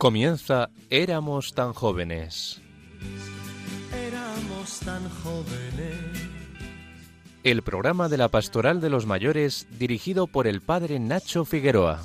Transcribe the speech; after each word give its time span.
Comienza 0.00 0.70
Éramos 0.88 1.52
tan 1.52 1.74
jóvenes. 1.74 2.62
Éramos 3.94 4.80
tan 4.80 5.06
jóvenes. 5.10 5.98
El 7.44 7.60
programa 7.60 8.08
de 8.08 8.16
la 8.16 8.28
Pastoral 8.28 8.80
de 8.80 8.88
los 8.88 9.04
Mayores 9.04 9.66
dirigido 9.78 10.26
por 10.26 10.46
el 10.46 10.62
padre 10.62 10.98
Nacho 10.98 11.44
Figueroa. 11.44 12.00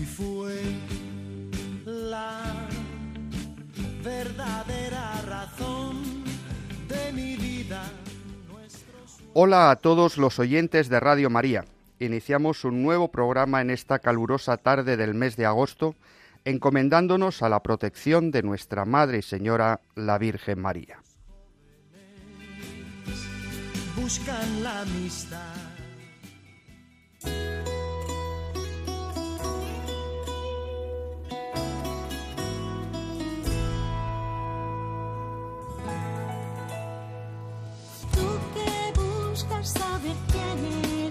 Y 0.00 0.04
fue 0.04 0.62
la 1.84 2.68
verdadera 4.04 5.22
razón 5.22 6.22
de 6.86 7.12
mi 7.12 7.34
vida. 7.34 7.82
Hola 9.34 9.72
a 9.72 9.76
todos 9.76 10.18
los 10.18 10.38
oyentes 10.38 10.88
de 10.88 11.00
Radio 11.00 11.30
María. 11.30 11.64
Iniciamos 12.02 12.64
un 12.64 12.82
nuevo 12.82 13.12
programa 13.12 13.60
en 13.60 13.70
esta 13.70 14.00
calurosa 14.00 14.56
tarde 14.56 14.96
del 14.96 15.14
mes 15.14 15.36
de 15.36 15.46
agosto, 15.46 15.94
encomendándonos 16.44 17.44
a 17.44 17.48
la 17.48 17.62
protección 17.62 18.32
de 18.32 18.42
nuestra 18.42 18.84
Madre 18.84 19.18
y 19.18 19.22
Señora, 19.22 19.82
la 19.94 20.18
Virgen 20.18 20.60
María. 20.60 21.00
Buscan 23.94 24.64
la 24.64 24.80
amistad. 24.80 25.38
Tú 38.12 38.28
que 38.54 39.00
buscas 39.00 39.68
saber 39.68 40.16
quién 40.32 40.58
eres, 40.82 41.01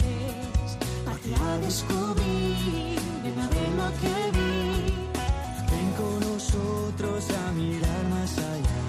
para 1.37 1.57
descubrir 1.59 2.99
de 3.23 3.31
ver 3.31 3.69
lo 3.77 3.89
que 4.01 4.15
vi. 4.37 4.93
Ven 5.71 5.91
con 5.97 6.19
nosotros 6.19 7.25
a 7.29 7.51
mirar 7.53 8.03
más 8.09 8.37
allá. 8.37 8.80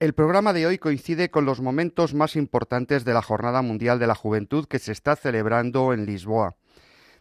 El 0.00 0.12
programa 0.12 0.52
de 0.52 0.64
hoy 0.64 0.78
coincide 0.78 1.28
con 1.28 1.44
los 1.44 1.60
momentos 1.60 2.14
más 2.14 2.36
importantes 2.36 3.04
de 3.04 3.12
la 3.12 3.20
Jornada 3.20 3.62
Mundial 3.62 3.98
de 3.98 4.06
la 4.06 4.14
Juventud 4.14 4.66
que 4.66 4.78
se 4.78 4.92
está 4.92 5.16
celebrando 5.16 5.92
en 5.92 6.06
Lisboa. 6.06 6.54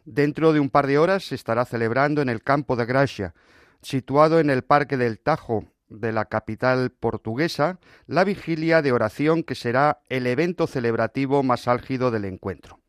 Dentro 0.06 0.54
de 0.54 0.60
un 0.60 0.70
par 0.70 0.86
de 0.86 1.00
horas 1.00 1.24
se 1.24 1.34
estará 1.34 1.66
celebrando 1.66 2.22
en 2.22 2.30
el 2.30 2.44
campo 2.44 2.76
de 2.76 2.86
Gracia, 2.86 3.34
situado 3.82 4.40
en 4.40 4.52
el 4.52 4.62
Parque 4.62 4.96
del 4.96 5.18
Tajo 5.18 5.66
de 5.90 6.12
la 6.12 6.26
capital 6.26 6.92
portuguesa, 6.92 7.80
la 8.06 8.24
vigilia 8.24 8.84
de 8.84 8.92
oración 8.92 9.42
que 9.42 9.56
será 9.56 10.02
el 10.08 10.28
evento 10.28 10.68
celebrativo 10.68 11.42
más 11.42 11.68
álgido 11.68 12.12
del 12.12 12.26
encuentro. 12.26 12.80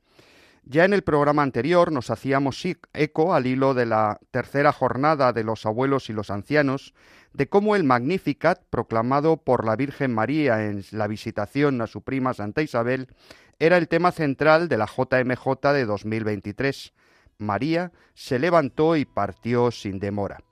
Ya 0.70 0.84
en 0.84 0.92
el 0.92 1.00
programa 1.00 1.42
anterior 1.42 1.92
nos 1.92 2.10
hacíamos 2.10 2.62
eco 2.92 3.34
al 3.34 3.46
hilo 3.46 3.72
de 3.72 3.86
la 3.86 4.20
tercera 4.30 4.70
jornada 4.70 5.32
de 5.32 5.42
los 5.42 5.64
abuelos 5.64 6.10
y 6.10 6.12
los 6.12 6.28
ancianos, 6.28 6.92
de 7.32 7.48
cómo 7.48 7.74
el 7.74 7.84
Magnificat, 7.84 8.62
proclamado 8.68 9.38
por 9.38 9.64
la 9.64 9.76
Virgen 9.76 10.12
María 10.12 10.66
en 10.66 10.84
la 10.90 11.06
visitación 11.06 11.80
a 11.80 11.86
su 11.86 12.02
prima 12.02 12.34
Santa 12.34 12.60
Isabel, 12.60 13.08
era 13.58 13.78
el 13.78 13.88
tema 13.88 14.12
central 14.12 14.68
de 14.68 14.76
la 14.76 14.84
JMJ 14.84 15.72
de 15.72 15.86
2023. 15.86 16.92
María 17.38 17.90
se 18.12 18.38
levantó 18.38 18.94
y 18.96 19.06
partió 19.06 19.70
sin 19.70 19.98
demora. 19.98 20.42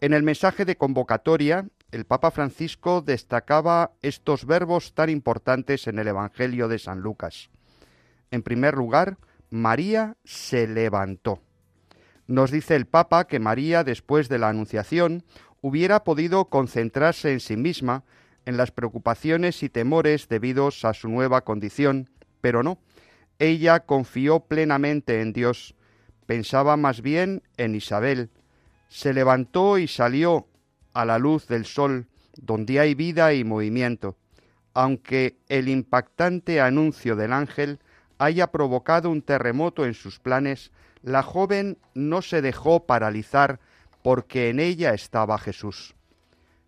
En 0.00 0.14
el 0.14 0.22
mensaje 0.22 0.64
de 0.64 0.76
convocatoria, 0.76 1.68
el 1.90 2.06
Papa 2.06 2.30
Francisco 2.30 3.02
destacaba 3.02 3.92
estos 4.00 4.46
verbos 4.46 4.94
tan 4.94 5.10
importantes 5.10 5.88
en 5.88 5.98
el 5.98 6.08
Evangelio 6.08 6.68
de 6.68 6.78
San 6.78 7.00
Lucas. 7.00 7.50
En 8.30 8.42
primer 8.42 8.74
lugar, 8.74 9.18
María 9.50 10.16
se 10.24 10.66
levantó. 10.66 11.42
Nos 12.26 12.50
dice 12.50 12.74
el 12.74 12.86
Papa 12.86 13.26
que 13.26 13.38
María, 13.38 13.84
después 13.84 14.28
de 14.28 14.38
la 14.38 14.48
Anunciación, 14.48 15.24
hubiera 15.60 16.02
podido 16.04 16.46
concentrarse 16.46 17.32
en 17.32 17.40
sí 17.40 17.56
misma, 17.56 18.04
en 18.44 18.56
las 18.56 18.70
preocupaciones 18.70 19.62
y 19.62 19.68
temores 19.68 20.28
debidos 20.28 20.84
a 20.84 20.94
su 20.94 21.08
nueva 21.08 21.42
condición, 21.42 22.10
pero 22.40 22.62
no. 22.62 22.78
Ella 23.38 23.80
confió 23.80 24.40
plenamente 24.40 25.20
en 25.20 25.32
Dios, 25.32 25.74
pensaba 26.26 26.76
más 26.76 27.02
bien 27.02 27.42
en 27.56 27.74
Isabel. 27.74 28.30
Se 28.88 29.12
levantó 29.12 29.78
y 29.78 29.88
salió 29.88 30.48
a 30.94 31.04
la 31.04 31.18
luz 31.18 31.46
del 31.46 31.66
sol, 31.66 32.06
donde 32.36 32.80
hay 32.80 32.94
vida 32.94 33.34
y 33.34 33.44
movimiento, 33.44 34.16
aunque 34.74 35.38
el 35.48 35.68
impactante 35.68 36.60
anuncio 36.60 37.16
del 37.16 37.32
ángel 37.32 37.80
haya 38.18 38.48
provocado 38.48 39.10
un 39.10 39.22
terremoto 39.22 39.84
en 39.84 39.94
sus 39.94 40.18
planes, 40.18 40.72
la 41.02 41.22
joven 41.22 41.78
no 41.94 42.22
se 42.22 42.42
dejó 42.42 42.86
paralizar 42.86 43.60
porque 44.02 44.48
en 44.50 44.60
ella 44.60 44.94
estaba 44.94 45.38
Jesús. 45.38 45.94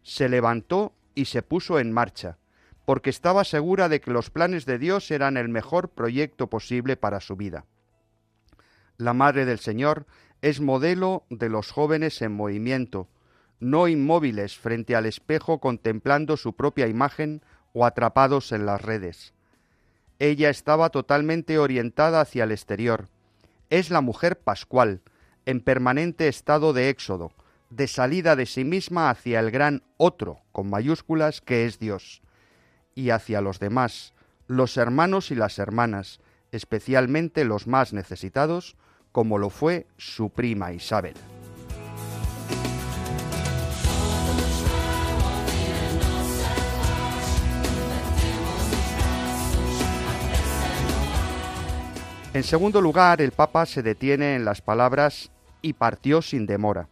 Se 0.02 0.28
levantó 0.28 0.92
y 1.14 1.26
se 1.26 1.42
puso 1.42 1.78
en 1.78 1.92
marcha, 1.92 2.38
porque 2.84 3.10
estaba 3.10 3.44
segura 3.44 3.88
de 3.88 4.00
que 4.00 4.10
los 4.10 4.30
planes 4.30 4.64
de 4.66 4.78
Dios 4.78 5.10
eran 5.10 5.36
el 5.36 5.48
mejor 5.48 5.90
proyecto 5.90 6.48
posible 6.48 6.96
para 6.96 7.20
su 7.20 7.36
vida. 7.36 7.64
La 8.96 9.12
Madre 9.12 9.44
del 9.44 9.58
Señor 9.58 10.06
es 10.42 10.60
modelo 10.60 11.24
de 11.30 11.48
los 11.48 11.70
jóvenes 11.70 12.22
en 12.22 12.32
movimiento, 12.32 13.08
no 13.60 13.88
inmóviles 13.88 14.56
frente 14.56 14.94
al 14.94 15.06
espejo 15.06 15.58
contemplando 15.58 16.36
su 16.36 16.54
propia 16.54 16.86
imagen 16.86 17.42
o 17.72 17.84
atrapados 17.84 18.52
en 18.52 18.66
las 18.66 18.80
redes. 18.80 19.34
Ella 20.18 20.50
estaba 20.50 20.90
totalmente 20.90 21.58
orientada 21.58 22.20
hacia 22.20 22.44
el 22.44 22.52
exterior. 22.52 23.08
Es 23.70 23.90
la 23.90 24.00
mujer 24.00 24.38
pascual, 24.38 25.00
en 25.46 25.60
permanente 25.60 26.28
estado 26.28 26.72
de 26.72 26.88
éxodo, 26.88 27.32
de 27.70 27.86
salida 27.86 28.34
de 28.34 28.46
sí 28.46 28.64
misma 28.64 29.10
hacia 29.10 29.40
el 29.40 29.50
gran 29.50 29.82
otro, 29.96 30.40
con 30.52 30.70
mayúsculas, 30.70 31.40
que 31.40 31.66
es 31.66 31.78
Dios, 31.78 32.22
y 32.94 33.10
hacia 33.10 33.40
los 33.40 33.60
demás, 33.60 34.14
los 34.46 34.76
hermanos 34.76 35.30
y 35.30 35.34
las 35.34 35.58
hermanas, 35.58 36.20
especialmente 36.52 37.44
los 37.44 37.66
más 37.66 37.92
necesitados, 37.92 38.76
como 39.12 39.38
lo 39.38 39.50
fue 39.50 39.86
su 39.96 40.30
prima 40.30 40.72
Isabel. 40.72 41.14
En 52.38 52.44
segundo 52.44 52.80
lugar, 52.80 53.20
el 53.20 53.32
Papa 53.32 53.66
se 53.66 53.82
detiene 53.82 54.36
en 54.36 54.44
las 54.44 54.62
palabras 54.62 55.32
y 55.60 55.72
partió 55.72 56.22
sin 56.22 56.46
demora. 56.46 56.88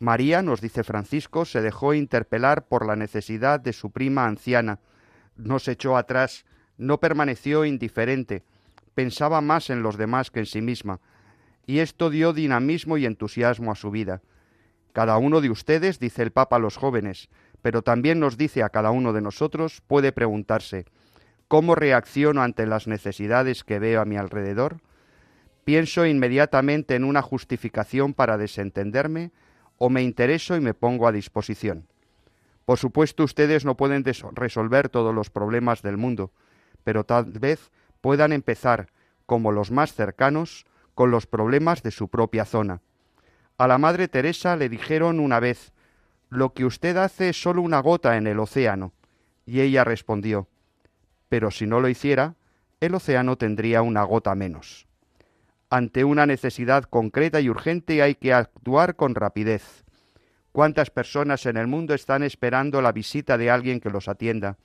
María, 0.00 0.42
nos 0.42 0.60
dice 0.60 0.84
Francisco, 0.84 1.46
se 1.46 1.62
dejó 1.62 1.94
interpelar 1.94 2.66
por 2.66 2.84
la 2.84 2.94
necesidad 2.94 3.58
de 3.58 3.72
su 3.72 3.90
prima 3.90 4.26
anciana, 4.26 4.78
no 5.34 5.60
se 5.60 5.72
echó 5.72 5.96
atrás, 5.96 6.44
no 6.76 7.00
permaneció 7.00 7.64
indiferente, 7.64 8.42
pensaba 8.94 9.40
más 9.40 9.70
en 9.70 9.82
los 9.82 9.96
demás 9.96 10.30
que 10.30 10.40
en 10.40 10.46
sí 10.46 10.60
misma, 10.60 11.00
y 11.64 11.78
esto 11.78 12.10
dio 12.10 12.34
dinamismo 12.34 12.98
y 12.98 13.06
entusiasmo 13.06 13.72
a 13.72 13.76
su 13.76 13.90
vida. 13.90 14.20
Cada 14.92 15.16
uno 15.16 15.40
de 15.40 15.48
ustedes, 15.48 15.98
dice 15.98 16.22
el 16.22 16.32
Papa 16.32 16.56
a 16.56 16.58
los 16.58 16.76
jóvenes, 16.76 17.30
pero 17.62 17.80
también 17.80 18.20
nos 18.20 18.36
dice 18.36 18.62
a 18.62 18.68
cada 18.68 18.90
uno 18.90 19.14
de 19.14 19.22
nosotros, 19.22 19.82
puede 19.86 20.12
preguntarse, 20.12 20.84
¿cómo 21.48 21.74
reacciono 21.74 22.42
ante 22.42 22.66
las 22.66 22.86
necesidades 22.86 23.64
que 23.64 23.78
veo 23.78 24.00
a 24.00 24.04
mi 24.04 24.16
alrededor? 24.16 24.78
¿Pienso 25.64 26.06
inmediatamente 26.06 26.94
en 26.94 27.04
una 27.04 27.22
justificación 27.22 28.14
para 28.14 28.38
desentenderme 28.38 29.32
o 29.78 29.90
me 29.90 30.02
intereso 30.02 30.56
y 30.56 30.60
me 30.60 30.74
pongo 30.74 31.08
a 31.08 31.12
disposición? 31.12 31.86
Por 32.64 32.78
supuesto, 32.78 33.24
ustedes 33.24 33.64
no 33.64 33.76
pueden 33.76 34.04
resolver 34.32 34.88
todos 34.88 35.14
los 35.14 35.30
problemas 35.30 35.82
del 35.82 35.96
mundo, 35.96 36.32
pero 36.84 37.04
tal 37.04 37.24
vez 37.26 37.70
puedan 38.00 38.32
empezar, 38.32 38.88
como 39.24 39.52
los 39.52 39.70
más 39.70 39.92
cercanos, 39.92 40.66
con 40.94 41.10
los 41.10 41.26
problemas 41.26 41.82
de 41.82 41.90
su 41.90 42.08
propia 42.08 42.44
zona. 42.44 42.80
A 43.58 43.66
la 43.66 43.78
Madre 43.78 44.08
Teresa 44.08 44.56
le 44.56 44.68
dijeron 44.68 45.20
una 45.20 45.40
vez, 45.40 45.72
lo 46.28 46.54
que 46.54 46.64
usted 46.64 46.96
hace 46.96 47.28
es 47.28 47.40
solo 47.40 47.62
una 47.62 47.80
gota 47.80 48.16
en 48.16 48.26
el 48.26 48.40
océano. 48.40 48.92
Y 49.46 49.60
ella 49.60 49.84
respondió, 49.84 50.48
pero 51.28 51.50
si 51.50 51.66
no 51.66 51.80
lo 51.80 51.88
hiciera, 51.88 52.34
el 52.80 52.94
océano 52.94 53.36
tendría 53.36 53.82
una 53.82 54.02
gota 54.02 54.34
menos. 54.34 54.86
Ante 55.70 56.04
una 56.04 56.26
necesidad 56.26 56.84
concreta 56.84 57.40
y 57.40 57.48
urgente 57.48 58.02
hay 58.02 58.14
que 58.14 58.32
actuar 58.32 58.94
con 58.96 59.14
rapidez. 59.14 59.84
¿Cuántas 60.52 60.90
personas 60.90 61.44
en 61.46 61.56
el 61.56 61.66
mundo 61.66 61.92
están 61.94 62.22
esperando 62.22 62.80
la 62.80 62.92
visita 62.92 63.36
de 63.36 63.50
alguien 63.50 63.80
que 63.80 63.90
los 63.90 64.08
atienda? 64.08 64.56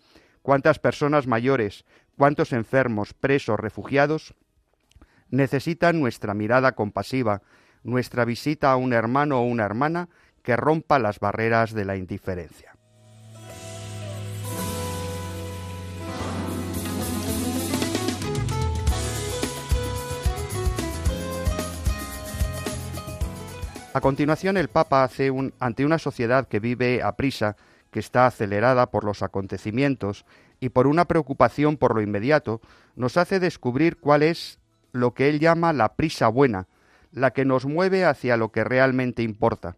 ¿Cuántas 0.42 0.80
personas 0.80 1.28
mayores, 1.28 1.86
cuántos 2.18 2.54
enfermos, 2.54 3.14
presos, 3.14 3.60
refugiados 3.60 4.34
necesitan 5.30 6.00
nuestra 6.00 6.34
mirada 6.34 6.74
compasiva, 6.74 7.42
nuestra 7.84 8.26
visita 8.26 8.72
a 8.72 8.76
un 8.76 8.94
hermano 8.94 9.40
o 9.40 9.44
una 9.44 9.66
hermana 9.66 10.10
que 10.44 10.56
rompa 10.56 11.00
las 11.00 11.20
barreras 11.20 11.74
de 11.74 11.86
la 11.86 11.96
indiferencia? 11.96 12.71
A 23.94 24.00
continuación, 24.00 24.56
el 24.56 24.70
Papa 24.70 25.04
hace 25.04 25.32
un, 25.32 25.54
ante 25.60 25.86
una 25.86 26.00
sociedad 26.00 26.48
que 26.48 26.62
vive 26.62 27.04
a 27.04 27.18
prisa, 27.18 27.58
que 27.92 28.00
está 28.00 28.26
acelerada 28.26 28.90
por 28.90 29.04
los 29.04 29.22
acontecimientos 29.22 30.26
y 30.62 30.70
por 30.70 30.88
una 30.88 31.06
preocupación 31.06 31.76
por 31.76 31.94
lo 31.94 32.02
inmediato, 32.02 32.62
nos 32.96 33.18
hace 33.18 33.42
descubrir 33.42 33.98
cuál 33.98 34.24
es 34.24 34.60
lo 34.94 35.14
que 35.14 35.28
él 35.28 35.42
llama 35.42 35.74
la 35.74 35.96
prisa 35.96 36.30
buena, 36.30 36.68
la 37.12 37.32
que 37.32 37.44
nos 37.44 37.66
mueve 37.66 38.06
hacia 38.06 38.38
lo 38.38 38.54
que 38.54 38.64
realmente 38.64 39.24
importa. 39.24 39.76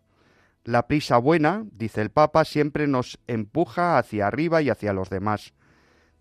La 0.63 0.85
prisa 0.85 1.17
buena, 1.17 1.65
dice 1.71 2.01
el 2.01 2.11
Papa, 2.11 2.45
siempre 2.45 2.85
nos 2.85 3.17
empuja 3.25 3.97
hacia 3.97 4.27
arriba 4.27 4.61
y 4.61 4.69
hacia 4.69 4.93
los 4.93 5.09
demás. 5.09 5.53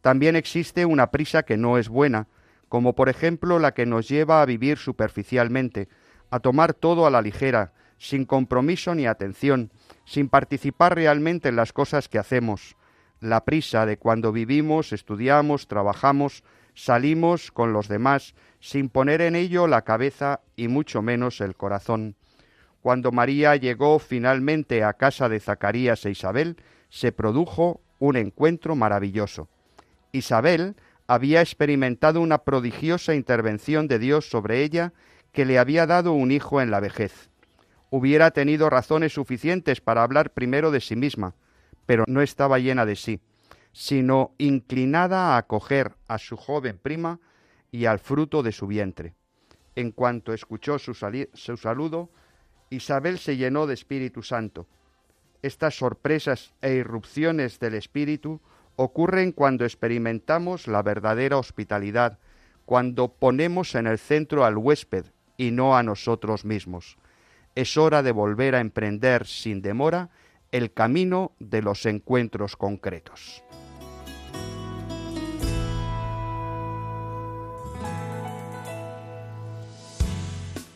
También 0.01 0.35
existe 0.35 0.87
una 0.87 1.11
prisa 1.11 1.43
que 1.43 1.59
no 1.59 1.77
es 1.77 1.91
buena, 1.91 2.27
como 2.71 2.95
por 2.95 3.11
ejemplo 3.11 3.59
la 3.59 3.75
que 3.75 3.85
nos 3.85 4.09
lleva 4.09 4.41
a 4.41 4.47
vivir 4.47 4.79
superficialmente, 4.79 5.89
a 6.31 6.41
tomar 6.41 6.73
todo 6.73 7.07
a 7.07 7.11
la 7.11 7.21
ligera, 7.21 7.73
sin 8.03 8.25
compromiso 8.25 8.97
ni 8.97 9.07
atención, 9.07 9.71
sin 10.05 10.29
participar 10.29 10.97
realmente 10.97 11.51
en 11.51 11.55
las 11.55 11.73
cosas 11.73 12.09
que 12.09 12.19
hacemos, 12.19 12.77
la 13.21 13.45
prisa 13.45 13.87
de 13.87 13.97
cuando 13.97 14.33
vivimos, 14.33 14.93
estudiamos, 14.93 15.69
trabajamos, 15.69 16.43
salimos 16.75 17.53
con 17.53 17.73
los 17.73 17.87
demás, 17.87 18.35
sin 18.59 18.89
poner 18.89 19.21
en 19.21 19.37
ello 19.37 19.69
la 19.69 19.83
cabeza 19.83 20.41
y 20.57 20.67
mucho 20.67 21.01
menos 21.01 21.41
el 21.41 21.55
corazón. 21.55 22.17
Cuando 22.81 23.13
María 23.13 23.55
llegó 23.55 24.01
finalmente 24.01 24.83
a 24.83 24.95
casa 24.95 25.29
de 25.29 25.39
Zacarías 25.39 26.05
e 26.05 26.11
Isabel, 26.11 26.57
se 26.89 27.13
produjo 27.13 27.83
un 28.01 28.17
encuentro 28.17 28.75
maravilloso. 28.75 29.49
Isabel 30.11 30.75
había 31.07 31.41
experimentado 31.41 32.21
una 32.21 32.39
prodigiosa 32.39 33.15
intervención 33.15 33.87
de 33.87 34.01
Dios 34.01 34.29
sobre 34.29 34.65
ella 34.65 34.93
que 35.31 35.45
le 35.45 35.61
había 35.61 35.87
dado 35.87 36.15
un 36.15 36.33
hijo 36.33 36.61
en 36.61 36.73
la 36.73 36.81
vejez 36.81 37.31
hubiera 37.93 38.31
tenido 38.31 38.71
razones 38.71 39.13
suficientes 39.13 39.83
para 39.83 40.03
hablar 40.03 40.33
primero 40.33 40.71
de 40.71 40.81
sí 40.81 40.97
misma, 40.97 41.35
pero 41.85 42.05
no 42.09 42.23
estaba 42.23 42.59
llena 42.59 42.87
de 42.87 42.97
sí, 42.97 43.21
sino 43.73 44.35
inclinada 44.39 45.35
a 45.35 45.37
acoger 45.37 45.93
a 46.09 46.17
su 46.17 46.39
joven 46.39 46.79
prima 46.83 47.21
y 47.71 47.85
al 47.85 47.99
fruto 47.99 48.43
de 48.43 48.53
su 48.53 48.67
vientre. 48.67 49.15
En 49.77 49.91
cuanto 49.91 50.33
escuchó 50.33 50.79
su, 50.79 50.95
saludo, 50.95 52.09
Isabel 52.71 53.19
se 53.19 53.37
llenó 53.37 53.67
de 53.67 53.75
Espíritu 53.75 54.23
Santo. 54.23 54.67
Estas 55.43 55.77
sorpresas 55.77 56.55
e 56.63 56.73
irrupciones 56.73 57.61
del 57.61 57.75
Espíritu 57.75 58.41
ocurren 58.77 59.33
cuando 59.33 59.67
experimentamos 59.67 60.67
la 60.67 60.83
verdadera 60.83 61.37
hospitalidad, 61.37 62.19
cuando 62.65 63.13
ponemos 63.13 63.75
en 63.75 63.87
el 63.87 63.99
centro 63.99 64.47
al 64.47 64.57
huésped 64.57 65.05
y 65.37 65.51
no 65.51 65.77
a 65.77 65.83
nosotros 65.83 66.47
mismos 66.47 66.97
es 67.55 67.77
hora 67.77 68.03
de 68.03 68.13
volver 68.13 68.55
a 68.55 68.61
emprender 68.61 69.27
sin 69.27 69.63
demora 69.63 70.11
el 70.51 70.73
camino 70.73 71.33
de 71.39 71.63
los 71.63 71.87
encuentros 71.87 72.57
concretos. 72.57 73.43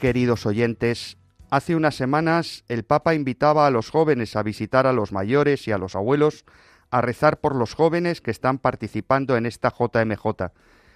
Queridos 0.00 0.44
oyentes, 0.44 1.16
hace 1.50 1.74
unas 1.74 1.94
semanas 1.94 2.64
el 2.68 2.84
Papa 2.84 3.14
invitaba 3.14 3.66
a 3.66 3.70
los 3.70 3.90
jóvenes 3.90 4.36
a 4.36 4.42
visitar 4.42 4.86
a 4.86 4.92
los 4.92 5.10
mayores 5.12 5.66
y 5.68 5.72
a 5.72 5.78
los 5.78 5.96
abuelos, 5.96 6.44
a 6.90 7.00
rezar 7.00 7.40
por 7.40 7.54
los 7.54 7.74
jóvenes 7.74 8.20
que 8.20 8.30
están 8.30 8.58
participando 8.58 9.36
en 9.36 9.46
esta 9.46 9.70
JMJ. 9.70 10.52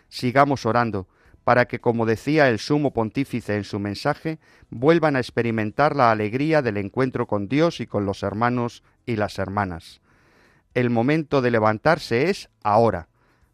Sigamos 0.08 0.66
orando, 0.66 1.08
para 1.50 1.66
que, 1.66 1.80
como 1.80 2.06
decía 2.06 2.48
el 2.48 2.60
sumo 2.60 2.92
pontífice 2.92 3.56
en 3.56 3.64
su 3.64 3.80
mensaje, 3.80 4.38
vuelvan 4.70 5.16
a 5.16 5.18
experimentar 5.18 5.96
la 5.96 6.12
alegría 6.12 6.62
del 6.62 6.76
encuentro 6.76 7.26
con 7.26 7.48
Dios 7.48 7.80
y 7.80 7.88
con 7.88 8.06
los 8.06 8.22
hermanos 8.22 8.84
y 9.04 9.16
las 9.16 9.36
hermanas. 9.40 10.00
El 10.74 10.90
momento 10.90 11.42
de 11.42 11.50
levantarse 11.50 12.30
es 12.30 12.50
ahora. 12.62 13.08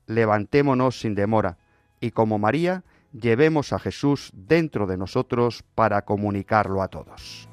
Levantémonos 0.07 1.01
sin 1.01 1.15
demora 1.15 1.57
y, 1.99 2.11
como 2.11 2.39
María, 2.39 2.85
llevemos 3.19 3.73
a 3.73 3.79
Jesús 3.79 4.31
dentro 4.35 4.87
de 4.87 4.99
nosotros 4.99 5.65
para 5.75 6.03
comunicarlo 6.03 6.83
a 6.83 6.89
todos. 6.89 7.49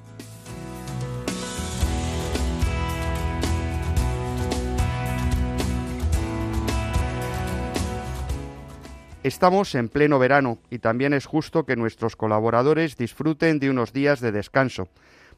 Estamos 9.23 9.73
en 9.75 9.87
pleno 9.87 10.19
verano 10.19 10.57
y 10.69 10.79
también 10.79 11.13
es 11.13 11.27
justo 11.27 11.65
que 11.65 11.77
nuestros 11.77 12.17
colaboradores 12.17 12.97
disfruten 12.97 13.57
de 13.57 13.69
unos 13.69 13.93
días 13.93 14.19
de 14.19 14.33
descanso. 14.33 14.89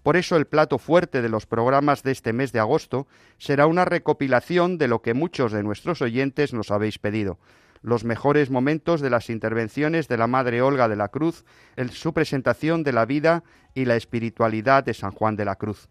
Por 0.01 0.17
eso 0.17 0.37
el 0.37 0.47
plato 0.47 0.79
fuerte 0.79 1.21
de 1.21 1.29
los 1.29 1.45
programas 1.45 2.01
de 2.01 2.11
este 2.11 2.33
mes 2.33 2.51
de 2.51 2.59
agosto 2.59 3.05
será 3.37 3.67
una 3.67 3.85
recopilación 3.85 4.79
de 4.79 4.88
lo 4.88 5.03
que 5.03 5.13
muchos 5.13 5.51
de 5.51 5.62
nuestros 5.62 6.01
oyentes 6.01 6.51
nos 6.51 6.71
habéis 6.71 6.98
pedido. 6.98 7.38
Los 7.83 8.05
mejores 8.05 8.50
momentos 8.50 9.01
de 9.01 9.12
las 9.12 9.29
intervenciones 9.29 10.07
de 10.07 10.17
la 10.17 10.25
Madre 10.25 10.63
Olga 10.63 10.88
de 10.88 10.95
la 10.95 11.10
Cruz 11.10 11.45
en 11.75 11.89
su 11.89 12.12
presentación 12.12 12.81
de 12.81 12.91
la 12.91 13.05
vida 13.05 13.43
y 13.75 13.86
la 13.86 13.98
espiritualidad 13.98 14.83
de 14.83 14.95
San 14.95 15.12
Juan 15.12 15.36
de 15.36 15.45
la 15.45 15.57
Cruz. 15.57 15.89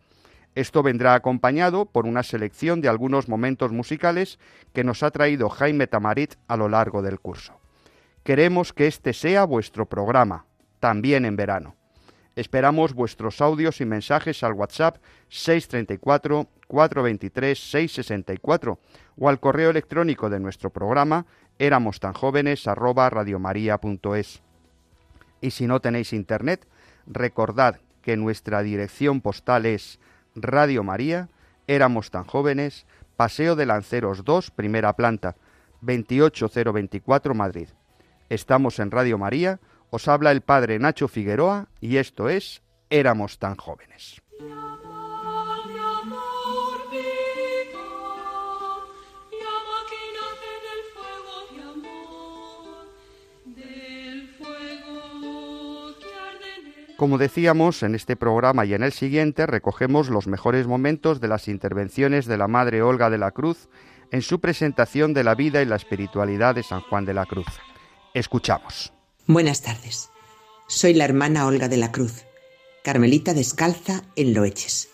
Esto 0.57 0.83
vendrá 0.83 1.15
acompañado 1.15 1.87
por 1.87 2.07
una 2.07 2.25
selección 2.25 2.81
de 2.81 2.89
algunos 2.89 3.29
momentos 3.29 3.71
musicales 3.71 4.41
que 4.73 4.83
nos 4.83 5.05
ha 5.05 5.13
traído 5.13 5.49
Jaime 5.49 5.87
Tamarit 5.87 6.35
a 6.49 6.57
lo 6.57 6.69
largo 6.69 7.01
del 7.01 7.21
curso. 7.21 7.61
Queremos 8.25 8.73
que 8.73 8.87
este 8.87 9.13
sea 9.13 9.45
vuestro 9.45 9.85
programa, 9.85 10.47
también 10.81 11.27
en 11.27 11.37
verano. 11.37 11.77
Esperamos 12.37 12.95
vuestros 12.95 13.43
audios 13.43 13.83
y 13.83 13.85
mensajes 13.85 14.43
al 14.43 14.55
WhatsApp 14.55 14.97
634 15.29 16.49
423 16.67 17.59
664 17.59 18.79
o 19.19 19.29
al 19.29 19.41
correo 19.41 19.69
electrónico 19.69 20.31
de 20.31 20.41
nuestro 20.41 20.71
programa 20.71 21.27
éramos 21.59 22.01
tan 22.01 22.15
jóvenes. 22.15 22.65
Y 25.43 25.51
si 25.51 25.67
no 25.67 25.81
tenéis 25.81 26.15
internet, 26.15 26.67
recordad 27.07 27.79
que 28.01 28.17
nuestra 28.17 28.63
dirección 28.63 29.21
postal 29.21 29.67
es 29.67 30.01
Radio 30.35 30.83
María, 30.83 31.29
éramos 31.67 32.11
tan 32.11 32.25
jóvenes, 32.25 32.87
Paseo 33.17 33.55
de 33.55 33.67
Lanceros 33.67 34.25
2, 34.25 34.51
primera 34.51 34.95
planta, 34.95 35.37
28024 35.83 37.35
Madrid. 37.35 37.69
Estamos 38.29 38.79
en 38.79 38.91
Radio 38.91 39.19
María, 39.19 39.61
os 39.91 40.09
habla 40.09 40.33
el 40.33 40.41
padre 40.41 40.79
Nacho 40.79 41.09
Figueroa 41.09 41.69
y 41.81 41.99
esto 41.99 42.29
es 42.29 42.63
Éramos 42.91 43.39
tan 43.39 43.57
jóvenes. 43.57 44.21
Como 56.97 57.19
decíamos, 57.19 57.83
en 57.83 57.97
este 57.97 58.15
programa 58.15 58.65
y 58.65 58.73
en 58.73 58.85
el 58.85 58.93
siguiente 58.93 59.47
recogemos 59.47 60.09
los 60.09 60.29
mejores 60.29 60.67
momentos 60.67 61.21
de 61.21 61.29
las 61.29 61.49
intervenciones 61.49 62.27
de 62.27 62.39
la 62.39 62.47
Madre 62.47 62.83
Olga 62.83 63.11
de 63.11 63.19
la 63.19 63.33
Cruz 63.33 63.69
en 64.13 64.23
su 64.23 64.41
presentación 64.41 65.13
de 65.13 65.25
la 65.25 65.35
vida 65.35 65.61
y 65.61 65.67
la 65.67 65.77
espiritualidad 65.77 66.55
de 66.55 66.63
San 66.63 66.81
Juan 66.83 67.05
de 67.05 67.15
la 67.15 67.27
Cruz. 67.27 67.47
Escuchamos. 68.15 68.93
Buenas 69.27 69.63
tardes. 69.63 70.09
Soy 70.69 70.95
la 70.95 71.05
hermana 71.05 71.47
Olga 71.47 71.69
de 71.69 71.77
la 71.77 71.93
Cruz, 71.93 72.25
Carmelita 72.83 73.35
descalza 73.35 74.05
en 74.17 74.33
Loeches. 74.33 74.89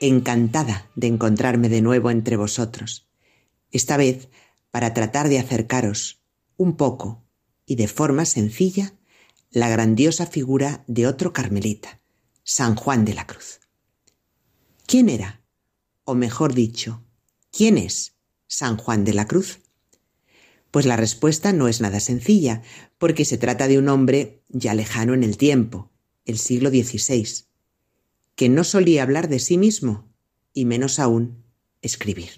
Encantada 0.00 0.90
de 0.96 1.06
encontrarme 1.06 1.68
de 1.68 1.82
nuevo 1.82 2.10
entre 2.10 2.36
vosotros. 2.36 3.06
Esta 3.70 3.96
vez 3.96 4.28
para 4.70 4.94
tratar 4.94 5.28
de 5.28 5.38
acercaros 5.38 6.20
un 6.56 6.76
poco 6.76 7.22
y 7.66 7.76
de 7.76 7.86
forma 7.86 8.24
sencilla 8.24 8.94
la 9.50 9.68
grandiosa 9.68 10.26
figura 10.26 10.82
de 10.86 11.06
otro 11.06 11.32
Carmelita, 11.32 12.00
San 12.42 12.74
Juan 12.74 13.04
de 13.04 13.14
la 13.14 13.26
Cruz. 13.26 13.60
¿Quién 14.86 15.08
era? 15.08 15.44
o 16.04 16.14
mejor 16.14 16.54
dicho, 16.54 17.02
¿quién 17.50 17.78
es 17.78 18.14
San 18.46 18.76
Juan 18.76 19.04
de 19.04 19.14
la 19.14 19.26
Cruz? 19.26 19.60
Pues 20.74 20.86
la 20.86 20.96
respuesta 20.96 21.52
no 21.52 21.68
es 21.68 21.80
nada 21.80 22.00
sencilla, 22.00 22.62
porque 22.98 23.24
se 23.24 23.38
trata 23.38 23.68
de 23.68 23.78
un 23.78 23.88
hombre 23.88 24.42
ya 24.48 24.74
lejano 24.74 25.14
en 25.14 25.22
el 25.22 25.36
tiempo, 25.36 25.92
el 26.24 26.36
siglo 26.36 26.68
XVI, 26.68 27.44
que 28.34 28.48
no 28.48 28.64
solía 28.64 29.04
hablar 29.04 29.28
de 29.28 29.38
sí 29.38 29.56
mismo 29.56 30.12
y 30.52 30.64
menos 30.64 30.98
aún 30.98 31.44
escribir. 31.80 32.30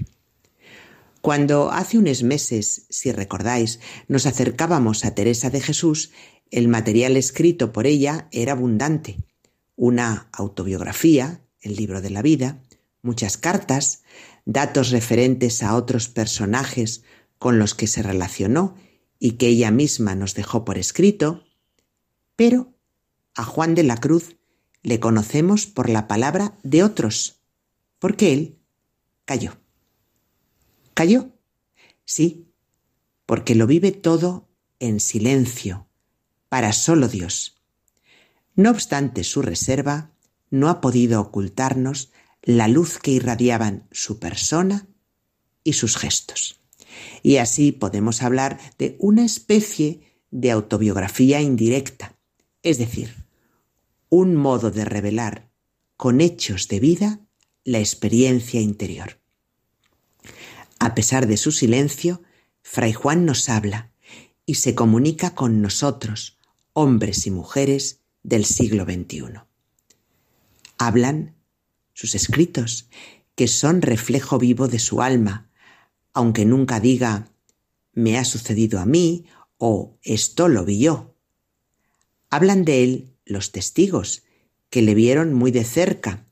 Cuando 1.23 1.71
hace 1.71 1.97
unos 1.97 2.25
meses, 2.25 2.85
si 2.90 3.11
recordáis, 3.11 3.81
nos 4.07 4.26
acercábamos 4.26 5.07
a 5.07 5.14
Teresa 5.14 5.49
de 5.49 5.62
Jesús, 5.62 6.11
el 6.50 6.69
material 6.69 7.16
escrito 7.16 7.73
por 7.73 7.87
ella 7.87 8.28
era 8.33 8.52
abundante. 8.52 9.16
Una 9.76 10.28
autobiografía, 10.33 11.40
el 11.62 11.75
libro 11.76 12.02
de 12.02 12.11
la 12.11 12.21
vida, 12.21 12.61
muchas 13.00 13.38
cartas, 13.38 14.02
datos 14.45 14.90
referentes 14.90 15.62
a 15.62 15.75
otros 15.75 16.11
personajes 16.11 17.02
con 17.38 17.59
los 17.59 17.75
que 17.75 17.87
se 17.87 18.02
relacionó 18.02 18.76
y 19.19 19.33
que 19.33 19.49
ella 19.49 19.71
misma 19.71 20.14
nos 20.14 20.35
dejó 20.35 20.64
por 20.64 20.78
escrito, 20.78 21.45
pero 22.37 22.75
a 23.35 23.45
Juan 23.45 23.75
de 23.75 23.83
la 23.83 23.97
Cruz 23.97 24.37
le 24.83 25.00
conocemos 25.00 25.66
por 25.66 25.88
la 25.88 26.07
palabra 26.07 26.59
de 26.62 26.83
otros, 26.83 27.40
porque 27.99 28.33
él 28.33 28.59
cayó. 29.25 29.59
¿Cayó? 30.95 31.31
Sí, 32.05 32.52
porque 33.26 33.55
lo 33.55 33.66
vive 33.66 33.93
todo 33.93 34.49
en 34.78 35.00
silencio, 35.00 35.88
para 36.49 36.73
solo 36.73 37.09
Dios. 37.09 37.61
No 38.55 38.71
obstante 38.71 39.25
su 39.25 39.43
reserva, 39.43 40.12
no 40.50 40.69
ha 40.69 40.81
podido 40.81 41.21
ocultarnos 41.21 42.12
la 42.43 42.69
luz 42.69 42.99
que 42.99 43.11
irradiaban 43.11 43.88
su 43.90 44.19
persona 44.19 44.87
y 45.64 45.73
sus 45.73 45.97
gestos. 45.97 46.61
Y 47.23 47.37
así 47.37 47.73
podemos 47.73 48.23
hablar 48.23 48.59
de 48.79 48.97
una 48.99 49.25
especie 49.25 50.00
de 50.31 50.50
autobiografía 50.50 51.41
indirecta, 51.41 52.17
es 52.62 52.79
decir, 52.79 53.15
un 54.09 54.37
modo 54.37 54.71
de 54.71 54.85
revelar 54.85 55.50
con 55.97 56.21
hechos 56.21 56.69
de 56.69 56.81
vida 56.81 57.21
la 57.65 57.79
experiencia 57.79 58.61
interior. 58.61 59.19
A 60.79 60.95
pesar 60.95 61.26
de 61.26 61.37
su 61.37 61.53
silencio, 61.53 62.23
Fray 62.62 62.93
Juan 62.93 63.25
nos 63.25 63.49
habla 63.49 63.91
y 64.45 64.57
se 64.57 64.75
comunica 64.75 65.35
con 65.35 65.62
nosotros, 65.62 66.38
hombres 66.73 67.26
y 67.26 67.31
mujeres 67.31 68.00
del 68.23 68.45
siglo 68.45 68.85
XXI. 68.85 69.41
Hablan 70.79 71.35
sus 71.95 72.15
escritos, 72.15 72.88
que 73.35 73.49
son 73.49 73.83
reflejo 73.83 74.38
vivo 74.38 74.69
de 74.69 74.79
su 74.79 75.00
alma, 75.00 75.50
aunque 76.16 76.46
nunca 76.46 76.80
diga 76.80 77.30
me 77.92 78.16
ha 78.16 78.25
sucedido 78.25 78.80
a 78.80 78.87
mí 78.87 79.26
o 79.58 79.99
esto 80.02 80.49
lo 80.49 80.64
vi 80.64 80.78
yo. 80.78 81.14
Hablan 82.30 82.64
de 82.64 82.82
él 82.82 83.14
los 83.26 83.52
testigos, 83.52 84.23
que 84.70 84.80
le 84.80 84.94
vieron 84.94 85.35
muy 85.35 85.50
de 85.50 85.64
cerca 85.64 86.26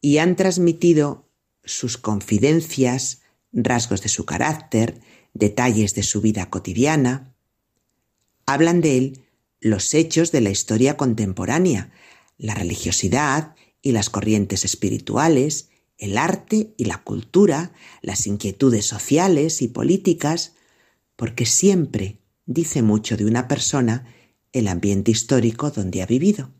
y 0.00 0.18
han 0.18 0.36
transmitido 0.36 1.28
sus 1.64 1.98
confidencias, 1.98 3.20
rasgos 3.52 4.00
de 4.00 4.08
su 4.08 4.24
carácter, 4.24 5.02
detalles 5.34 5.94
de 5.94 6.02
su 6.02 6.22
vida 6.22 6.48
cotidiana. 6.48 7.34
Hablan 8.46 8.80
de 8.80 8.96
él 8.96 9.26
los 9.60 9.92
hechos 9.92 10.32
de 10.32 10.40
la 10.40 10.50
historia 10.50 10.96
contemporánea, 10.96 11.92
la 12.38 12.54
religiosidad 12.54 13.54
y 13.82 13.92
las 13.92 14.08
corrientes 14.08 14.64
espirituales, 14.64 15.68
el 15.98 16.18
arte 16.18 16.74
y 16.76 16.84
la 16.84 17.02
cultura, 17.02 17.72
las 18.02 18.26
inquietudes 18.26 18.86
sociales 18.86 19.62
y 19.62 19.68
políticas, 19.68 20.54
porque 21.16 21.46
siempre 21.46 22.20
dice 22.44 22.82
mucho 22.82 23.16
de 23.16 23.24
una 23.24 23.48
persona 23.48 24.06
el 24.52 24.68
ambiente 24.68 25.10
histórico 25.10 25.70
donde 25.70 26.02
ha 26.02 26.06
vivido. 26.06 26.52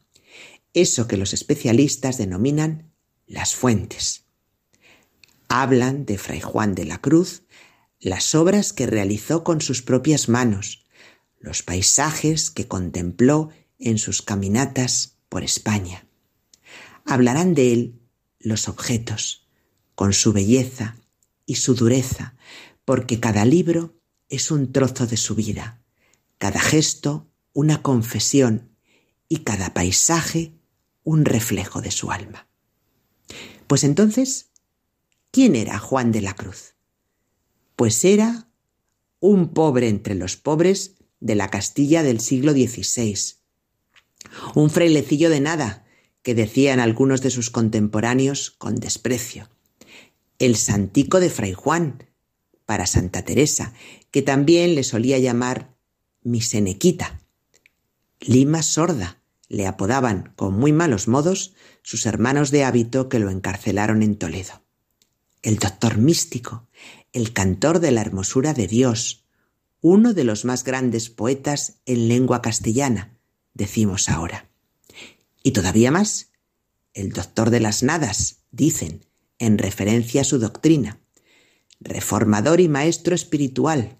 Eso 0.75 1.09
que 1.09 1.17
los 1.17 1.33
especialistas 1.33 2.19
denominan 2.19 2.93
las 3.27 3.55
fuentes. 3.55 4.25
Hablan 5.49 6.05
de 6.05 6.19
Fray 6.19 6.41
Juan 6.41 6.75
de 6.75 6.85
la 6.85 6.99
Cruz, 6.99 7.45
las 7.99 8.35
obras 8.35 8.73
que 8.73 8.87
realizó 8.87 9.45
con 9.45 9.61
sus 9.61 9.83
propias 9.83 10.29
manos, 10.29 10.85
los 11.39 11.63
paisajes 11.63 12.51
que 12.51 12.67
contempló 12.67 13.51
en 13.79 13.99
sus 13.99 14.23
caminatas 14.23 15.19
por 15.29 15.45
España. 15.45 16.07
Hablarán 17.05 17.55
de 17.55 17.73
él 17.73 18.01
los 18.39 18.69
objetos, 18.69 19.47
con 19.95 20.13
su 20.13 20.33
belleza 20.33 20.97
y 21.47 21.57
su 21.57 21.75
dureza, 21.75 22.37
porque 22.85 23.21
cada 23.21 23.45
libro 23.45 23.95
es 24.29 24.51
un 24.51 24.73
trozo 24.73 25.07
de 25.07 25.17
su 25.17 25.35
vida, 25.35 25.83
cada 26.39 26.61
gesto 26.61 27.29
una 27.53 27.81
confesión 27.83 28.77
y 29.29 29.39
cada 29.39 29.73
paisaje 29.73 30.53
un 31.05 31.25
reflejo 31.25 31.81
de 31.81 31.91
su 31.91 32.11
alma. 32.11 32.49
Pues 33.67 33.83
entonces, 33.85 34.51
¿quién 35.31 35.57
era 35.57 35.79
Juan 35.79 36.13
de 36.13 36.21
la 36.21 36.35
Cruz? 36.35 36.75
Pues 37.75 38.05
era 38.05 38.49
un 39.21 39.55
pobre 39.55 39.89
entre 39.89 40.15
los 40.15 40.37
pobres 40.37 40.97
de 41.21 41.35
la 41.35 41.49
Castilla 41.49 42.03
del 42.03 42.21
siglo 42.21 42.53
XVI, 42.53 43.17
un 44.55 44.71
frailecillo 44.71 45.31
de 45.31 45.41
nada, 45.41 45.86
que 46.27 46.35
decían 46.35 46.81
algunos 46.81 47.23
de 47.23 47.31
sus 47.31 47.51
contemporáneos 47.51 48.51
con 48.51 48.75
desprecio. 48.75 49.49
El 50.41 50.57
santico 50.57 51.21
de 51.21 51.31
Fray 51.31 51.53
Juan, 51.53 52.03
para 52.65 52.89
Santa 52.89 53.23
Teresa, 53.23 53.75
que 54.11 54.23
también 54.23 54.75
le 54.75 54.83
solía 54.83 55.21
llamar 55.21 55.77
mi 56.25 56.41
senequita. 56.41 57.21
Lima 58.19 58.65
sorda, 58.65 59.23
le 59.47 59.69
apodaban 59.69 60.33
con 60.35 60.55
muy 60.55 60.73
malos 60.73 61.07
modos 61.07 61.55
sus 61.83 62.07
hermanos 62.07 62.51
de 62.51 62.65
hábito 62.65 63.09
que 63.09 63.21
lo 63.21 63.31
encarcelaron 63.31 64.03
en 64.03 64.17
Toledo. 64.17 64.65
El 65.43 65.59
doctor 65.59 65.97
místico, 65.97 66.67
el 67.13 67.35
cantor 67.35 67.79
de 67.79 67.93
la 67.93 68.01
hermosura 68.01 68.53
de 68.53 68.67
Dios, 68.67 69.29
uno 69.81 70.13
de 70.13 70.25
los 70.25 70.45
más 70.45 70.65
grandes 70.65 71.09
poetas 71.09 71.83
en 71.87 72.09
lengua 72.09 72.43
castellana, 72.43 73.17
decimos 73.55 74.09
ahora. 74.09 74.46
Y 75.47 75.53
todavía 75.53 75.93
más, 75.93 76.33
el 76.93 77.13
doctor 77.13 77.51
de 77.51 77.61
las 77.61 77.85
nadas, 77.85 78.39
dicen, 78.51 79.07
en 79.39 79.59
referencia 79.59 80.23
a 80.23 80.25
su 80.25 80.41
doctrina, 80.41 80.99
reformador 81.79 82.61
y 82.61 82.67
maestro 82.67 83.15
espiritual, 83.15 83.97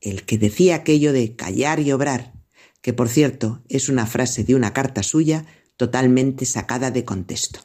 el 0.00 0.24
que 0.24 0.36
decía 0.36 0.74
aquello 0.74 1.12
de 1.12 1.36
callar 1.36 1.78
y 1.78 1.92
obrar, 1.92 2.32
que 2.80 2.92
por 2.92 3.08
cierto 3.08 3.62
es 3.68 3.88
una 3.88 4.04
frase 4.04 4.42
de 4.42 4.56
una 4.56 4.72
carta 4.72 5.04
suya 5.04 5.46
totalmente 5.76 6.44
sacada 6.44 6.90
de 6.90 7.04
contexto. 7.04 7.60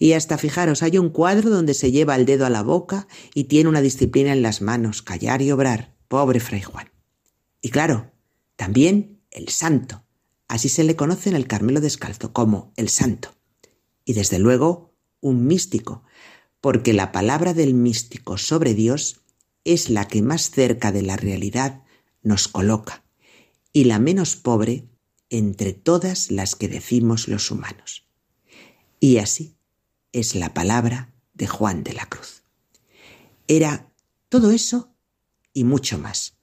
Y 0.00 0.14
hasta 0.14 0.36
fijaros, 0.36 0.82
hay 0.82 0.98
un 0.98 1.10
cuadro 1.10 1.50
donde 1.50 1.74
se 1.74 1.92
lleva 1.92 2.16
el 2.16 2.26
dedo 2.26 2.44
a 2.44 2.50
la 2.50 2.62
boca 2.62 3.06
y 3.34 3.44
tiene 3.44 3.68
una 3.68 3.82
disciplina 3.82 4.32
en 4.32 4.42
las 4.42 4.62
manos, 4.62 5.02
callar 5.02 5.42
y 5.42 5.52
obrar, 5.52 5.94
pobre 6.08 6.40
Fray 6.40 6.62
Juan. 6.62 6.90
Y 7.62 7.68
claro, 7.68 8.10
también 8.56 9.20
el 9.30 9.48
santo, 9.48 10.07
Así 10.48 10.68
se 10.68 10.82
le 10.82 10.96
conoce 10.96 11.28
en 11.28 11.36
el 11.36 11.46
Carmelo 11.46 11.80
Descalzo 11.80 12.32
como 12.32 12.72
el 12.76 12.88
santo. 12.88 13.34
Y 14.04 14.14
desde 14.14 14.38
luego 14.38 14.94
un 15.20 15.46
místico, 15.46 16.02
porque 16.60 16.92
la 16.92 17.12
palabra 17.12 17.54
del 17.54 17.74
místico 17.74 18.38
sobre 18.38 18.74
Dios 18.74 19.20
es 19.64 19.90
la 19.90 20.08
que 20.08 20.22
más 20.22 20.50
cerca 20.50 20.90
de 20.92 21.02
la 21.02 21.16
realidad 21.16 21.82
nos 22.22 22.48
coloca 22.48 23.04
y 23.72 23.84
la 23.84 23.98
menos 23.98 24.36
pobre 24.36 24.88
entre 25.30 25.72
todas 25.74 26.30
las 26.30 26.54
que 26.54 26.68
decimos 26.68 27.28
los 27.28 27.50
humanos. 27.50 28.06
Y 28.98 29.18
así 29.18 29.56
es 30.12 30.34
la 30.34 30.54
palabra 30.54 31.12
de 31.34 31.46
Juan 31.46 31.84
de 31.84 31.92
la 31.92 32.06
Cruz. 32.06 32.42
Era 33.46 33.92
todo 34.28 34.50
eso 34.50 34.94
y 35.52 35.64
mucho 35.64 35.98
más. 35.98 36.36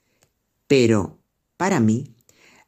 Pero 0.67 1.19
para 1.57 1.79
mí 1.79 2.14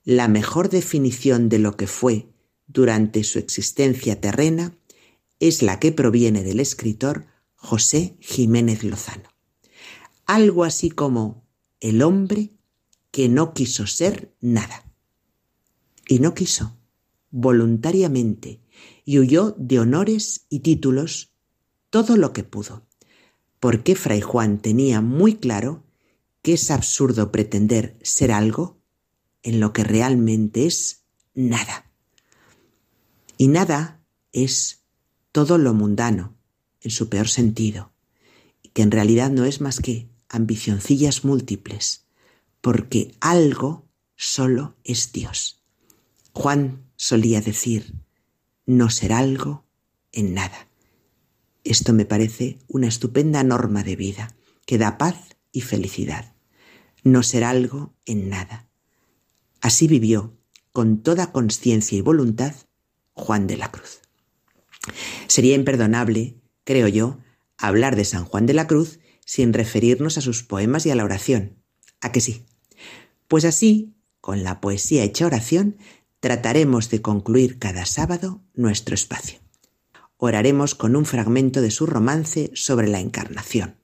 la 0.07 0.29
mejor 0.29 0.69
definición 0.69 1.49
de 1.49 1.59
lo 1.59 1.75
que 1.75 1.85
fue 1.85 2.29
durante 2.65 3.25
su 3.25 3.39
existencia 3.39 4.21
terrena 4.21 4.73
es 5.41 5.61
la 5.61 5.81
que 5.81 5.91
proviene 5.91 6.45
del 6.45 6.61
escritor 6.61 7.25
José 7.57 8.15
Jiménez 8.21 8.85
Lozano. 8.85 9.27
Algo 10.25 10.63
así 10.63 10.89
como 10.89 11.45
el 11.81 12.01
hombre 12.01 12.53
que 13.11 13.27
no 13.27 13.53
quiso 13.53 13.85
ser 13.85 14.33
nada. 14.39 14.85
Y 16.07 16.19
no 16.19 16.33
quiso, 16.33 16.77
voluntariamente, 17.29 18.61
y 19.03 19.19
huyó 19.19 19.55
de 19.57 19.81
honores 19.81 20.45
y 20.47 20.61
títulos 20.61 21.33
todo 21.89 22.15
lo 22.15 22.31
que 22.31 22.45
pudo, 22.45 22.87
porque 23.59 23.93
Fray 23.93 24.21
Juan 24.21 24.61
tenía 24.61 25.01
muy 25.01 25.35
claro 25.35 25.83
que 26.43 26.53
es 26.53 26.71
absurdo 26.71 27.29
pretender 27.29 27.99
ser 28.03 28.31
algo 28.31 28.76
en 29.47 29.61
lo 29.61 29.71
que 29.71 29.85
realmente 29.85 30.65
es 30.65 31.05
nada. 31.33 31.89
Y 33.37 33.47
nada 33.47 34.03
es 34.33 34.83
todo 35.31 35.57
lo 35.57 35.73
mundano, 35.73 36.35
en 36.81 36.91
su 36.91 37.07
peor 37.07 37.29
sentido, 37.29 37.93
que 38.73 38.81
en 38.81 38.91
realidad 38.91 39.31
no 39.31 39.45
es 39.45 39.61
más 39.61 39.79
que 39.79 40.09
ambicioncillas 40.27 41.23
múltiples, 41.23 42.07
porque 42.59 43.15
algo 43.21 43.87
solo 44.17 44.75
es 44.83 45.13
Dios. 45.13 45.63
Juan 46.33 46.83
solía 46.97 47.39
decir, 47.39 47.93
no 48.65 48.89
ser 48.89 49.13
algo 49.13 49.63
en 50.11 50.33
nada. 50.33 50.67
Esto 51.63 51.93
me 51.93 52.03
parece 52.03 52.59
una 52.67 52.87
estupenda 52.87 53.43
norma 53.43 53.85
de 53.85 53.95
vida 53.95 54.35
que 54.65 54.77
da 54.77 54.97
paz 54.97 55.37
y 55.53 55.61
felicidad. 55.61 56.35
No 57.05 57.23
ser 57.23 57.45
algo 57.45 57.93
en 58.05 58.27
nada. 58.27 58.66
Así 59.61 59.87
vivió, 59.87 60.37
con 60.71 61.01
toda 61.01 61.31
conciencia 61.31 61.97
y 61.97 62.01
voluntad, 62.01 62.53
Juan 63.13 63.47
de 63.47 63.57
la 63.57 63.71
Cruz. 63.71 64.01
Sería 65.27 65.55
imperdonable, 65.55 66.35
creo 66.63 66.87
yo, 66.87 67.17
hablar 67.57 67.95
de 67.95 68.05
San 68.05 68.25
Juan 68.25 68.45
de 68.45 68.53
la 68.53 68.67
Cruz 68.67 68.99
sin 69.25 69.53
referirnos 69.53 70.17
a 70.17 70.21
sus 70.21 70.43
poemas 70.43 70.85
y 70.85 70.91
a 70.91 70.95
la 70.95 71.03
oración. 71.03 71.57
¿A 71.99 72.11
que 72.11 72.21
sí? 72.21 72.45
Pues 73.27 73.43
así, 73.43 73.95
con 74.21 74.43
la 74.43 74.61
poesía 74.61 75.03
hecha 75.03 75.25
oración, 75.25 75.77
trataremos 76.19 76.89
de 76.89 77.01
concluir 77.01 77.59
cada 77.59 77.85
sábado 77.85 78.41
nuestro 78.53 78.95
espacio. 78.95 79.39
Oraremos 80.17 80.75
con 80.75 80.95
un 80.95 81.05
fragmento 81.05 81.61
de 81.61 81.71
su 81.71 81.85
romance 81.85 82.51
sobre 82.53 82.87
la 82.87 82.99
encarnación. 82.99 83.75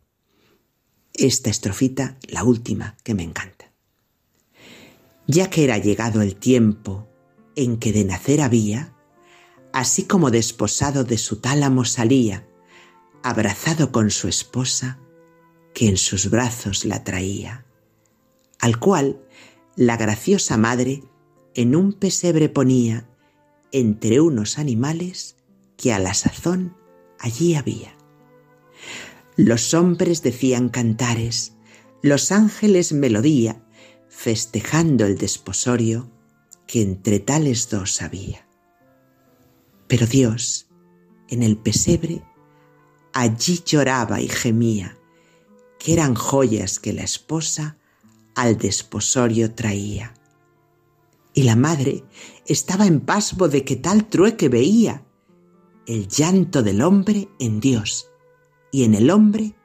Esta 1.13 1.49
estrofita, 1.49 2.17
la 2.27 2.43
última, 2.43 2.97
que 3.03 3.13
me 3.13 3.23
encanta. 3.23 3.62
Ya 5.27 5.49
que 5.49 5.63
era 5.63 5.77
llegado 5.77 6.21
el 6.21 6.35
tiempo 6.35 7.07
en 7.55 7.77
que 7.77 7.93
de 7.93 8.03
nacer 8.03 8.41
había, 8.41 8.93
así 9.71 10.03
como 10.03 10.31
desposado 10.31 11.03
de 11.03 11.17
su 11.17 11.39
tálamo 11.39 11.85
salía, 11.85 12.47
abrazado 13.23 13.91
con 13.91 14.11
su 14.11 14.27
esposa, 14.27 14.99
que 15.73 15.87
en 15.87 15.97
sus 15.97 16.29
brazos 16.29 16.85
la 16.85 17.03
traía, 17.03 17.65
al 18.59 18.79
cual 18.79 19.21
la 19.75 19.97
graciosa 19.97 20.57
madre 20.57 21.03
en 21.55 21.75
un 21.75 21.93
pesebre 21.93 22.49
ponía 22.49 23.09
entre 23.71 24.21
unos 24.21 24.59
animales 24.59 25.35
que 25.77 25.93
a 25.93 25.99
la 25.99 26.13
sazón 26.13 26.75
allí 27.19 27.55
había. 27.55 27.95
Los 29.35 29.73
hombres 29.73 30.21
decían 30.21 30.69
cantares, 30.69 31.53
los 32.03 32.31
ángeles 32.31 32.93
melodía, 32.93 33.62
festejando 34.15 35.05
el 35.05 35.17
desposorio 35.17 36.09
que 36.67 36.81
entre 36.81 37.19
tales 37.19 37.69
dos 37.69 38.01
había. 38.01 38.47
Pero 39.87 40.05
Dios, 40.05 40.67
en 41.27 41.43
el 41.43 41.57
pesebre, 41.57 42.23
allí 43.11 43.61
lloraba 43.65 44.21
y 44.21 44.29
gemía, 44.29 44.97
que 45.79 45.93
eran 45.93 46.13
joyas 46.13 46.79
que 46.79 46.93
la 46.93 47.03
esposa 47.03 47.77
al 48.35 48.57
desposorio 48.57 49.53
traía. 49.53 50.13
Y 51.33 51.43
la 51.43 51.55
madre 51.55 52.03
estaba 52.45 52.85
en 52.85 53.01
pasmo 53.01 53.49
de 53.49 53.65
que 53.65 53.75
tal 53.75 54.07
trueque 54.07 54.47
veía 54.47 55.03
el 55.85 56.07
llanto 56.07 56.63
del 56.63 56.81
hombre 56.81 57.27
en 57.39 57.59
Dios 57.59 58.07
y 58.71 58.83
en 58.83 58.93
el 58.93 59.09
hombre 59.09 59.55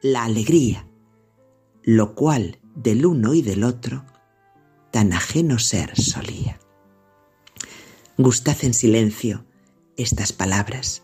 la 0.00 0.24
alegría, 0.24 0.88
lo 1.82 2.14
cual 2.14 2.59
del 2.82 3.04
uno 3.04 3.34
y 3.34 3.42
del 3.42 3.64
otro 3.64 4.04
tan 4.90 5.12
ajeno 5.12 5.58
ser 5.58 6.00
solía. 6.00 6.58
Gustad 8.16 8.56
en 8.62 8.74
silencio 8.74 9.44
estas 9.96 10.32
palabras, 10.32 11.02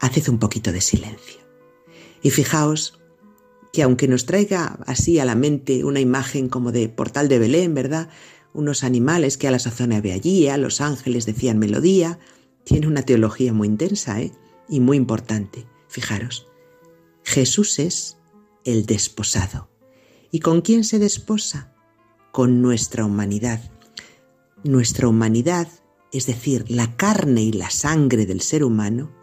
haced 0.00 0.28
un 0.28 0.38
poquito 0.38 0.72
de 0.72 0.80
silencio. 0.80 1.40
Y 2.22 2.30
fijaos 2.30 2.98
que 3.72 3.82
aunque 3.82 4.08
nos 4.08 4.26
traiga 4.26 4.78
así 4.86 5.18
a 5.18 5.24
la 5.24 5.34
mente 5.34 5.84
una 5.84 6.00
imagen 6.00 6.48
como 6.48 6.72
de 6.72 6.88
portal 6.88 7.28
de 7.28 7.38
Belén, 7.38 7.74
¿verdad? 7.74 8.08
Unos 8.52 8.82
animales 8.82 9.36
que 9.36 9.46
a 9.46 9.50
la 9.50 9.58
sazón 9.58 9.92
había 9.92 10.14
allí, 10.14 10.48
a 10.48 10.56
los 10.56 10.80
ángeles 10.80 11.26
decían 11.26 11.58
melodía, 11.58 12.18
tiene 12.64 12.86
una 12.86 13.02
teología 13.02 13.52
muy 13.52 13.68
intensa 13.68 14.20
¿eh? 14.20 14.32
y 14.68 14.80
muy 14.80 14.96
importante. 14.96 15.66
Fijaros, 15.88 16.48
Jesús 17.24 17.78
es 17.78 18.16
el 18.64 18.84
desposado. 18.86 19.68
¿Y 20.30 20.40
con 20.40 20.60
quién 20.60 20.84
se 20.84 20.98
desposa? 20.98 21.74
Con 22.32 22.60
nuestra 22.60 23.04
humanidad. 23.04 23.60
Nuestra 24.64 25.08
humanidad, 25.08 25.68
es 26.12 26.26
decir, 26.26 26.64
la 26.68 26.96
carne 26.96 27.42
y 27.42 27.52
la 27.52 27.70
sangre 27.70 28.26
del 28.26 28.40
ser 28.40 28.64
humano, 28.64 29.14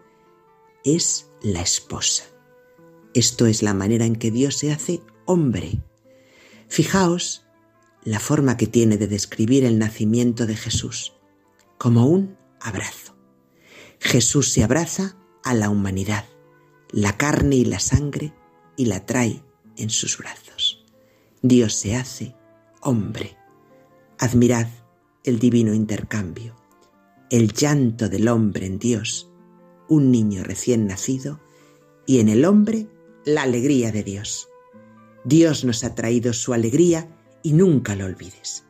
es 0.84 1.30
la 1.42 1.60
esposa. 1.60 2.24
Esto 3.14 3.46
es 3.46 3.62
la 3.62 3.74
manera 3.74 4.04
en 4.04 4.16
que 4.16 4.30
Dios 4.30 4.56
se 4.56 4.72
hace 4.72 5.00
hombre. 5.24 5.82
Fijaos 6.68 7.46
la 8.04 8.20
forma 8.20 8.56
que 8.56 8.66
tiene 8.66 8.96
de 8.96 9.08
describir 9.08 9.64
el 9.64 9.78
nacimiento 9.78 10.46
de 10.46 10.56
Jesús, 10.56 11.14
como 11.78 12.06
un 12.06 12.36
abrazo. 12.60 13.16
Jesús 13.98 14.52
se 14.52 14.62
abraza 14.62 15.16
a 15.42 15.54
la 15.54 15.70
humanidad, 15.70 16.24
la 16.90 17.16
carne 17.16 17.56
y 17.56 17.64
la 17.64 17.80
sangre, 17.80 18.32
y 18.76 18.86
la 18.86 19.06
trae 19.06 19.42
en 19.76 19.90
sus 19.90 20.18
brazos. 20.18 20.45
Dios 21.42 21.74
se 21.74 21.96
hace 21.96 22.34
hombre. 22.80 23.36
Admirad 24.18 24.68
el 25.24 25.38
divino 25.38 25.74
intercambio, 25.74 26.54
el 27.30 27.52
llanto 27.52 28.08
del 28.08 28.28
hombre 28.28 28.66
en 28.66 28.78
Dios, 28.78 29.30
un 29.88 30.10
niño 30.10 30.44
recién 30.44 30.86
nacido, 30.86 31.40
y 32.06 32.20
en 32.20 32.28
el 32.28 32.44
hombre 32.44 32.86
la 33.24 33.42
alegría 33.42 33.90
de 33.90 34.04
Dios. 34.04 34.48
Dios 35.24 35.64
nos 35.64 35.82
ha 35.82 35.94
traído 35.94 36.32
su 36.32 36.52
alegría 36.52 37.08
y 37.42 37.52
nunca 37.52 37.96
lo 37.96 38.06
olvides. 38.06 38.64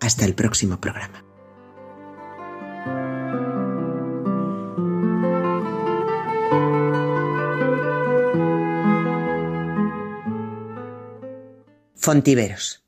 Hasta 0.00 0.24
el 0.24 0.34
próximo 0.34 0.80
programa. 0.80 1.21
Fontiveros, 12.02 12.82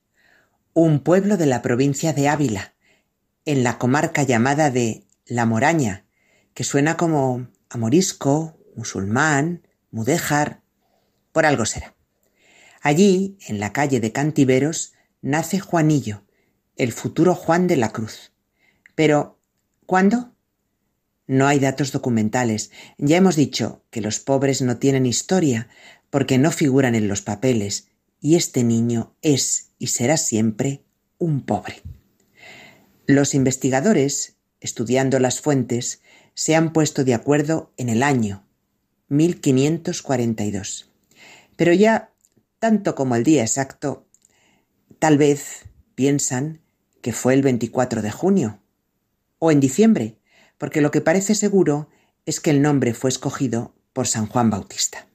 un 0.73 0.99
pueblo 0.99 1.37
de 1.37 1.47
la 1.47 1.63
provincia 1.63 2.13
de 2.13 2.29
Ávila, 2.29 2.75
en 3.45 3.63
la 3.63 3.79
comarca 3.79 4.25
llamada 4.25 4.73
de 4.73 5.07
La 5.25 5.47
Moraña, 5.47 6.05
que 6.53 6.65
suena 6.65 6.97
como 6.97 7.47
a 7.71 7.79
morisco, 7.79 8.59
musulmán, 8.75 9.69
mudéjar, 9.93 10.63
por 11.31 11.47
algo 11.47 11.65
será. 11.65 11.95
Allí, 12.83 13.39
en 13.47 13.61
la 13.61 13.73
calle 13.73 14.01
de 14.01 14.11
Cantiveros, 14.11 14.95
nace 15.23 15.61
Juanillo, 15.61 16.25
el 16.75 16.91
futuro 16.91 17.37
Juan 17.37 17.69
de 17.69 17.77
la 17.77 17.93
Cruz. 17.93 18.33
Pero, 18.97 19.39
¿cuándo? 19.87 20.35
No 21.29 21.47
hay 21.47 21.61
datos 21.61 21.93
documentales. 21.93 22.73
Ya 22.99 23.19
hemos 23.19 23.37
dicho 23.37 23.85
que 23.91 24.01
los 24.01 24.19
pobres 24.19 24.61
no 24.61 24.79
tienen 24.79 25.07
historia 25.07 25.69
porque 26.11 26.37
no 26.37 26.51
figuran 26.51 26.97
en 26.97 27.07
los 27.07 27.23
papeles, 27.23 27.94
y 28.25 28.37
este 28.37 28.65
niño 28.65 29.15
es 29.21 29.73
y 29.79 29.89
será 29.89 30.17
siempre 30.17 30.83
un 31.19 31.45
pobre. 31.45 31.83
Los 33.07 33.35
investigadores, 33.35 34.39
estudiando 34.61 35.19
las 35.19 35.43
fuentes, 35.43 36.01
se 36.33 36.57
han 36.57 36.73
puesto 36.73 37.05
de 37.05 37.13
acuerdo 37.13 37.75
en 37.77 37.91
el 37.91 38.03
año 38.03 38.47
1542. 39.09 40.91
Pero 41.57 41.75
ya, 41.75 42.15
tanto 42.61 42.95
como 42.95 43.15
el 43.15 43.25
día 43.25 43.43
exacto, 43.43 44.07
tal 44.99 45.19
vez 45.19 45.67
piensan 45.95 46.63
que 47.03 47.13
fue 47.13 47.35
el 47.35 47.43
24 47.43 48.01
de 48.01 48.11
junio 48.11 48.59
o 49.39 49.53
en 49.53 49.61
diciembre, 49.61 50.17
porque 50.57 50.81
lo 50.81 50.91
que 50.91 51.03
parece 51.03 51.35
seguro 51.35 51.91
es 52.25 52.41
que 52.41 52.53
el 52.53 52.63
nombre 52.63 52.95
fue 52.95 53.11
escogido 53.11 53.75
por 53.93 54.07
San 54.07 54.29
Juan 54.29 54.49
Bautista. 54.49 55.09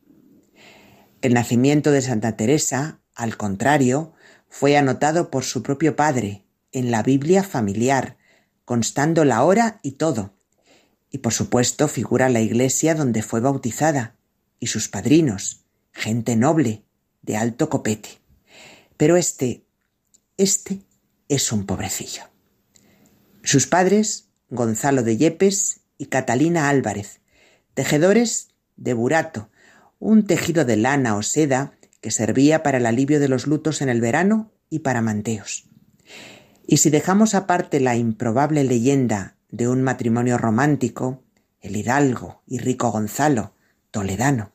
El 1.21 1.33
nacimiento 1.33 1.91
de 1.91 2.01
Santa 2.01 2.37
Teresa, 2.37 3.01
al 3.13 3.35
contrario, 3.35 4.13
fue 4.47 4.77
anotado 4.77 5.29
por 5.29 5.43
su 5.43 5.61
propio 5.63 5.97
padre 5.97 6.45
en 6.71 6.91
la 6.91 7.03
Biblia 7.03 7.43
familiar, 7.43 8.17
constando 8.63 9.25
la 9.25 9.43
hora 9.43 9.79
y 9.83 9.93
todo. 9.93 10.33
Y 11.11 11.17
por 11.17 11.33
supuesto 11.33 11.89
figura 11.89 12.29
la 12.29 12.39
iglesia 12.39 12.95
donde 12.95 13.21
fue 13.21 13.41
bautizada 13.41 14.15
y 14.61 14.67
sus 14.67 14.87
padrinos, 14.87 15.65
gente 15.91 16.37
noble, 16.37 16.85
de 17.21 17.35
alto 17.35 17.69
copete. 17.69 18.19
Pero 18.95 19.17
este, 19.17 19.65
este 20.37 20.83
es 21.27 21.51
un 21.51 21.65
pobrecillo. 21.65 22.23
Sus 23.43 23.67
padres, 23.67 24.29
Gonzalo 24.49 25.03
de 25.03 25.17
Yepes 25.17 25.81
y 25.97 26.05
Catalina 26.05 26.69
Álvarez, 26.69 27.19
tejedores 27.73 28.49
de 28.77 28.93
burato, 28.93 29.49
un 29.99 30.25
tejido 30.25 30.65
de 30.65 30.77
lana 30.77 31.15
o 31.15 31.23
seda 31.23 31.73
que 32.01 32.11
servía 32.11 32.63
para 32.63 32.77
el 32.77 32.85
alivio 32.85 33.19
de 33.19 33.27
los 33.27 33.45
lutos 33.45 33.81
en 33.81 33.89
el 33.89 34.01
verano 34.01 34.51
y 34.69 34.79
para 34.79 35.01
manteos. 35.01 35.65
Y 36.65 36.77
si 36.77 36.89
dejamos 36.89 37.35
aparte 37.35 37.79
la 37.79 37.95
improbable 37.95 38.63
leyenda 38.63 39.35
de 39.49 39.67
un 39.67 39.81
matrimonio 39.81 40.37
romántico, 40.37 41.23
el 41.61 41.75
hidalgo 41.75 42.41
y 42.47 42.59
rico 42.59 42.91
Gonzalo, 42.91 43.53
toledano, 43.91 44.51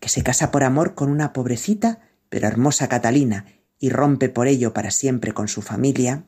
que 0.00 0.08
se 0.08 0.22
casa 0.22 0.50
por 0.50 0.64
amor 0.64 0.94
con 0.94 1.10
una 1.10 1.32
pobrecita 1.32 2.00
pero 2.28 2.46
hermosa 2.46 2.88
Catalina 2.88 3.46
y 3.78 3.90
rompe 3.90 4.28
por 4.28 4.48
ello 4.48 4.72
para 4.72 4.90
siempre 4.90 5.32
con 5.32 5.48
su 5.48 5.62
familia, 5.62 6.24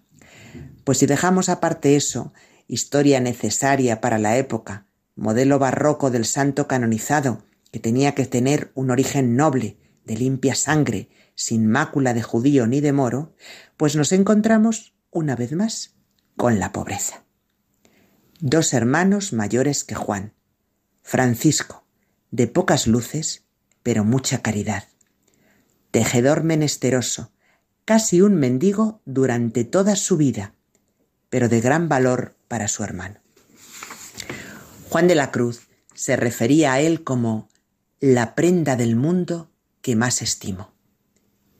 pues 0.84 0.98
si 0.98 1.06
dejamos 1.06 1.48
aparte 1.48 1.96
eso, 1.96 2.32
historia 2.68 3.20
necesaria 3.20 4.00
para 4.00 4.18
la 4.18 4.36
época, 4.36 4.86
modelo 5.14 5.58
barroco 5.58 6.10
del 6.10 6.24
santo 6.24 6.68
canonizado, 6.68 7.42
que 7.70 7.80
tenía 7.80 8.14
que 8.14 8.26
tener 8.26 8.72
un 8.74 8.90
origen 8.90 9.36
noble, 9.36 9.78
de 10.04 10.16
limpia 10.16 10.54
sangre, 10.54 11.08
sin 11.34 11.66
mácula 11.66 12.14
de 12.14 12.22
judío 12.22 12.66
ni 12.66 12.80
de 12.80 12.92
moro, 12.92 13.34
pues 13.76 13.96
nos 13.96 14.12
encontramos, 14.12 14.94
una 15.10 15.36
vez 15.36 15.52
más, 15.52 15.94
con 16.36 16.58
la 16.58 16.72
pobreza. 16.72 17.24
Dos 18.40 18.72
hermanos 18.72 19.32
mayores 19.32 19.84
que 19.84 19.94
Juan, 19.94 20.34
Francisco, 21.02 21.84
de 22.30 22.46
pocas 22.46 22.86
luces, 22.86 23.44
pero 23.82 24.04
mucha 24.04 24.42
caridad, 24.42 24.84
tejedor 25.90 26.44
menesteroso, 26.44 27.32
casi 27.84 28.20
un 28.22 28.36
mendigo 28.36 29.02
durante 29.04 29.64
toda 29.64 29.96
su 29.96 30.16
vida, 30.16 30.54
pero 31.28 31.48
de 31.48 31.60
gran 31.60 31.88
valor 31.88 32.36
para 32.48 32.68
su 32.68 32.84
hermano. 32.84 33.20
Juan 34.88 35.08
de 35.08 35.14
la 35.14 35.30
Cruz 35.30 35.68
se 35.94 36.16
refería 36.16 36.72
a 36.72 36.80
él 36.80 37.04
como 37.04 37.49
la 38.00 38.34
prenda 38.34 38.76
del 38.76 38.96
mundo 38.96 39.50
que 39.82 39.94
más 39.94 40.22
estimo. 40.22 40.72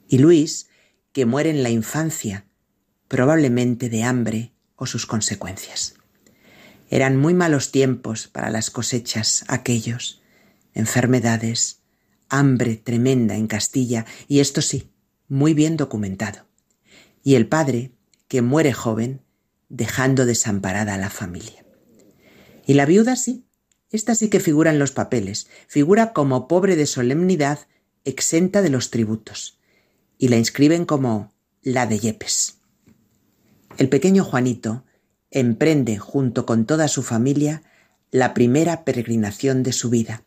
Y 0.09 0.19
Luis, 0.19 0.69
que 1.13 1.27
muere 1.27 1.51
en 1.51 1.63
la 1.63 1.69
infancia, 1.69 2.47
probablemente 3.09 3.91
de 3.91 4.05
hambre 4.05 4.53
o 4.75 4.87
sus 4.87 5.05
consecuencias. 5.05 5.95
Eran 6.89 7.19
muy 7.19 7.35
malos 7.35 7.71
tiempos 7.73 8.27
para 8.27 8.49
las 8.49 8.71
cosechas 8.71 9.45
aquellos, 9.49 10.23
enfermedades, 10.73 11.83
hambre 12.31 12.77
tremenda 12.77 13.37
en 13.37 13.47
Castilla, 13.47 14.07
y 14.27 14.41
esto 14.41 14.63
sí, 14.63 14.91
muy 15.29 15.53
bien 15.53 15.77
documentado. 15.77 16.47
Y 17.23 17.35
el 17.35 17.49
padre, 17.49 17.93
que 18.29 18.41
muere 18.41 18.73
joven, 18.73 19.21
dejando 19.69 20.25
desamparada 20.25 20.95
a 20.95 20.99
la 20.99 21.11
familia. 21.11 21.67
Y 22.67 22.75
la 22.75 22.87
viuda 22.87 23.17
sí, 23.17 23.45
esta 23.91 24.15
sí 24.15 24.29
que 24.29 24.41
figura 24.41 24.71
en 24.71 24.79
los 24.79 24.93
papeles, 24.93 25.49
figura 25.67 26.13
como 26.13 26.49
pobre 26.49 26.77
de 26.77 26.87
solemnidad, 26.87 27.61
exenta 28.05 28.63
de 28.63 28.71
los 28.71 28.91
tributos, 28.91 29.59
y 30.19 30.29
la 30.29 30.37
inscriben 30.37 30.85
como 30.85 31.33
la 31.63 31.87
de 31.87 31.99
Yepes. 31.99 32.59
El 33.79 33.89
pequeño 33.89 34.25
Juanito 34.25 34.85
emprende, 35.31 35.99
junto 35.99 36.47
con 36.47 36.67
toda 36.67 36.89
su 36.89 37.03
familia, 37.03 37.63
la 38.11 38.35
primera 38.35 38.85
peregrinación 38.85 39.63
de 39.63 39.73
su 39.73 39.91
vida, 39.91 40.25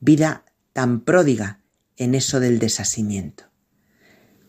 vida 0.00 0.44
tan 0.72 1.00
pródiga 1.00 1.60
en 1.96 2.14
eso 2.14 2.40
del 2.40 2.58
desasimiento. 2.58 3.44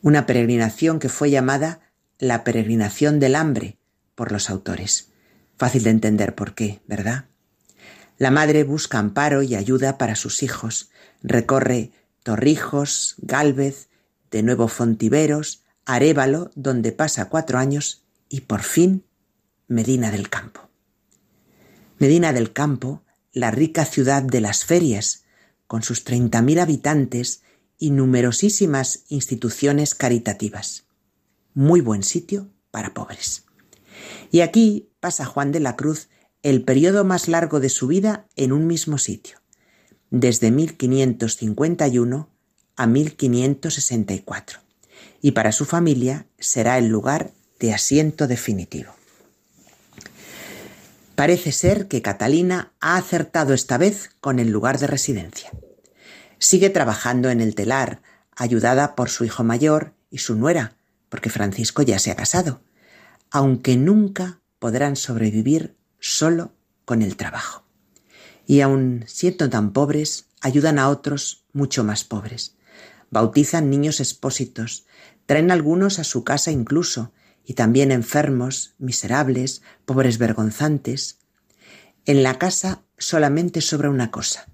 Una 0.01 0.25
peregrinación 0.25 0.99
que 0.99 1.09
fue 1.09 1.29
llamada 1.29 1.81
la 2.19 2.43
peregrinación 2.43 3.19
del 3.19 3.35
hambre 3.35 3.77
por 4.15 4.31
los 4.31 4.49
autores. 4.49 5.11
Fácil 5.57 5.83
de 5.83 5.89
entender 5.89 6.35
por 6.35 6.53
qué, 6.53 6.81
¿verdad? 6.87 7.25
La 8.17 8.31
madre 8.31 8.63
busca 8.63 8.99
amparo 8.99 9.43
y 9.43 9.55
ayuda 9.55 9.97
para 9.97 10.15
sus 10.15 10.41
hijos, 10.43 10.89
recorre 11.21 11.91
Torrijos, 12.23 13.15
Gálvez, 13.17 13.89
de 14.31 14.41
nuevo 14.41 14.67
Fontiveros, 14.67 15.63
Arévalo, 15.85 16.49
donde 16.55 16.91
pasa 16.91 17.29
cuatro 17.29 17.59
años, 17.59 18.05
y 18.29 18.41
por 18.41 18.63
fin 18.63 19.05
Medina 19.67 20.11
del 20.11 20.29
Campo. 20.29 20.69
Medina 21.99 22.33
del 22.33 22.53
Campo, 22.53 23.03
la 23.33 23.51
rica 23.51 23.85
ciudad 23.85 24.23
de 24.23 24.41
las 24.41 24.65
ferias, 24.65 25.25
con 25.67 25.83
sus 25.83 26.03
treinta 26.03 26.41
mil 26.41 26.59
habitantes 26.59 27.43
y 27.77 27.91
numerosísimas 27.91 29.03
instituciones 29.09 29.93
caritativas. 29.93 30.85
Muy 31.53 31.81
buen 31.81 32.03
sitio 32.03 32.49
para 32.71 32.93
pobres. 32.93 33.45
Y 34.31 34.41
aquí 34.41 34.89
pasa 34.99 35.25
Juan 35.25 35.51
de 35.51 35.59
la 35.59 35.75
Cruz 35.75 36.09
el 36.45 36.61
periodo 36.63 37.03
más 37.05 37.27
largo 37.27 37.59
de 37.59 37.69
su 37.69 37.87
vida 37.87 38.27
en 38.35 38.51
un 38.51 38.67
mismo 38.67 38.99
sitio, 38.99 39.39
desde 40.11 40.51
1551 40.51 42.29
a 42.75 42.85
1564, 42.85 44.59
y 45.23 45.31
para 45.31 45.51
su 45.51 45.65
familia 45.65 46.27
será 46.37 46.77
el 46.77 46.87
lugar 46.87 47.31
de 47.59 47.73
asiento 47.73 48.27
definitivo. 48.27 48.93
Parece 51.15 51.51
ser 51.51 51.87
que 51.87 52.03
Catalina 52.03 52.73
ha 52.79 52.97
acertado 52.97 53.55
esta 53.55 53.79
vez 53.79 54.11
con 54.21 54.37
el 54.37 54.51
lugar 54.51 54.77
de 54.77 54.85
residencia. 54.85 55.49
Sigue 56.37 56.69
trabajando 56.69 57.31
en 57.31 57.41
el 57.41 57.55
telar, 57.55 58.03
ayudada 58.35 58.93
por 58.93 59.09
su 59.09 59.25
hijo 59.25 59.43
mayor 59.43 59.95
y 60.11 60.19
su 60.19 60.35
nuera, 60.35 60.77
porque 61.09 61.31
Francisco 61.31 61.81
ya 61.81 61.97
se 61.97 62.11
ha 62.11 62.15
casado, 62.15 62.61
aunque 63.31 63.77
nunca 63.77 64.41
podrán 64.59 64.95
sobrevivir 64.95 65.75
solo 66.05 66.53
con 66.85 67.01
el 67.01 67.17
trabajo. 67.17 67.63
Y 68.45 68.61
aun 68.61 69.03
siendo 69.07 69.49
tan 69.49 69.73
pobres, 69.73 70.27
ayudan 70.39 70.77
a 70.77 70.89
otros 70.89 71.45
mucho 71.51 71.83
más 71.83 72.03
pobres. 72.03 72.55
Bautizan 73.09 73.71
niños 73.71 73.99
expósitos, 73.99 74.85
traen 75.25 75.49
algunos 75.49 75.97
a 75.97 76.03
su 76.03 76.23
casa 76.23 76.51
incluso, 76.51 77.11
y 77.43 77.53
también 77.53 77.91
enfermos, 77.91 78.75
miserables, 78.77 79.61
pobres 79.85 80.17
vergonzantes. 80.17 81.19
En 82.05 82.21
la 82.21 82.37
casa 82.37 82.83
solamente 82.97 83.61
sobra 83.61 83.89
una 83.89 84.11
cosa, 84.11 84.47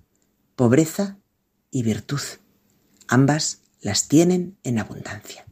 pobreza 0.56 1.18
y 1.70 1.84
virtud. 1.84 2.22
Ambas 3.08 3.60
las 3.82 4.08
tienen 4.08 4.58
en 4.64 4.80
abundancia. 4.80 5.46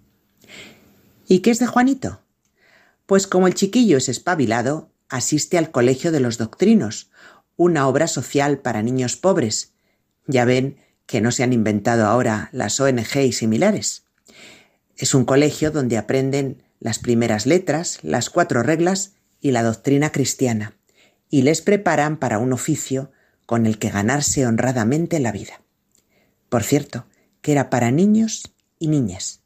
¿Y 1.28 1.40
qué 1.40 1.52
es 1.52 1.60
de 1.60 1.68
Juanito? 1.68 2.22
Pues 3.06 3.28
como 3.28 3.48
el 3.48 3.54
chiquillo 3.54 3.98
es 3.98 4.08
espabilado, 4.08 4.89
asiste 5.10 5.58
al 5.58 5.72
Colegio 5.72 6.12
de 6.12 6.20
los 6.20 6.38
Doctrinos, 6.38 7.10
una 7.58 7.88
obra 7.88 8.08
social 8.08 8.60
para 8.60 8.82
niños 8.82 9.18
pobres. 9.18 9.74
Ya 10.28 10.46
ven 10.46 10.78
que 11.06 11.22
no 11.22 11.32
se 11.32 11.44
han 11.44 11.52
inventado 11.52 12.06
ahora 12.06 12.50
las 12.54 12.80
ONG 12.80 13.18
y 13.18 13.34
similares. 13.34 14.04
Es 14.96 15.14
un 15.14 15.26
colegio 15.26 15.72
donde 15.72 15.98
aprenden 15.98 16.64
las 16.80 17.00
primeras 17.00 17.46
letras, 17.46 18.00
las 18.04 18.30
cuatro 18.30 18.64
reglas 18.64 19.14
y 19.42 19.52
la 19.52 19.64
doctrina 19.64 20.12
cristiana, 20.12 20.78
y 21.30 21.42
les 21.42 21.62
preparan 21.62 22.18
para 22.18 22.38
un 22.38 22.54
oficio 22.54 23.12
con 23.46 23.66
el 23.66 23.80
que 23.80 23.90
ganarse 23.90 24.46
honradamente 24.46 25.20
la 25.20 25.32
vida. 25.32 25.62
Por 26.50 26.64
cierto, 26.64 27.06
que 27.42 27.52
era 27.52 27.70
para 27.70 27.92
niños 27.92 28.54
y 28.78 28.88
niñas. 28.88 29.42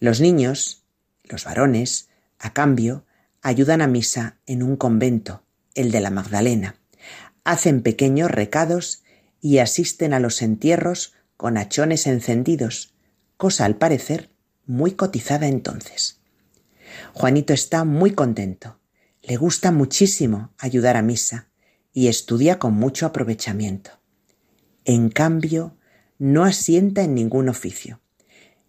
Los 0.00 0.20
niños, 0.20 0.82
los 1.24 1.44
varones, 1.44 2.08
a 2.38 2.52
cambio, 2.52 3.04
ayudan 3.42 3.82
a 3.82 3.88
misa 3.88 4.38
en 4.46 4.62
un 4.62 4.76
convento, 4.76 5.42
el 5.74 5.90
de 5.90 6.00
la 6.00 6.10
Magdalena, 6.10 6.76
hacen 7.44 7.82
pequeños 7.82 8.30
recados 8.30 9.02
y 9.40 9.58
asisten 9.58 10.14
a 10.14 10.20
los 10.20 10.40
entierros 10.40 11.14
con 11.36 11.58
hachones 11.58 12.06
encendidos, 12.06 12.94
cosa 13.36 13.64
al 13.64 13.76
parecer 13.76 14.30
muy 14.64 14.92
cotizada 14.92 15.48
entonces. 15.48 16.20
Juanito 17.12 17.52
está 17.52 17.84
muy 17.84 18.12
contento. 18.12 18.78
Le 19.22 19.36
gusta 19.36 19.72
muchísimo 19.72 20.52
ayudar 20.58 20.96
a 20.96 21.02
misa 21.02 21.48
y 21.92 22.06
estudia 22.06 22.60
con 22.60 22.74
mucho 22.74 23.06
aprovechamiento. 23.06 23.90
En 24.84 25.10
cambio, 25.10 25.76
no 26.18 26.44
asienta 26.44 27.02
en 27.02 27.14
ningún 27.14 27.48
oficio, 27.48 28.00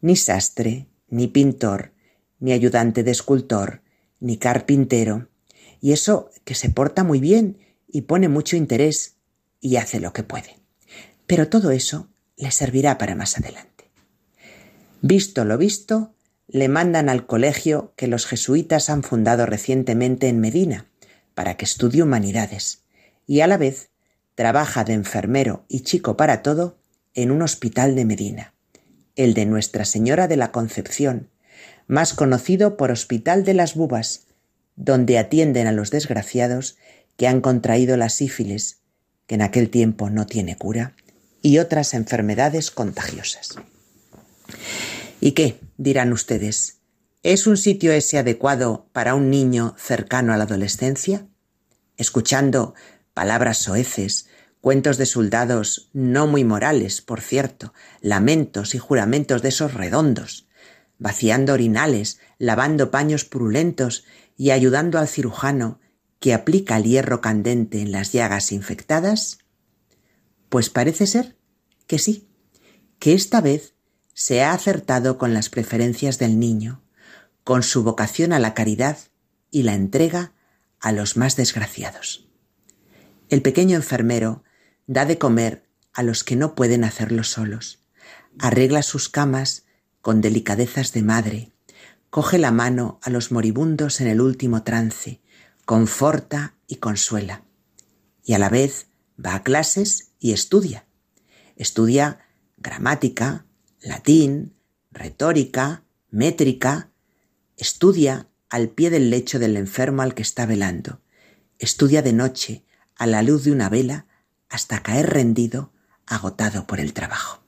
ni 0.02 0.16
sastre, 0.16 0.88
ni 1.10 1.28
pintor, 1.28 1.94
ni 2.40 2.52
ayudante 2.52 3.04
de 3.04 3.12
escultor, 3.12 3.83
ni 4.24 4.38
carpintero, 4.38 5.28
y 5.82 5.92
eso 5.92 6.32
que 6.46 6.56
se 6.56 6.70
porta 6.70 7.04
muy 7.04 7.20
bien 7.20 7.58
y 7.92 8.04
pone 8.04 8.30
mucho 8.30 8.56
interés 8.56 9.18
y 9.60 9.76
hace 9.76 10.00
lo 10.00 10.14
que 10.14 10.24
puede. 10.24 10.56
Pero 11.28 11.50
todo 11.50 11.72
eso 11.72 12.08
le 12.38 12.50
servirá 12.52 12.98
para 12.98 13.16
más 13.16 13.38
adelante. 13.38 13.92
Visto 15.02 15.44
lo 15.44 15.58
visto, 15.58 16.14
le 16.48 16.70
mandan 16.70 17.10
al 17.10 17.26
colegio 17.26 17.92
que 17.98 18.08
los 18.08 18.26
jesuitas 18.26 18.90
han 18.90 19.04
fundado 19.04 19.46
recientemente 19.46 20.30
en 20.30 20.40
Medina 20.40 20.88
para 21.34 21.58
que 21.58 21.66
estudie 21.66 22.02
humanidades 22.02 22.84
y 23.28 23.42
a 23.42 23.48
la 23.48 23.58
vez 23.58 23.90
trabaja 24.36 24.86
de 24.86 24.94
enfermero 24.94 25.66
y 25.68 25.82
chico 25.82 26.16
para 26.16 26.42
todo 26.42 26.78
en 27.14 27.30
un 27.30 27.42
hospital 27.42 27.96
de 27.96 28.06
Medina, 28.06 28.54
el 29.18 29.34
de 29.34 29.46
Nuestra 29.46 29.84
Señora 29.84 30.30
de 30.30 30.38
la 30.38 30.54
Concepción, 30.54 31.30
más 31.88 32.13
conocido 32.13 32.78
por 32.78 32.91
Hospital 32.91 33.43
de 33.43 33.54
las 33.54 33.76
Bubas, 33.76 34.28
donde 34.76 35.17
atienden 35.17 35.67
a 35.67 35.72
los 35.72 35.91
desgraciados 35.91 36.78
que 37.17 37.28
han 37.28 37.41
contraído 37.41 37.98
la 37.98 38.10
sífilis, 38.10 38.80
que 39.28 39.36
en 39.36 39.41
aquel 39.41 39.69
tiempo 39.69 40.10
no 40.10 40.26
tiene 40.26 40.58
cura, 40.58 40.96
y 41.41 41.60
otras 41.60 41.93
enfermedades 41.93 42.72
contagiosas. 42.72 43.56
¿Y 45.19 45.32
qué? 45.32 45.60
dirán 45.78 46.13
ustedes. 46.13 46.80
¿Es 47.22 47.48
un 47.48 47.58
sitio 47.58 47.91
ese 47.91 48.17
adecuado 48.17 48.89
para 48.91 49.15
un 49.15 49.30
niño 49.30 49.76
cercano 49.78 50.34
a 50.34 50.38
la 50.38 50.43
adolescencia? 50.43 51.28
Escuchando 51.98 52.74
palabras 53.13 53.60
soeces, 53.60 54.28
Cuentos 54.63 54.98
de 54.98 55.06
soldados 55.06 55.89
no 55.91 56.26
muy 56.26 56.46
morales, 56.46 57.02
por 57.02 57.19
cierto, 57.19 57.74
lamentos 58.00 58.76
y 58.76 58.78
juramentos 58.78 59.41
de 59.41 59.50
esos 59.50 59.74
redondos, 59.74 60.48
vaciando 61.04 61.52
orinales, 61.52 62.20
lavando 62.38 62.89
paños 62.89 63.26
purulentos 63.26 64.06
y 64.38 64.52
ayudando 64.52 65.00
al 65.00 65.10
cirujano 65.10 65.82
que 66.22 66.34
aplica 66.34 66.78
el 66.78 66.86
hierro 66.86 67.20
candente 67.20 67.82
en 67.82 67.92
las 67.92 68.13
llagas 68.13 68.54
infectadas? 68.54 69.39
Pues 70.48 70.70
parece 70.70 71.06
ser 71.06 71.36
que 71.88 72.00
sí, 72.00 72.30
que 73.00 73.13
esta 73.13 73.42
vez 73.42 73.76
se 74.13 74.44
ha 74.44 74.54
acertado 74.54 75.18
con 75.18 75.34
las 75.34 75.50
preferencias 75.50 76.20
del 76.20 76.39
niño, 76.39 76.82
con 77.44 77.63
su 77.63 77.84
vocación 77.84 78.32
a 78.32 78.39
la 78.39 78.54
caridad 78.54 78.98
y 79.52 79.63
la 79.63 79.74
entrega 79.74 80.32
a 80.80 80.94
los 80.94 81.18
más 81.18 81.36
desgraciados. 81.36 82.30
El 83.28 83.42
pequeño 83.42 83.76
enfermero 83.76 84.46
da 84.88 85.04
de 85.04 85.18
comer 85.18 85.68
a 85.92 86.02
los 86.02 86.24
que 86.24 86.38
no 86.38 86.56
pueden 86.56 86.86
hacerlo 86.86 87.26
solos, 87.26 87.84
arregla 88.39 88.84
sus 88.84 89.10
camas 89.10 89.66
con 90.04 90.20
delicadezas 90.20 90.92
de 90.92 91.02
madre, 91.02 91.52
coge 92.10 92.38
la 92.38 92.52
mano 92.52 93.00
a 93.02 93.10
los 93.10 93.32
moribundos 93.32 94.02
en 94.02 94.08
el 94.08 94.20
último 94.20 94.62
trance, 94.63 95.22
conforta 95.63 96.56
y 96.68 96.76
consuela, 96.76 97.46
y 98.22 98.34
a 98.34 98.38
la 98.38 98.50
vez 98.50 98.88
va 99.18 99.34
a 99.34 99.44
clases 99.44 100.12
y 100.20 100.34
estudia. 100.34 100.86
Estudia 101.56 102.20
gramática, 102.58 103.46
latín, 103.80 104.58
retórica, 104.92 105.86
métrica, 106.12 106.92
estudia 107.56 108.28
al 108.50 108.68
pie 108.68 108.89
del 108.89 109.10
lecho 109.10 109.39
del 109.39 109.56
enfermo 109.56 110.02
al 110.02 110.16
que 110.16 110.22
está 110.22 110.46
velando, 110.46 111.00
estudia 111.60 112.02
de 112.02 112.12
noche 112.12 112.66
a 112.98 113.08
la 113.08 113.24
luz 113.24 113.46
de 113.46 113.54
una 113.54 113.70
vela 113.70 114.06
hasta 114.50 114.84
caer 114.84 115.12
rendido, 115.12 115.72
agotado 116.06 116.68
por 116.68 116.82
el 116.82 116.92
trabajo. 116.92 117.42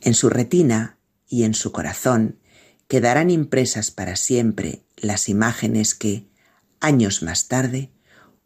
En 0.00 0.14
su 0.14 0.30
retina 0.30 0.96
y 1.30 1.44
en 1.44 1.54
su 1.54 1.72
corazón 1.72 2.38
quedarán 2.88 3.30
impresas 3.30 3.90
para 3.90 4.16
siempre 4.16 4.82
las 4.96 5.30
imágenes 5.30 5.94
que, 5.94 6.26
años 6.80 7.22
más 7.22 7.48
tarde, 7.48 7.90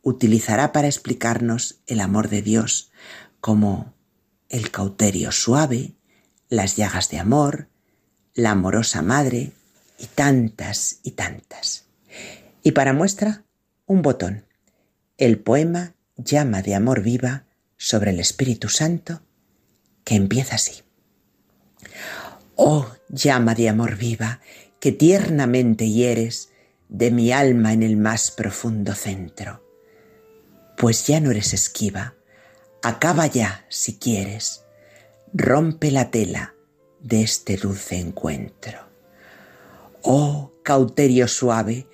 utilizará 0.03 0.71
para 0.71 0.87
explicarnos 0.87 1.81
el 1.87 2.01
amor 2.01 2.29
de 2.29 2.43
Dios, 2.43 2.93
como 3.41 3.95
el 4.51 4.71
cauterio 4.71 5.33
suave, 5.33 5.95
las 6.49 6.77
llagas 6.77 7.09
de 7.09 7.19
amor, 7.19 7.69
la 8.35 8.51
amorosa 8.51 9.01
madre 9.01 9.53
y 9.99 10.07
tantas 10.07 10.99
y 11.03 11.13
tantas. 11.13 11.87
Y 12.63 12.73
para 12.73 12.93
muestra, 12.93 13.45
un 13.87 14.03
botón, 14.03 14.45
el 15.17 15.39
poema 15.39 15.95
Llama 16.17 16.63
de 16.63 16.75
Amor 16.75 17.03
Viva 17.03 17.45
sobre 17.77 18.11
el 18.11 18.21
Espíritu 18.21 18.69
Santo, 18.69 19.23
que 20.05 20.17
empieza 20.17 20.57
así. 20.57 20.83
Oh 22.57 22.87
llama 23.09 23.55
de 23.55 23.69
amor 23.69 23.97
viva, 23.97 24.41
que 24.79 24.93
tiernamente 24.93 25.91
hieres 25.91 26.51
de 26.89 27.11
mi 27.11 27.33
alma 27.33 27.73
en 27.73 27.83
el 27.83 27.97
más 27.97 28.31
profundo 28.31 28.95
centro. 28.95 29.63
Pues 30.77 31.07
ya 31.07 31.21
no 31.21 31.31
eres 31.31 31.53
esquiva, 31.53 32.15
acaba 32.83 33.27
ya 33.27 33.65
si 33.69 33.99
quieres, 33.99 34.65
rompe 35.33 35.91
la 35.91 36.11
tela 36.11 36.55
de 37.01 37.23
este 37.23 37.57
dulce 37.57 37.99
encuentro. 37.99 38.79
Oh 40.03 40.53
cauterio 40.63 41.27
suave, 41.29 41.89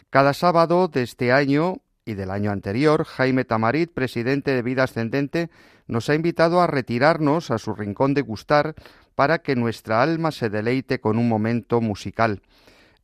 Cada 0.08 0.32
sábado 0.32 0.88
de 0.88 1.02
este 1.02 1.30
año 1.30 1.82
y 2.06 2.14
del 2.14 2.30
año 2.30 2.50
anterior, 2.50 3.04
Jaime 3.04 3.44
Tamarit, 3.44 3.92
presidente 3.92 4.52
de 4.52 4.62
Vida 4.62 4.84
Ascendente, 4.84 5.50
nos 5.86 6.08
ha 6.08 6.14
invitado 6.14 6.62
a 6.62 6.66
retirarnos 6.66 7.50
a 7.50 7.58
su 7.58 7.74
rincón 7.74 8.14
de 8.14 8.22
gustar 8.22 8.74
para 9.14 9.40
que 9.40 9.56
nuestra 9.56 10.02
alma 10.02 10.32
se 10.32 10.48
deleite 10.48 11.02
con 11.02 11.18
un 11.18 11.28
momento 11.28 11.82
musical. 11.82 12.40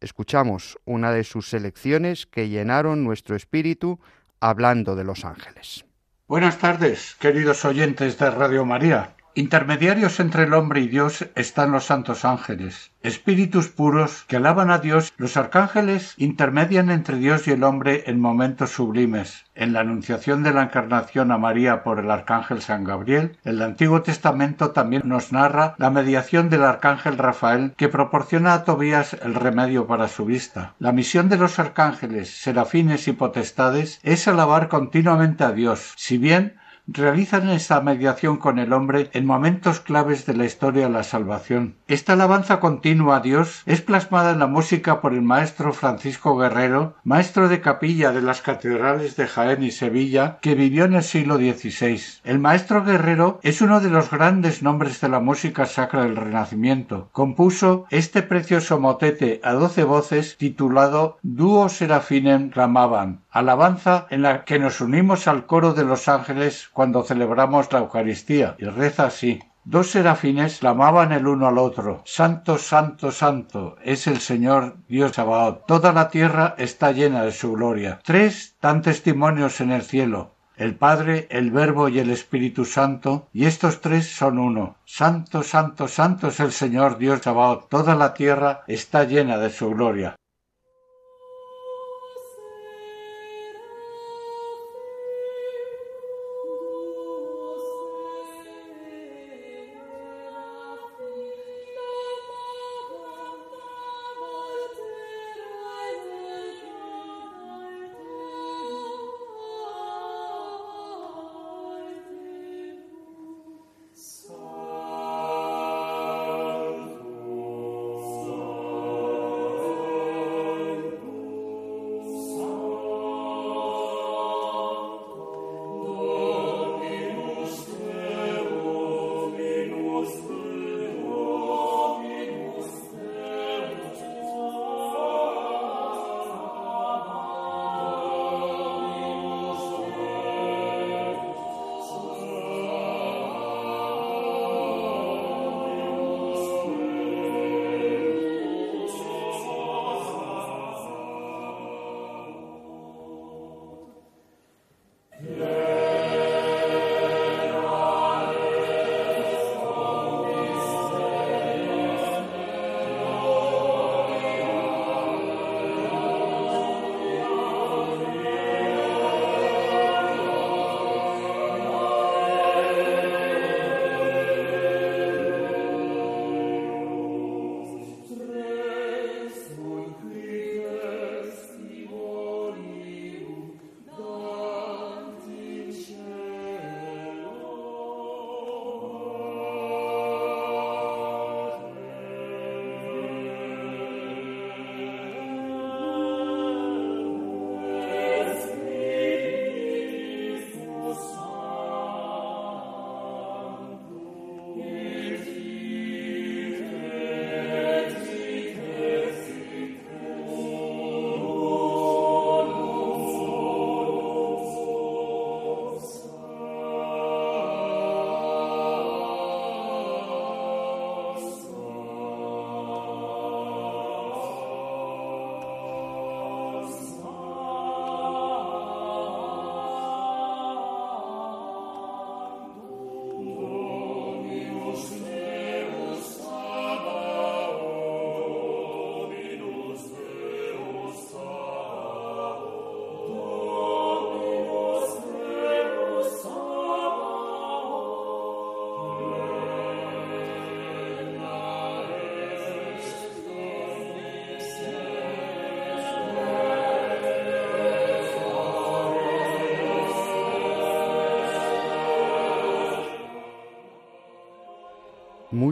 Escuchamos 0.01 0.79
una 0.85 1.11
de 1.13 1.25
sus 1.25 1.51
selecciones 1.51 2.25
que 2.25 2.49
llenaron 2.49 3.05
nuestro 3.05 3.37
espíritu 3.37 4.01
hablando 4.40 4.96
de 4.96 5.05
los 5.05 5.24
ángeles. 5.24 5.85
Buenas 6.27 6.59
tardes, 6.59 7.16
queridos 7.18 7.64
oyentes 7.64 8.18
de 8.18 8.31
Radio 8.31 8.64
María. 8.64 9.14
Intermediarios 9.35 10.19
entre 10.21 10.45
el 10.45 10.55
hombre 10.55 10.81
y 10.81 10.88
Dios 10.88 11.29
están 11.37 11.71
los 11.71 11.85
santos 11.85 12.25
ángeles, 12.25 12.91
espíritus 13.03 13.69
puros 13.69 14.25
que 14.27 14.37
alaban 14.37 14.71
a 14.71 14.79
Dios. 14.79 15.12
Los 15.17 15.37
arcángeles 15.37 16.14
intermedian 16.17 16.91
entre 16.91 17.19
Dios 17.19 17.47
y 17.47 17.53
el 17.53 17.62
hombre 17.62 18.05
en 18.07 18.21
momentos 18.21 18.71
sublimes. 18.71 19.45
En 19.55 19.73
la 19.73 19.81
anunciación 19.81 20.43
de 20.43 20.53
la 20.53 20.62
encarnación 20.62 21.31
a 21.31 21.38
María 21.38 21.85
por 21.85 22.01
el 22.01 22.11
arcángel 22.11 22.62
San 22.62 22.85
Gabriel, 22.85 23.37
el 23.45 23.62
Antiguo 23.62 24.03
Testamento 24.03 24.73
también 24.73 25.03
nos 25.05 25.31
narra 25.33 25.75
la 25.79 25.91
mediación 25.91 26.51
del 26.51 26.64
arcángel 26.64 27.19
Rafael 27.19 27.75
que 27.77 27.88
proporciona 27.88 28.55
a 28.55 28.64
Tobías 28.64 29.14
el 29.23 29.35
remedio 29.35 29.87
para 29.87 30.09
su 30.09 30.25
vista. 30.25 30.75
La 30.79 30.93
misión 30.93 31.29
de 31.29 31.37
los 31.37 31.59
arcángeles, 31.59 32.31
serafines 32.31 33.07
y 33.07 33.12
potestades 33.12 34.01
es 34.03 34.27
alabar 34.27 34.69
continuamente 34.69 35.45
a 35.45 35.53
Dios, 35.53 35.93
si 35.97 36.19
bien 36.19 36.57
realizan 36.88 37.51
esta 37.51 37.81
mediación 37.83 38.38
con 38.38 38.59
el 38.59 38.72
hombre 38.72 39.11
en 39.12 39.27
momentos 39.27 39.81
claves 39.81 40.24
de 40.24 40.35
la 40.35 40.46
historia 40.46 40.87
de 40.87 40.92
la 40.92 41.03
salvación. 41.03 41.77
Esta 41.87 42.14
alabanza 42.14 42.61
continua 42.61 43.16
a 43.16 43.20
Dios 43.20 43.62
es 43.66 43.83
plasmada 43.83 44.33
en 44.33 44.38
la 44.38 44.46
música 44.46 45.01
por 45.01 45.12
el 45.12 45.22
maestro 45.22 45.72
Francisco 45.72 46.37
Guerrero, 46.37 46.96
maestro 47.05 47.48
de 47.48 47.61
capilla 47.61 48.11
de 48.11 48.22
las 48.22 48.40
catedrales 48.40 49.16
de 49.16 49.27
Jaén 49.27 49.62
y 49.62 49.70
Sevilla, 49.70 50.38
que 50.40 50.55
vivió 50.55 50.87
en 50.87 50.94
el 50.94 51.03
siglo 51.03 51.37
XVI. 51.37 52.01
El 52.24 52.38
maestro 52.38 52.83
Guerrero 52.85 53.38
es 53.42 53.61
uno 53.61 53.81
de 53.81 53.90
los 53.90 54.11
grandes 54.11 54.62
nombres 54.62 55.01
de 55.01 55.11
la 55.11 55.20
música 55.20 55.66
sacra 55.66 56.03
del 56.03 56.16
Renacimiento. 56.16 57.11
Compuso 57.12 57.87
este 57.90 58.22
precioso 58.22 58.81
motete 58.81 59.40
a 59.44 59.53
doce 59.53 59.85
voces 59.85 60.37
titulado 60.38 61.18
Duo 61.22 61.68
Serafinem 61.68 62.51
clamaban, 62.51 63.22
alabanza 63.31 64.07
en 64.11 64.22
la 64.22 64.44
que 64.44 64.59
nos 64.59 64.81
unimos 64.81 65.29
al 65.29 65.46
coro 65.46 65.74
de 65.74 65.85
los 65.85 66.09
ángeles 66.09 66.70
cuando 66.79 67.03
celebramos 67.03 67.73
la 67.73 67.81
Eucaristía, 67.81 68.55
y 68.57 68.67
reza 68.67 69.07
así. 69.07 69.41
Dos 69.64 69.91
serafines 69.91 70.61
clamaban 70.61 71.11
el 71.11 71.27
uno 71.27 71.49
al 71.49 71.59
otro 71.59 72.03
Santo, 72.05 72.57
Santo, 72.57 73.11
Santo 73.11 73.75
es 73.83 74.07
el 74.07 74.21
Señor 74.21 74.77
Dios 74.87 75.11
Sabaoth. 75.17 75.67
Toda 75.67 75.93
la 75.93 76.09
tierra 76.09 76.55
está 76.57 76.93
llena 76.93 77.25
de 77.25 77.33
su 77.33 77.51
gloria. 77.55 77.99
Tres 78.05 78.55
dan 78.62 78.81
testimonios 78.83 79.61
en 79.61 79.73
el 79.73 79.83
cielo 79.83 80.37
el 80.57 80.77
Padre, 80.77 81.27
el 81.31 81.51
Verbo 81.51 81.88
y 81.88 82.01
el 82.01 82.11
Espíritu 82.11 82.64
Santo, 82.64 83.29
y 83.33 83.47
estos 83.47 83.81
tres 83.81 84.07
son 84.07 84.38
uno. 84.38 84.77
Santo, 84.85 85.43
Santo, 85.43 85.87
Santo 85.87 86.29
es 86.29 86.41
el 86.41 86.53
Señor 86.53 86.99
Dios 86.99 87.23
Sabaoth. 87.23 87.69
Toda 87.69 87.95
la 87.95 88.12
tierra 88.12 88.62
está 88.67 89.05
llena 89.05 89.38
de 89.38 89.51
su 89.51 89.71
gloria. 89.71 90.17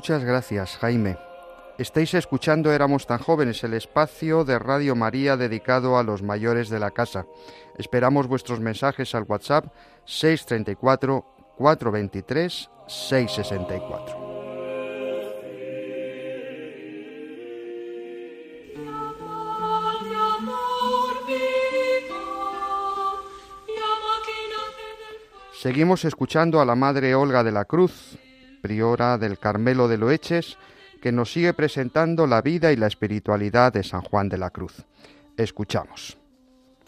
Muchas 0.07 0.25
gracias, 0.25 0.77
Jaime. 0.77 1.19
Estáis 1.79 2.15
escuchando 2.15 2.71
Éramos 2.71 3.09
tan 3.09 3.19
jóvenes, 3.19 3.65
el 3.65 3.75
espacio 3.75 4.45
de 4.45 4.57
Radio 4.57 4.95
María 4.95 5.37
dedicado 5.37 5.99
a 5.99 6.05
los 6.05 6.23
mayores 6.23 6.69
de 6.69 6.79
la 6.79 6.93
casa. 6.93 7.27
Esperamos 7.77 8.29
vuestros 8.29 8.61
mensajes 8.61 9.17
al 9.17 9.25
WhatsApp 9.25 9.65
634 10.05 11.27
423 11.57 12.71
664. 12.87 14.27
Seguimos 25.53 26.05
escuchando 26.05 26.61
a 26.61 26.65
la 26.65 26.77
Madre 26.77 27.17
Olga 27.17 27.43
de 27.43 27.51
la 27.51 27.65
Cruz, 27.65 28.21
priora 28.63 29.19
del 29.19 29.39
Carmelo 29.39 29.89
de 29.89 29.99
Loeches, 29.99 30.57
que 31.03 31.13
nos 31.13 31.33
sigue 31.33 31.55
presentando 31.55 32.27
la 32.27 32.43
vida 32.43 32.73
y 32.73 32.77
la 32.77 32.87
espiritualidad 32.87 33.73
de 33.73 33.85
San 33.85 34.03
Juan 34.03 34.29
de 34.29 34.39
la 34.39 34.51
Cruz. 34.51 34.85
Escuchamos. 35.37 36.19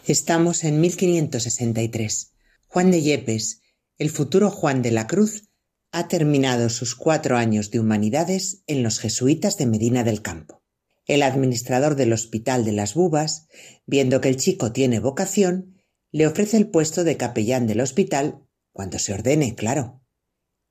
Estamos 0.05 0.63
en 0.63 0.81
1563. 0.81 2.33
Juan 2.67 2.91
de 2.91 3.01
Yepes, 3.01 3.61
el 3.97 4.09
futuro 4.09 4.49
Juan 4.49 4.81
de 4.81 4.91
la 4.91 5.07
Cruz, 5.07 5.49
ha 5.91 6.07
terminado 6.07 6.69
sus 6.69 6.95
cuatro 6.95 7.37
años 7.37 7.71
de 7.71 7.79
humanidades 7.79 8.63
en 8.67 8.83
los 8.83 8.99
jesuitas 8.99 9.57
de 9.57 9.65
Medina 9.65 10.03
del 10.03 10.21
Campo. 10.21 10.63
El 11.05 11.23
administrador 11.23 11.95
del 11.95 12.13
Hospital 12.13 12.63
de 12.63 12.73
las 12.73 12.93
Bubas, 12.93 13.47
viendo 13.87 14.21
que 14.21 14.29
el 14.29 14.37
chico 14.37 14.71
tiene 14.71 14.99
vocación, 14.99 15.75
le 16.11 16.27
ofrece 16.27 16.57
el 16.57 16.69
puesto 16.69 17.03
de 17.03 17.17
capellán 17.17 17.67
del 17.67 17.81
hospital 17.81 18.45
cuando 18.71 18.99
se 18.99 19.13
ordene, 19.13 19.55
claro. 19.55 20.01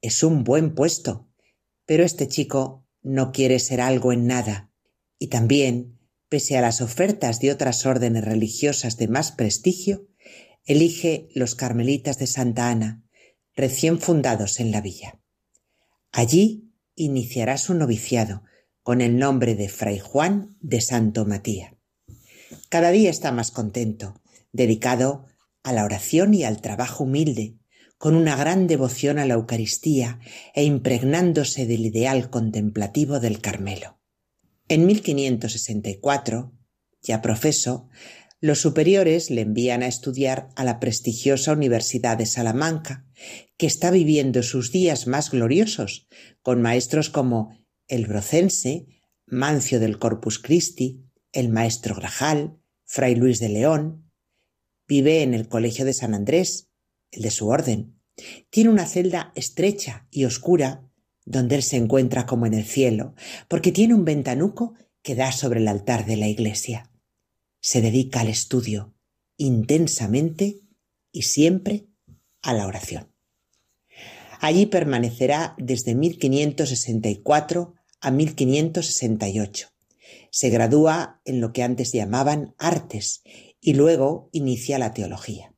Es 0.01 0.23
un 0.23 0.45
buen 0.45 0.75
puesto, 0.75 1.29
pero 1.87 2.05
este 2.05 2.29
chico 2.29 2.87
no 3.03 3.33
quiere 3.33 3.59
ser 3.59 3.81
algo 3.81 4.13
en 4.13 4.27
nada, 4.27 4.71
y 5.19 5.29
también, 5.29 5.99
pese 6.29 6.57
a 6.57 6.61
las 6.61 6.81
ofertas 6.81 7.41
de 7.41 7.51
otras 7.51 7.87
órdenes 7.87 8.25
religiosas 8.25 8.97
de 8.97 9.09
más 9.09 9.33
prestigio, 9.33 10.07
elige 10.65 11.29
los 11.35 11.55
Carmelitas 11.55 12.19
de 12.19 12.27
Santa 12.27 12.69
Ana, 12.69 13.03
recién 13.57 13.99
fundados 13.99 14.61
en 14.61 14.71
la 14.71 14.81
villa. 14.81 15.21
Allí 16.13 16.71
iniciará 16.95 17.59
su 17.59 17.75
noviciado 17.75 18.43
con 18.83 19.01
el 19.01 19.19
nombre 19.19 19.55
de 19.55 19.69
Fray 19.69 19.99
Juan 19.99 20.57
de 20.61 20.81
Santo 20.81 21.25
Matía. 21.25 21.77
Cada 22.69 22.91
día 22.91 23.11
está 23.11 23.33
más 23.33 23.51
contento, 23.51 24.21
dedicado 24.53 25.27
a 25.63 25.73
la 25.73 25.85
oración 25.85 26.35
y 26.35 26.45
al 26.45 26.61
trabajo 26.61 27.05
humilde, 27.05 27.59
con 27.99 28.15
una 28.15 28.37
gran 28.37 28.67
devoción 28.67 29.19
a 29.19 29.27
la 29.27 29.35
Eucaristía 29.35 30.21
e 30.55 30.65
impregnándose 30.65 31.67
del 31.67 31.85
ideal 31.85 32.31
contemplativo 32.31 33.21
del 33.21 33.41
Carmelo. 33.41 34.01
En 34.69 34.87
1564, 34.87 36.53
ya 37.03 37.21
profeso, 37.21 37.89
los 38.41 38.61
superiores 38.61 39.31
le 39.31 39.41
envían 39.41 39.83
a 39.83 39.89
estudiar 39.89 40.51
a 40.55 40.63
la 40.63 40.79
prestigiosa 40.79 41.53
Universidad 41.53 42.17
de 42.17 42.27
Salamanca, 42.27 43.05
que 43.57 43.67
está 43.67 43.91
viviendo 43.91 44.45
sus 44.45 44.71
días 44.71 45.09
más 45.09 45.31
gloriosos, 45.33 46.07
con 46.43 46.63
maestros 46.63 47.11
como 47.11 47.59
el 47.89 48.07
Brocense, 48.07 48.87
Mancio 49.27 49.81
del 49.81 49.99
Corpus 49.99 50.39
Christi, 50.39 51.05
el 51.33 51.49
maestro 51.49 51.97
Grajal, 51.97 52.61
Fray 52.85 53.17
Luis 53.17 53.41
de 53.41 53.49
León. 53.49 54.11
Vive 54.87 55.23
en 55.23 55.35
el 55.35 55.49
Colegio 55.49 55.85
de 55.85 55.93
San 55.93 56.15
Andrés, 56.15 56.68
el 57.11 57.23
de 57.23 57.31
su 57.31 57.49
orden. 57.49 58.01
Tiene 58.51 58.71
una 58.71 58.87
celda 58.87 59.33
estrecha 59.35 60.07
y 60.11 60.25
oscura, 60.25 60.89
donde 61.25 61.57
él 61.57 61.63
se 61.63 61.77
encuentra 61.77 62.27
como 62.27 62.47
en 62.47 62.55
el 62.55 62.65
cielo, 62.65 63.15
porque 63.49 63.73
tiene 63.73 63.95
un 63.95 64.05
ventanuco 64.05 64.75
que 65.03 65.15
da 65.15 65.33
sobre 65.33 65.61
el 65.61 65.69
altar 65.69 66.07
de 66.07 66.17
la 66.17 66.29
iglesia 66.29 66.91
se 67.61 67.81
dedica 67.81 68.21
al 68.21 68.29
estudio 68.29 68.95
intensamente 69.37 70.61
y 71.13 71.23
siempre 71.23 71.89
a 72.43 72.55
la 72.55 72.67
oración. 72.67 73.13
Allí 74.41 74.67
permanecerá 74.67 75.55
desde 75.59 75.95
1564 75.95 77.75
a 78.01 78.11
1568. 78.11 79.69
Se 80.31 80.49
gradúa 80.51 81.21
en 81.25 81.41
lo 81.41 81.53
que 81.53 81.63
antes 81.63 81.93
llamaban 81.93 82.55
artes 82.59 83.23
y 83.61 83.75
luego 83.75 84.29
inicia 84.33 84.79
la 84.79 84.93
teología. 84.93 85.55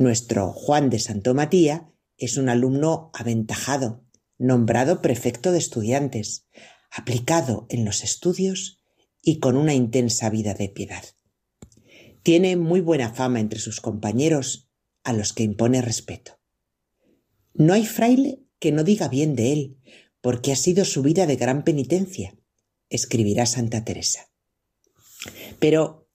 Nuestro 0.00 0.54
Juan 0.54 0.88
de 0.88 0.98
Santo 0.98 1.34
Matía 1.34 1.92
es 2.16 2.38
un 2.38 2.48
alumno 2.48 3.10
aventajado, 3.12 4.02
nombrado 4.38 5.02
prefecto 5.02 5.52
de 5.52 5.58
estudiantes, 5.58 6.46
aplicado 6.90 7.66
en 7.68 7.84
los 7.84 8.02
estudios 8.02 8.82
y 9.20 9.40
con 9.40 9.58
una 9.58 9.74
intensa 9.74 10.30
vida 10.30 10.54
de 10.54 10.70
piedad. 10.70 11.04
Tiene 12.22 12.56
muy 12.56 12.80
buena 12.80 13.12
fama 13.12 13.40
entre 13.40 13.60
sus 13.60 13.82
compañeros, 13.82 14.70
a 15.04 15.12
los 15.12 15.34
que 15.34 15.42
impone 15.42 15.82
respeto. 15.82 16.40
No 17.52 17.74
hay 17.74 17.84
fraile 17.84 18.40
que 18.58 18.72
no 18.72 18.84
diga 18.84 19.08
bien 19.08 19.36
de 19.36 19.52
él, 19.52 19.76
porque 20.22 20.50
ha 20.52 20.56
sido 20.56 20.86
su 20.86 21.02
vida 21.02 21.26
de 21.26 21.36
gran 21.36 21.62
penitencia, 21.62 22.38
escribirá 22.88 23.44
Santa 23.44 23.84
Teresa. 23.84 24.30
Pero, 25.58 26.08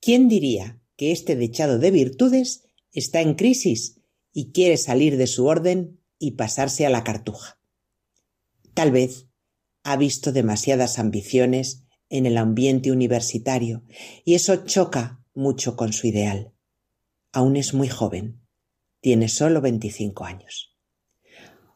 ¿quién 0.00 0.28
diría 0.28 0.80
que 0.94 1.10
este 1.10 1.34
dechado 1.34 1.80
de 1.80 1.90
virtudes 1.90 2.68
está 2.92 3.20
en 3.20 3.34
crisis 3.34 4.00
y 4.32 4.52
quiere 4.52 4.76
salir 4.76 5.16
de 5.16 5.26
su 5.26 5.46
orden 5.46 6.00
y 6.18 6.32
pasarse 6.32 6.86
a 6.86 6.90
la 6.90 7.04
cartuja? 7.04 7.58
Tal 8.74 8.92
vez 8.92 9.26
ha 9.82 9.96
visto 9.96 10.32
demasiadas 10.32 10.98
ambiciones 10.98 11.84
en 12.08 12.26
el 12.26 12.36
ambiente 12.38 12.92
universitario 12.92 13.82
y 14.24 14.34
eso 14.34 14.64
choca 14.64 15.24
mucho 15.34 15.76
con 15.76 15.92
su 15.92 16.06
ideal. 16.06 16.52
Aún 17.32 17.56
es 17.56 17.74
muy 17.74 17.88
joven, 17.88 18.42
tiene 19.00 19.28
solo 19.28 19.60
25 19.60 20.24
años. 20.24 20.76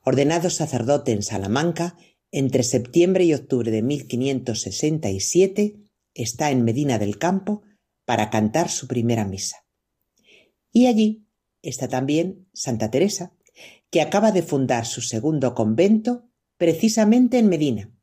Ordenado 0.03 0.51
sacerdote 0.51 1.13
en 1.13 1.23
Salamanca, 1.23 1.97
entre 2.31 2.63
septiembre 2.63 3.25
y 3.25 3.35
octubre 3.35 3.71
de 3.71 3.83
1567 3.83 5.77
está 6.15 6.51
en 6.51 6.65
Medina 6.65 6.99
del 6.99 7.19
Campo 7.19 7.63
para 8.05 8.31
cantar 8.31 8.71
su 8.71 8.87
primera 8.87 9.25
misa. 9.25 9.66
Y 10.77 10.89
allí 10.89 11.27
está 11.63 11.89
también 11.89 12.51
Santa 12.53 12.91
Teresa, 12.91 13.33
que 13.91 14.03
acaba 14.03 14.31
de 14.31 14.43
fundar 14.43 14.85
su 14.85 15.01
segundo 15.01 15.55
convento 15.55 16.29
precisamente 16.59 17.39
en 17.39 17.49
Medina 17.49 17.97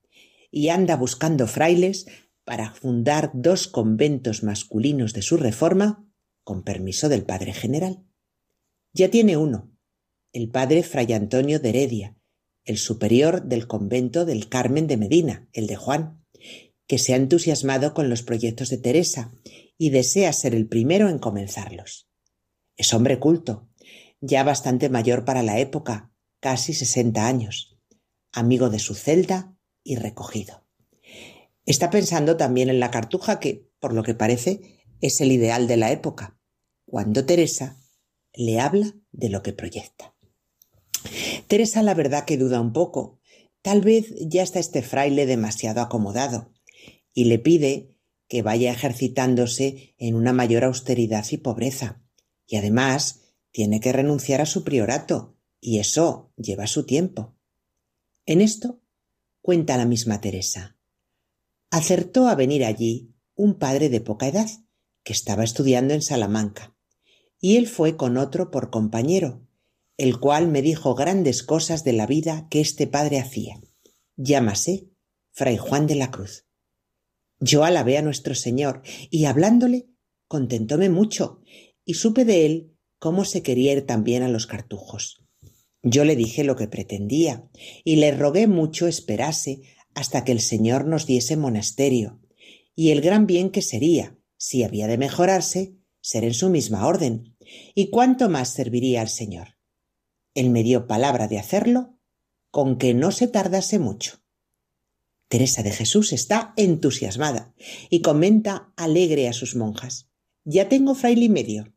y 0.49 0.69
anda 0.69 0.95
buscando 0.95 1.45
frailes 1.45 2.07
para 2.43 2.73
fundar 2.73 3.29
dos 3.35 3.67
conventos 3.67 4.41
masculinos 4.41 5.13
de 5.13 5.21
su 5.21 5.37
reforma, 5.37 6.11
con 6.43 6.63
permiso 6.63 7.09
del 7.09 7.25
padre 7.25 7.53
general. 7.53 8.07
Ya 8.91 9.11
tiene 9.11 9.37
uno, 9.37 9.71
el 10.31 10.49
padre 10.49 10.81
Fray 10.81 11.13
Antonio 11.13 11.59
de 11.59 11.69
Heredia, 11.69 12.17
el 12.63 12.79
superior 12.79 13.43
del 13.43 13.67
convento 13.67 14.25
del 14.25 14.49
Carmen 14.49 14.87
de 14.87 14.97
Medina, 14.97 15.47
el 15.53 15.67
de 15.67 15.75
Juan, 15.75 16.25
que 16.87 16.97
se 16.97 17.13
ha 17.13 17.17
entusiasmado 17.17 17.93
con 17.93 18.09
los 18.09 18.23
proyectos 18.23 18.71
de 18.71 18.79
Teresa 18.79 19.31
y 19.77 19.91
desea 19.91 20.33
ser 20.33 20.55
el 20.55 20.67
primero 20.67 21.07
en 21.07 21.19
comenzarlos. 21.19 22.09
Es 22.77 22.93
hombre 22.93 23.19
culto, 23.19 23.69
ya 24.21 24.43
bastante 24.43 24.89
mayor 24.89 25.25
para 25.25 25.43
la 25.43 25.59
época, 25.59 26.11
casi 26.39 26.73
sesenta 26.73 27.27
años, 27.27 27.77
amigo 28.31 28.69
de 28.69 28.79
su 28.79 28.95
celda 28.95 29.55
y 29.83 29.95
recogido. 29.95 30.65
Está 31.65 31.89
pensando 31.89 32.35
también 32.35 32.69
en 32.69 32.79
la 32.79 32.91
cartuja 32.91 33.39
que, 33.39 33.69
por 33.79 33.93
lo 33.93 34.03
que 34.03 34.15
parece, 34.15 34.79
es 35.01 35.21
el 35.21 35.31
ideal 35.31 35.67
de 35.67 35.77
la 35.77 35.91
época, 35.91 36.39
cuando 36.85 37.25
Teresa 37.25 37.77
le 38.33 38.59
habla 38.59 38.93
de 39.11 39.29
lo 39.29 39.43
que 39.43 39.53
proyecta. 39.53 40.15
Teresa 41.47 41.83
la 41.83 41.93
verdad 41.93 42.25
que 42.25 42.37
duda 42.37 42.59
un 42.59 42.73
poco. 42.73 43.19
Tal 43.61 43.81
vez 43.81 44.13
ya 44.19 44.43
está 44.43 44.59
este 44.59 44.81
fraile 44.81 45.25
demasiado 45.25 45.81
acomodado 45.81 46.51
y 47.13 47.25
le 47.25 47.39
pide 47.39 47.99
que 48.27 48.41
vaya 48.41 48.71
ejercitándose 48.71 49.95
en 49.97 50.15
una 50.15 50.33
mayor 50.33 50.63
austeridad 50.63 51.25
y 51.31 51.37
pobreza. 51.37 52.02
Y 52.53 52.57
además 52.57 53.21
tiene 53.51 53.79
que 53.79 53.91
renunciar 53.91 54.39
a 54.39 54.45
su 54.45 54.63
priorato 54.63 55.35
y 55.59 55.79
eso 55.79 56.31
lleva 56.37 56.67
su 56.67 56.85
tiempo. 56.85 57.35
En 58.27 58.41
esto 58.41 58.83
cuenta 59.41 59.75
la 59.75 59.87
misma 59.87 60.21
Teresa 60.21 60.77
acertó 61.71 62.27
a 62.27 62.35
venir 62.35 62.63
allí 62.63 63.15
un 63.33 63.55
padre 63.57 63.89
de 63.89 64.01
poca 64.01 64.27
edad, 64.27 64.47
que 65.03 65.13
estaba 65.13 65.43
estudiando 65.43 65.95
en 65.95 66.03
Salamanca, 66.03 66.77
y 67.39 67.57
él 67.57 67.67
fue 67.67 67.97
con 67.97 68.17
otro 68.17 68.51
por 68.51 68.69
compañero, 68.69 69.47
el 69.97 70.19
cual 70.19 70.47
me 70.47 70.61
dijo 70.61 70.93
grandes 70.93 71.41
cosas 71.41 71.83
de 71.83 71.93
la 71.93 72.05
vida 72.05 72.45
que 72.51 72.61
este 72.61 72.85
padre 72.85 73.17
hacía. 73.17 73.59
Llámase 74.15 74.91
Fray 75.31 75.57
Juan 75.57 75.87
de 75.87 75.95
la 75.95 76.11
Cruz. 76.11 76.45
Yo 77.39 77.63
alabé 77.63 77.97
a 77.97 78.03
nuestro 78.03 78.35
Señor 78.35 78.83
y 79.09 79.25
hablándole 79.25 79.87
contentóme 80.27 80.89
mucho 80.89 81.41
y 81.85 81.95
supe 81.95 82.25
de 82.25 82.45
él 82.45 82.73
cómo 82.99 83.25
se 83.25 83.43
quería 83.43 83.73
ir 83.73 83.85
también 83.85 84.23
a 84.23 84.29
los 84.29 84.47
cartujos. 84.47 85.23
Yo 85.81 86.05
le 86.05 86.15
dije 86.15 86.43
lo 86.43 86.55
que 86.55 86.67
pretendía 86.67 87.49
y 87.83 87.97
le 87.97 88.11
rogué 88.11 88.47
mucho 88.47 88.87
esperase 88.87 89.61
hasta 89.93 90.23
que 90.23 90.31
el 90.31 90.39
Señor 90.39 90.85
nos 90.85 91.05
diese 91.05 91.35
monasterio 91.35 92.21
y 92.75 92.91
el 92.91 93.01
gran 93.01 93.27
bien 93.27 93.49
que 93.49 93.61
sería, 93.61 94.17
si 94.37 94.63
había 94.63 94.87
de 94.87 94.97
mejorarse, 94.97 95.75
ser 96.01 96.23
en 96.23 96.33
su 96.33 96.49
misma 96.49 96.87
orden, 96.87 97.35
y 97.75 97.89
cuánto 97.89 98.29
más 98.29 98.49
serviría 98.49 99.01
al 99.01 99.09
Señor. 99.09 99.57
Él 100.33 100.49
me 100.49 100.63
dio 100.63 100.87
palabra 100.87 101.27
de 101.27 101.37
hacerlo 101.37 101.99
con 102.49 102.77
que 102.77 102.93
no 102.93 103.11
se 103.11 103.27
tardase 103.27 103.79
mucho. 103.79 104.23
Teresa 105.27 105.63
de 105.63 105.71
Jesús 105.71 106.13
está 106.13 106.53
entusiasmada 106.57 107.53
y 107.89 108.01
comenta 108.01 108.71
alegre 108.75 109.27
a 109.27 109.33
sus 109.33 109.55
monjas. 109.55 110.09
Ya 110.43 110.69
tengo 110.69 110.93
fraile 110.95 111.25
y 111.25 111.29
medio. 111.29 111.72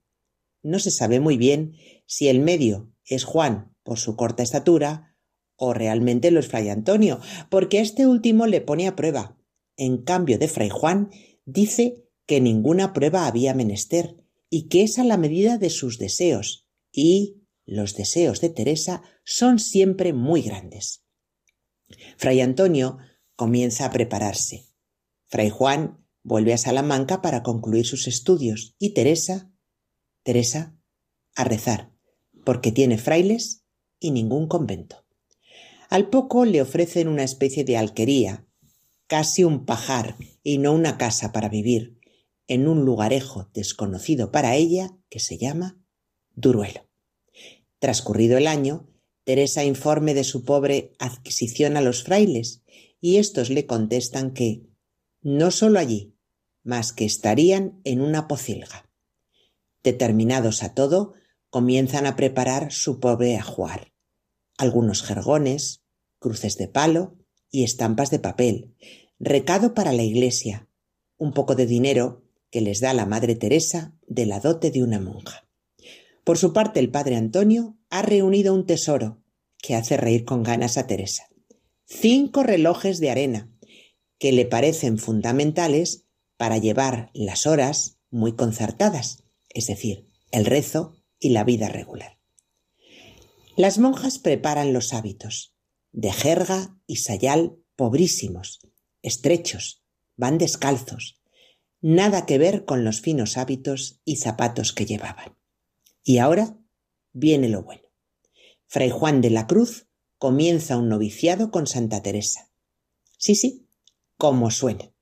No 0.66 0.80
se 0.80 0.90
sabe 0.90 1.20
muy 1.20 1.36
bien 1.36 1.76
si 2.06 2.26
el 2.26 2.40
medio 2.40 2.92
es 3.04 3.22
Juan 3.22 3.72
por 3.84 4.00
su 4.00 4.16
corta 4.16 4.42
estatura 4.42 5.16
o 5.54 5.72
realmente 5.72 6.32
lo 6.32 6.40
es 6.40 6.48
Fray 6.48 6.70
Antonio, 6.70 7.20
porque 7.50 7.78
este 7.78 8.08
último 8.08 8.46
le 8.46 8.60
pone 8.60 8.88
a 8.88 8.96
prueba. 8.96 9.38
En 9.76 10.02
cambio 10.02 10.38
de 10.38 10.48
Fray 10.48 10.68
Juan, 10.68 11.10
dice 11.44 12.08
que 12.26 12.40
ninguna 12.40 12.92
prueba 12.92 13.28
había 13.28 13.54
menester 13.54 14.16
y 14.50 14.66
que 14.66 14.82
es 14.82 14.98
a 14.98 15.04
la 15.04 15.16
medida 15.16 15.56
de 15.56 15.70
sus 15.70 15.98
deseos, 15.98 16.66
y 16.90 17.44
los 17.64 17.94
deseos 17.94 18.40
de 18.40 18.50
Teresa 18.50 19.04
son 19.24 19.60
siempre 19.60 20.12
muy 20.12 20.42
grandes. 20.42 21.04
Fray 22.16 22.40
Antonio 22.40 22.98
comienza 23.36 23.84
a 23.84 23.92
prepararse. 23.92 24.66
Fray 25.28 25.48
Juan 25.48 26.04
vuelve 26.24 26.54
a 26.54 26.58
Salamanca 26.58 27.22
para 27.22 27.44
concluir 27.44 27.86
sus 27.86 28.08
estudios 28.08 28.74
y 28.80 28.94
Teresa, 28.94 29.52
Teresa, 30.26 30.76
a 31.36 31.44
rezar, 31.44 31.92
porque 32.44 32.72
tiene 32.72 32.98
frailes 32.98 33.62
y 34.00 34.10
ningún 34.10 34.48
convento. 34.48 35.06
Al 35.88 36.10
poco 36.10 36.44
le 36.44 36.60
ofrecen 36.60 37.06
una 37.06 37.22
especie 37.22 37.62
de 37.62 37.76
alquería, 37.76 38.44
casi 39.06 39.44
un 39.44 39.64
pajar 39.64 40.16
y 40.42 40.58
no 40.58 40.72
una 40.72 40.98
casa 40.98 41.30
para 41.30 41.48
vivir, 41.48 42.00
en 42.48 42.66
un 42.66 42.84
lugarejo 42.84 43.48
desconocido 43.54 44.32
para 44.32 44.56
ella 44.56 44.98
que 45.10 45.20
se 45.20 45.38
llama 45.38 45.78
Duruelo. 46.34 46.88
Transcurrido 47.78 48.36
el 48.36 48.48
año, 48.48 48.88
Teresa 49.22 49.62
informe 49.62 50.12
de 50.12 50.24
su 50.24 50.44
pobre 50.44 50.92
adquisición 50.98 51.76
a 51.76 51.82
los 51.82 52.02
frailes 52.02 52.64
y 53.00 53.18
éstos 53.18 53.48
le 53.48 53.64
contestan 53.64 54.32
que 54.32 54.66
no 55.22 55.52
sólo 55.52 55.78
allí, 55.78 56.16
mas 56.64 56.92
que 56.92 57.04
estarían 57.04 57.80
en 57.84 58.00
una 58.00 58.26
pocilga. 58.26 58.85
Determinados 59.86 60.64
a 60.64 60.74
todo, 60.74 61.14
comienzan 61.48 62.06
a 62.06 62.16
preparar 62.16 62.72
su 62.72 62.98
pobre 62.98 63.36
ajuar. 63.36 63.92
Algunos 64.58 65.04
jergones, 65.04 65.84
cruces 66.18 66.58
de 66.58 66.66
palo 66.66 67.14
y 67.52 67.62
estampas 67.62 68.10
de 68.10 68.18
papel, 68.18 68.74
recado 69.20 69.74
para 69.74 69.92
la 69.92 70.02
iglesia, 70.02 70.68
un 71.18 71.32
poco 71.32 71.54
de 71.54 71.66
dinero 71.66 72.24
que 72.50 72.60
les 72.62 72.80
da 72.80 72.94
la 72.94 73.06
Madre 73.06 73.36
Teresa 73.36 73.94
de 74.08 74.26
la 74.26 74.40
dote 74.40 74.72
de 74.72 74.82
una 74.82 74.98
monja. 74.98 75.46
Por 76.24 76.36
su 76.36 76.52
parte, 76.52 76.80
el 76.80 76.90
padre 76.90 77.14
Antonio 77.14 77.78
ha 77.88 78.02
reunido 78.02 78.54
un 78.54 78.66
tesoro 78.66 79.22
que 79.58 79.76
hace 79.76 79.96
reír 79.96 80.24
con 80.24 80.42
ganas 80.42 80.78
a 80.78 80.88
Teresa. 80.88 81.28
Cinco 81.84 82.42
relojes 82.42 82.98
de 82.98 83.10
arena, 83.10 83.52
que 84.18 84.32
le 84.32 84.46
parecen 84.46 84.98
fundamentales 84.98 86.08
para 86.36 86.58
llevar 86.58 87.12
las 87.14 87.46
horas 87.46 88.00
muy 88.10 88.32
concertadas, 88.32 89.22
es 89.56 89.66
decir, 89.66 90.06
el 90.30 90.44
rezo 90.44 90.96
y 91.18 91.30
la 91.30 91.44
vida 91.44 91.68
regular. 91.68 92.18
Las 93.56 93.78
monjas 93.78 94.18
preparan 94.18 94.74
los 94.74 94.92
hábitos, 94.92 95.56
de 95.92 96.12
jerga 96.12 96.78
y 96.86 96.96
sayal 96.96 97.56
pobrísimos, 97.74 98.60
estrechos, 99.00 99.82
van 100.14 100.36
descalzos, 100.36 101.22
nada 101.80 102.26
que 102.26 102.36
ver 102.36 102.66
con 102.66 102.84
los 102.84 103.00
finos 103.00 103.38
hábitos 103.38 104.00
y 104.04 104.16
zapatos 104.16 104.74
que 104.74 104.84
llevaban. 104.84 105.38
Y 106.04 106.18
ahora 106.18 106.58
viene 107.12 107.48
lo 107.48 107.62
bueno. 107.62 107.82
Fray 108.66 108.90
Juan 108.90 109.22
de 109.22 109.30
la 109.30 109.46
Cruz 109.46 109.86
comienza 110.18 110.76
un 110.76 110.90
noviciado 110.90 111.50
con 111.50 111.66
Santa 111.66 112.02
Teresa. 112.02 112.50
Sí, 113.16 113.34
sí, 113.34 113.66
como 114.18 114.50
suena. 114.50 114.92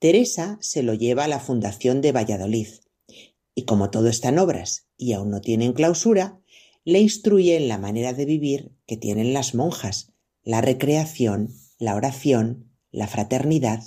Teresa 0.00 0.58
se 0.60 0.82
lo 0.82 0.94
lleva 0.94 1.24
a 1.24 1.28
la 1.28 1.38
Fundación 1.38 2.00
de 2.00 2.10
Valladolid 2.10 2.68
y 3.58 3.64
como 3.64 3.90
todo 3.90 4.06
está 4.06 4.28
en 4.28 4.38
obras 4.38 4.86
y 4.96 5.14
aún 5.14 5.30
no 5.30 5.40
tienen 5.40 5.72
clausura, 5.72 6.40
le 6.84 7.00
instruye 7.00 7.56
en 7.56 7.66
la 7.66 7.76
manera 7.76 8.12
de 8.12 8.24
vivir 8.24 8.70
que 8.86 8.96
tienen 8.96 9.32
las 9.32 9.52
monjas, 9.52 10.12
la 10.44 10.60
recreación, 10.60 11.52
la 11.76 11.96
oración, 11.96 12.70
la 12.92 13.08
fraternidad. 13.08 13.82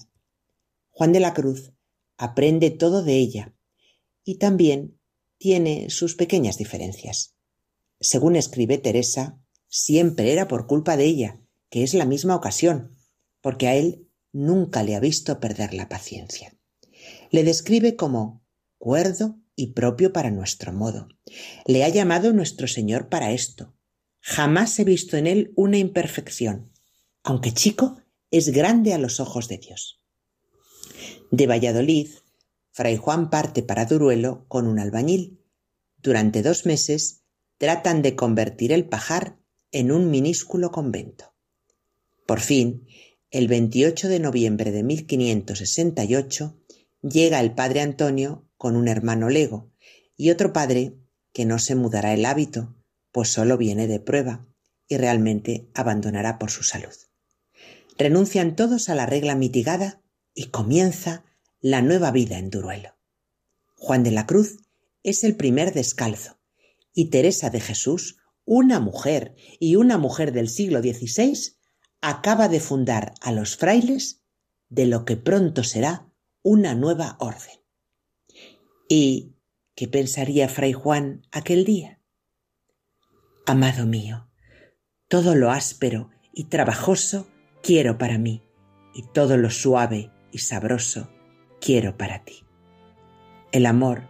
Juan 0.89 1.13
de 1.13 1.21
la 1.21 1.33
Cruz 1.33 1.71
aprende 2.17 2.69
todo 2.69 3.01
de 3.01 3.15
ella 3.15 3.55
y 4.25 4.39
también 4.39 4.99
tiene 5.37 5.89
sus 5.89 6.15
pequeñas 6.15 6.57
diferencias. 6.57 7.37
Según 8.01 8.35
escribe 8.35 8.77
Teresa, 8.77 9.39
siempre 9.69 10.33
era 10.33 10.49
por 10.49 10.67
culpa 10.67 10.97
de 10.97 11.05
ella, 11.05 11.39
que 11.69 11.83
es 11.83 11.93
la 11.93 12.03
misma 12.03 12.35
ocasión, 12.35 12.97
porque 13.39 13.67
a 13.67 13.75
él 13.75 14.09
nunca 14.33 14.83
le 14.83 14.95
ha 14.95 14.99
visto 14.99 15.39
perder 15.39 15.73
la 15.73 15.87
paciencia. 15.87 16.59
Le 17.29 17.45
describe 17.45 17.95
como 17.95 18.43
cuerdo 18.77 19.40
y 19.55 19.73
propio 19.73 20.13
para 20.13 20.31
nuestro 20.31 20.73
modo. 20.73 21.07
Le 21.65 21.83
ha 21.83 21.89
llamado 21.89 22.33
nuestro 22.33 22.67
Señor 22.67 23.09
para 23.09 23.31
esto. 23.31 23.75
Jamás 24.19 24.77
he 24.79 24.83
visto 24.83 25.17
en 25.17 25.27
él 25.27 25.51
una 25.55 25.77
imperfección. 25.77 26.71
Aunque 27.23 27.53
chico, 27.53 28.01
es 28.29 28.49
grande 28.49 28.93
a 28.93 28.97
los 28.97 29.19
ojos 29.19 29.47
de 29.47 29.57
Dios. 29.57 29.99
De 31.31 31.47
Valladolid, 31.47 32.09
Fray 32.71 32.97
Juan 32.97 33.29
parte 33.29 33.63
para 33.63 33.85
Duruelo 33.85 34.45
con 34.47 34.67
un 34.67 34.79
albañil. 34.79 35.39
Durante 35.97 36.41
dos 36.41 36.65
meses 36.65 37.23
tratan 37.57 38.01
de 38.01 38.15
convertir 38.15 38.71
el 38.71 38.87
pajar 38.87 39.37
en 39.71 39.91
un 39.91 40.09
minúsculo 40.09 40.71
convento. 40.71 41.33
Por 42.25 42.39
fin, 42.39 42.87
el 43.29 43.47
28 43.47 44.07
de 44.07 44.19
noviembre 44.19 44.71
de 44.71 44.83
1568, 44.83 46.57
llega 47.01 47.39
el 47.39 47.53
padre 47.53 47.81
Antonio 47.81 48.47
con 48.61 48.75
un 48.75 48.87
hermano 48.87 49.27
lego 49.31 49.71
y 50.15 50.29
otro 50.29 50.53
padre 50.53 50.93
que 51.33 51.45
no 51.45 51.57
se 51.57 51.73
mudará 51.73 52.13
el 52.13 52.27
hábito, 52.27 52.75
pues 53.11 53.29
solo 53.29 53.57
viene 53.57 53.87
de 53.87 53.99
prueba 53.99 54.45
y 54.87 54.97
realmente 54.97 55.71
abandonará 55.73 56.37
por 56.37 56.51
su 56.51 56.61
salud. 56.61 56.93
Renuncian 57.97 58.55
todos 58.55 58.89
a 58.89 58.93
la 58.93 59.07
regla 59.07 59.33
mitigada 59.33 60.03
y 60.35 60.49
comienza 60.49 61.25
la 61.59 61.81
nueva 61.81 62.11
vida 62.11 62.37
en 62.37 62.51
Duruelo. 62.51 62.95
Juan 63.77 64.03
de 64.03 64.11
la 64.11 64.27
Cruz 64.27 64.59
es 65.01 65.23
el 65.23 65.35
primer 65.35 65.73
descalzo 65.73 66.37
y 66.93 67.09
Teresa 67.09 67.49
de 67.49 67.61
Jesús, 67.61 68.17
una 68.45 68.79
mujer 68.79 69.33
y 69.59 69.75
una 69.75 69.97
mujer 69.97 70.33
del 70.33 70.49
siglo 70.49 70.81
XVI, 70.81 71.55
acaba 71.99 72.47
de 72.47 72.59
fundar 72.59 73.15
a 73.21 73.31
los 73.31 73.57
frailes 73.57 74.21
de 74.69 74.85
lo 74.85 75.03
que 75.03 75.17
pronto 75.17 75.63
será 75.63 76.13
una 76.43 76.75
nueva 76.75 77.17
orden. 77.19 77.60
¿Y 78.93 79.37
qué 79.73 79.87
pensaría 79.87 80.49
Fray 80.49 80.73
Juan 80.73 81.21
aquel 81.31 81.63
día? 81.63 82.01
Amado 83.45 83.85
mío, 83.85 84.27
todo 85.07 85.33
lo 85.33 85.49
áspero 85.49 86.09
y 86.33 86.49
trabajoso 86.49 87.29
quiero 87.63 87.97
para 87.97 88.17
mí, 88.17 88.43
y 88.93 89.03
todo 89.03 89.37
lo 89.37 89.49
suave 89.49 90.11
y 90.33 90.39
sabroso 90.39 91.09
quiero 91.61 91.95
para 91.95 92.25
ti. 92.25 92.43
El 93.53 93.65
amor 93.65 94.09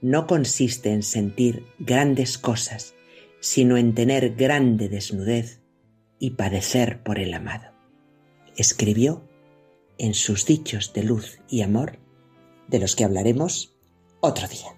no 0.00 0.28
consiste 0.28 0.92
en 0.92 1.02
sentir 1.02 1.66
grandes 1.80 2.38
cosas, 2.38 2.94
sino 3.40 3.78
en 3.78 3.96
tener 3.96 4.36
grande 4.36 4.88
desnudez 4.88 5.60
y 6.20 6.36
padecer 6.36 7.02
por 7.02 7.18
el 7.18 7.34
amado. 7.34 7.72
Escribió 8.56 9.28
en 9.98 10.14
sus 10.14 10.46
dichos 10.46 10.92
de 10.92 11.02
luz 11.02 11.40
y 11.48 11.62
amor, 11.62 11.98
de 12.68 12.78
los 12.78 12.94
que 12.94 13.02
hablaremos 13.02 13.79
otro 14.20 14.46
día. 14.48 14.76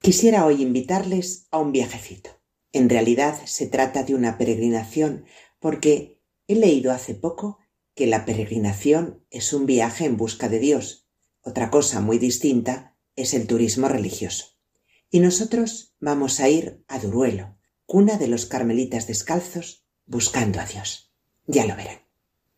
Quisiera 0.00 0.46
hoy 0.46 0.62
invitarles 0.62 1.48
a 1.50 1.58
un 1.58 1.72
viajecito. 1.72 2.30
En 2.72 2.88
realidad 2.88 3.40
se 3.44 3.66
trata 3.66 4.04
de 4.04 4.14
una 4.14 4.38
peregrinación 4.38 5.24
porque 5.58 6.22
he 6.46 6.54
leído 6.54 6.92
hace 6.92 7.14
poco 7.14 7.58
que 7.94 8.06
la 8.06 8.24
peregrinación 8.24 9.24
es 9.30 9.52
un 9.52 9.66
viaje 9.66 10.04
en 10.04 10.16
busca 10.16 10.48
de 10.48 10.60
Dios. 10.60 11.08
Otra 11.42 11.70
cosa 11.70 12.00
muy 12.00 12.18
distinta 12.18 12.96
es 13.16 13.34
el 13.34 13.46
turismo 13.46 13.88
religioso. 13.88 14.58
Y 15.10 15.20
nosotros 15.20 15.96
vamos 15.98 16.38
a 16.38 16.48
ir 16.48 16.84
a 16.86 16.98
Duruelo, 16.98 17.56
cuna 17.86 18.18
de 18.18 18.28
los 18.28 18.46
carmelitas 18.46 19.06
descalzos 19.06 19.85
buscando 20.06 20.60
a 20.60 20.66
Dios. 20.66 21.12
Ya 21.46 21.66
lo 21.66 21.76
verán. 21.76 22.00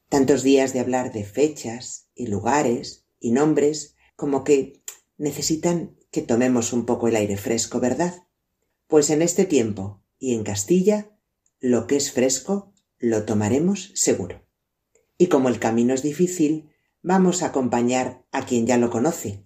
Tantos 0.08 0.42
días 0.42 0.72
de 0.72 0.80
hablar 0.80 1.12
de 1.12 1.24
fechas 1.24 2.08
y 2.14 2.28
lugares 2.28 3.04
y 3.20 3.32
nombres 3.32 3.96
como 4.16 4.44
que 4.44 4.82
necesitan 5.16 5.96
que 6.10 6.22
tomemos 6.22 6.72
un 6.72 6.86
poco 6.86 7.08
el 7.08 7.16
aire 7.16 7.36
fresco, 7.36 7.80
¿verdad? 7.80 8.14
Pues 8.86 9.10
en 9.10 9.22
este 9.22 9.44
tiempo 9.44 10.02
y 10.18 10.34
en 10.34 10.44
Castilla, 10.44 11.10
lo 11.60 11.86
que 11.86 11.96
es 11.96 12.12
fresco 12.12 12.72
lo 12.98 13.24
tomaremos 13.24 13.92
seguro. 13.94 14.44
Y 15.18 15.26
como 15.26 15.48
el 15.48 15.58
camino 15.58 15.94
es 15.94 16.02
difícil, 16.02 16.70
vamos 17.02 17.42
a 17.42 17.46
acompañar 17.46 18.24
a 18.32 18.46
quien 18.46 18.66
ya 18.66 18.76
lo 18.78 18.90
conoce, 18.90 19.44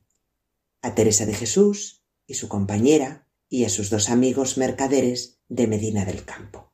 a 0.80 0.94
Teresa 0.94 1.26
de 1.26 1.34
Jesús 1.34 2.05
y 2.26 2.34
su 2.34 2.48
compañera 2.48 3.26
y 3.48 3.64
a 3.64 3.68
sus 3.68 3.90
dos 3.90 4.11
amigos 4.11 4.57
mercaderes 4.59 5.40
de 5.48 5.66
Medina 5.66 6.05
del 6.05 6.24
Campo. 6.24 6.72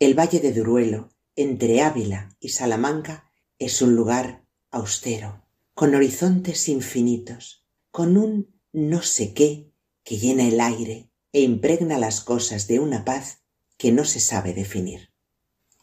El 0.00 0.18
Valle 0.18 0.40
de 0.40 0.54
Duruelo, 0.54 1.10
entre 1.36 1.82
Ávila 1.82 2.34
y 2.40 2.48
Salamanca, 2.48 3.30
es 3.58 3.82
un 3.82 3.94
lugar 3.94 4.46
austero, 4.70 5.44
con 5.74 5.94
horizontes 5.94 6.70
infinitos, 6.70 7.66
con 7.90 8.16
un 8.16 8.58
no 8.72 9.02
sé 9.02 9.34
qué 9.34 9.74
que 10.02 10.16
llena 10.16 10.48
el 10.48 10.58
aire 10.58 11.10
e 11.34 11.42
impregna 11.42 11.98
las 11.98 12.22
cosas 12.22 12.66
de 12.66 12.80
una 12.80 13.04
paz 13.04 13.42
que 13.76 13.92
no 13.92 14.06
se 14.06 14.20
sabe 14.20 14.54
definir. 14.54 15.10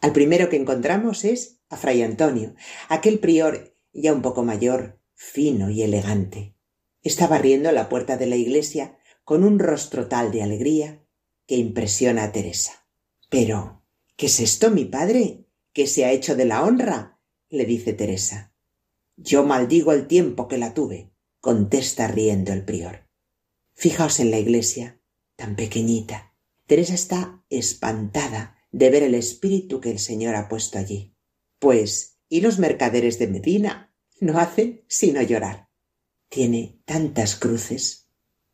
Al 0.02 0.14
primero 0.14 0.50
que 0.50 0.58
encontramos 0.58 1.24
es 1.24 1.60
a 1.70 1.78
Fray 1.78 2.02
Antonio, 2.02 2.56
aquel 2.90 3.20
prior 3.20 3.76
ya 3.94 4.14
un 4.14 4.24
poco 4.24 4.44
mayor, 4.44 5.00
fino 5.14 5.70
y 5.70 5.84
elegante. 5.84 6.56
Está 7.04 7.28
barriendo 7.28 7.72
la 7.72 7.88
puerta 7.88 8.18
de 8.18 8.26
la 8.26 8.36
iglesia 8.36 8.98
con 9.24 9.44
un 9.44 9.60
rostro 9.60 10.08
tal 10.08 10.32
de 10.32 10.42
alegría 10.42 11.04
que 11.46 11.58
impresiona 11.58 12.24
a 12.24 12.32
Teresa. 12.32 12.88
Pero, 13.30 13.84
¿qué 14.18 14.26
es 14.26 14.42
esto, 14.42 14.72
mi 14.72 14.84
padre? 14.84 15.46
¿Qué 15.72 15.88
se 15.88 16.04
ha 16.04 16.12
hecho 16.12 16.36
de 16.36 16.46
la 16.46 16.66
honra? 16.66 17.22
le 17.50 17.64
dice 17.64 17.94
Teresa. 17.94 18.54
Yo 19.16 19.46
maldigo 19.46 19.94
el 19.94 20.08
tiempo 20.08 20.48
que 20.48 20.58
la 20.58 20.74
tuve, 20.74 21.14
contesta 21.40 22.08
riendo 22.08 22.52
el 22.52 22.66
prior. 22.66 23.08
Fijaos 23.74 24.20
en 24.20 24.32
la 24.32 24.40
iglesia, 24.40 25.00
tan 25.36 25.56
pequeñita. 25.56 26.34
Teresa 26.66 26.96
está 26.96 27.44
espantada 27.50 28.58
de 28.72 28.90
ver 28.90 29.04
el 29.04 29.16
espíritu 29.16 29.80
que 29.80 29.92
el 29.92 30.00
Señor 30.00 30.36
ha 30.36 30.50
puesto 30.50 30.78
allí. 30.78 31.16
Pues, 31.60 32.18
¿y 32.28 32.42
los 32.42 32.60
mercaderes 32.60 33.20
de 33.20 33.28
Medina? 33.28 33.96
No 34.20 34.40
hacen 34.40 34.84
sino 34.88 35.22
llorar. 35.22 35.70
Tiene 36.28 36.82
tantas 36.86 37.36
cruces, 37.36 38.10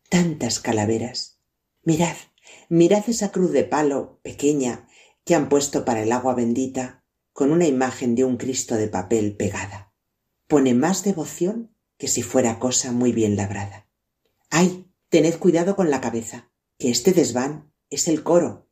tantas 0.10 0.60
calaveras. 0.60 1.40
Mirad, 1.84 2.16
mirad 2.70 3.04
esa 3.08 3.32
cruz 3.32 3.52
de 3.52 3.64
palo 3.64 4.20
pequeña 4.22 4.88
que 5.26 5.36
han 5.36 5.50
puesto 5.50 5.86
para 5.86 6.04
el 6.04 6.12
agua 6.12 6.36
bendita 6.36 7.04
con 7.32 7.52
una 7.52 7.68
imagen 7.68 8.16
de 8.16 8.24
un 8.24 8.38
Cristo 8.38 8.76
de 8.76 8.88
papel 8.88 9.36
pegada. 9.36 9.94
Pone 10.48 10.74
más 10.74 11.04
devoción 11.04 11.76
que 11.98 12.08
si 12.08 12.22
fuera 12.22 12.60
cosa 12.60 12.92
muy 12.92 13.12
bien 13.12 13.36
labrada. 13.36 13.90
¡Ay! 14.50 14.90
Tened 15.10 15.38
cuidado 15.38 15.76
con 15.76 15.92
la 15.92 16.02
cabeza, 16.02 16.52
que 16.80 16.90
este 16.90 17.14
desván 17.14 17.72
es 17.92 18.08
el 18.08 18.24
coro 18.24 18.68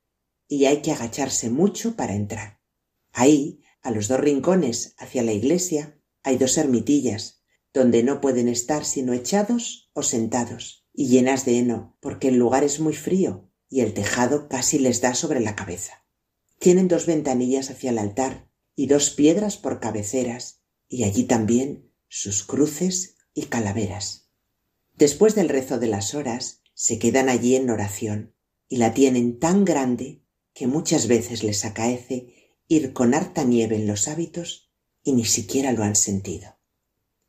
y 0.48 0.66
hay 0.66 0.82
que 0.82 0.92
agacharse 0.92 1.50
mucho 1.50 1.96
para 1.96 2.16
entrar. 2.16 2.60
Ahí, 3.14 3.62
a 3.82 3.92
los 3.92 4.08
dos 4.08 4.20
rincones 4.20 4.96
hacia 4.98 5.24
la 5.24 5.34
iglesia, 5.34 6.02
hay 6.24 6.38
dos 6.38 6.58
ermitillas, 6.58 7.44
donde 7.74 8.04
no 8.04 8.22
pueden 8.22 8.48
estar 8.48 8.86
sino 8.86 9.14
echados 9.14 9.92
o 9.94 10.04
sentados, 10.04 10.88
y 10.94 11.08
llenas 11.08 11.46
de 11.46 11.60
heno, 11.60 11.98
porque 12.02 12.28
el 12.28 12.38
lugar 12.38 12.64
es 12.64 12.80
muy 12.80 12.94
frío 12.94 13.50
y 13.70 13.82
el 13.82 13.94
tejado 13.94 14.50
casi 14.50 14.78
les 14.78 15.00
da 15.00 15.14
sobre 15.14 15.40
la 15.40 15.56
cabeza. 15.56 16.01
Tienen 16.62 16.88
dos 16.88 17.08
ventanillas 17.08 17.72
hacia 17.72 17.90
el 17.90 17.98
altar 17.98 18.48
y 18.76 18.86
dos 18.86 19.10
piedras 19.10 19.58
por 19.58 19.80
cabeceras, 19.80 20.62
y 20.88 21.06
allí 21.06 21.24
también 21.24 21.92
sus 22.08 22.44
cruces 22.44 23.16
y 23.34 23.46
calaveras. 23.46 24.30
Después 24.94 25.34
del 25.34 25.50
rezo 25.50 25.80
de 25.80 25.88
las 25.88 26.14
horas, 26.14 26.62
se 26.76 27.00
quedan 27.00 27.30
allí 27.30 27.56
en 27.56 27.68
oración, 27.72 28.36
y 28.68 28.78
la 28.78 28.94
tienen 28.94 29.40
tan 29.40 29.66
grande 29.66 30.22
que 30.54 30.68
muchas 30.68 31.08
veces 31.08 31.42
les 31.44 31.66
acaece 31.66 32.54
ir 32.68 32.94
con 32.94 33.16
harta 33.16 33.44
nieve 33.44 33.78
en 33.78 33.88
los 33.88 34.08
hábitos 34.08 34.72
y 35.02 35.14
ni 35.14 35.26
siquiera 35.26 35.72
lo 35.72 35.82
han 35.84 35.96
sentido. 35.96 36.60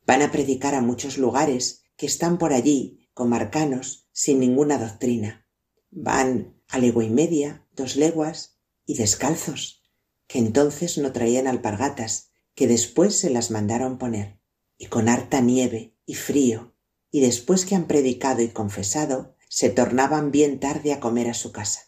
Van 0.07 0.21
a 0.21 0.31
predicar 0.31 0.75
a 0.75 0.83
muchos 0.83 1.17
lugares 1.17 1.85
que 1.97 2.05
están 2.05 2.37
por 2.37 2.53
allí, 2.53 3.09
comarcanos, 3.15 4.11
sin 4.13 4.41
ninguna 4.41 4.77
doctrina. 4.77 5.47
Van 5.91 6.61
a 6.69 6.79
legua 6.79 7.03
y 7.03 7.09
media, 7.09 7.67
dos 7.75 7.97
leguas, 7.97 8.52
y 8.87 8.95
descalzos, 8.95 9.83
que 10.27 10.39
entonces 10.39 10.99
no 10.99 11.13
traían 11.13 11.47
alpargatas, 11.47 12.31
que 12.55 12.67
después 12.67 13.19
se 13.19 13.31
las 13.31 13.51
mandaron 13.51 13.99
poner, 13.99 14.39
y 14.79 14.87
con 14.87 15.09
harta 15.09 15.41
nieve 15.41 15.95
y 16.07 16.15
frío, 16.15 16.75
y 17.11 17.21
después 17.21 17.65
que 17.65 17.75
han 17.75 17.87
predicado 17.87 18.43
y 18.43 18.49
confesado, 18.49 19.37
se 19.49 19.69
tornaban 19.69 20.31
bien 20.31 20.61
tarde 20.61 20.93
a 20.93 21.01
comer 21.01 21.29
a 21.29 21.35
su 21.35 21.53
casa. 21.53 21.83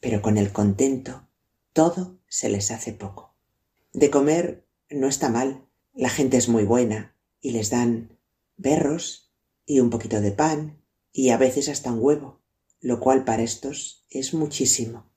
Pero 0.00 0.22
con 0.22 0.38
el 0.38 0.50
contento, 0.50 1.28
todo 1.72 2.18
se 2.26 2.48
les 2.48 2.70
hace 2.70 2.92
poco. 2.92 3.36
De 3.92 4.10
comer 4.10 4.66
no 4.90 5.08
está 5.08 5.28
mal, 5.28 5.66
la 5.94 6.08
gente 6.08 6.38
es 6.38 6.48
muy 6.48 6.64
buena, 6.64 7.14
y 7.40 7.50
les 7.50 7.70
dan 7.70 8.18
berros 8.56 9.32
y 9.66 9.80
un 9.80 9.90
poquito 9.90 10.20
de 10.20 10.32
pan, 10.32 10.82
y 11.12 11.28
a 11.28 11.36
veces 11.36 11.68
hasta 11.68 11.92
un 11.92 12.00
huevo, 12.00 12.40
lo 12.80 12.98
cual 12.98 13.24
para 13.24 13.42
estos 13.42 14.06
es 14.08 14.32
muchísimo. 14.32 15.11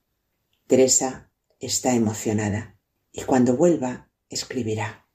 Teresa 0.66 1.30
está 1.60 1.94
emocionada, 1.94 2.76
y 3.12 3.22
cuando 3.22 3.56
vuelva 3.56 4.10
escribirá. 4.28 5.06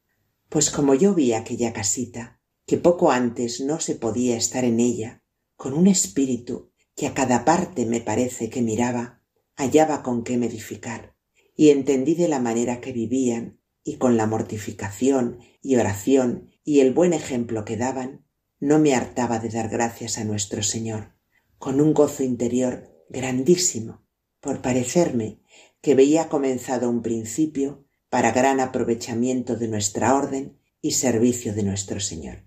Pues 0.48 0.70
como 0.70 0.94
yo 0.94 1.14
vi 1.14 1.34
aquella 1.34 1.74
casita, 1.74 2.40
que 2.66 2.78
poco 2.78 3.12
antes 3.12 3.60
no 3.60 3.82
se 3.82 3.96
podía 3.96 4.38
estar 4.38 4.64
en 4.64 4.80
ella, 4.80 5.24
con 5.58 5.74
un 5.74 5.88
espíritu 5.88 6.72
que 6.96 7.06
a 7.06 7.14
cada 7.14 7.44
parte 7.44 7.86
me 7.86 8.00
parece 8.00 8.50
que 8.50 8.62
miraba, 8.62 9.22
hallaba 9.58 10.04
con 10.04 10.24
qué 10.24 10.36
edificar, 10.36 11.16
y 11.54 11.72
entendí 11.72 12.16
de 12.16 12.30
la 12.30 12.40
manera 12.40 12.80
que 12.80 12.94
vivían, 12.94 13.60
y 13.84 13.98
con 13.98 14.16
la 14.16 14.28
mortificación 14.28 15.40
y 15.62 15.76
oración 15.76 16.50
y 16.64 16.80
el 16.80 16.94
buen 16.94 17.12
ejemplo 17.12 17.66
que 17.66 17.76
daban, 17.76 18.26
no 18.62 18.80
me 18.80 18.96
hartaba 18.96 19.40
de 19.40 19.50
dar 19.50 19.68
gracias 19.68 20.18
a 20.18 20.24
nuestro 20.24 20.64
Señor, 20.64 21.16
con 21.58 21.82
un 21.82 21.94
gozo 21.94 22.24
interior 22.24 22.90
grandísimo, 23.10 24.01
por 24.42 24.62
parecerme 24.62 25.40
que 25.82 25.96
veía 25.96 26.28
comenzado 26.28 26.90
un 26.90 27.02
principio 27.02 27.86
para 28.10 28.32
gran 28.32 28.60
aprovechamiento 28.60 29.56
de 29.56 29.70
nuestra 29.70 30.14
orden 30.16 30.58
y 30.82 30.92
servicio 30.92 31.54
de 31.54 31.64
nuestro 31.64 32.00
Señor. 32.00 32.44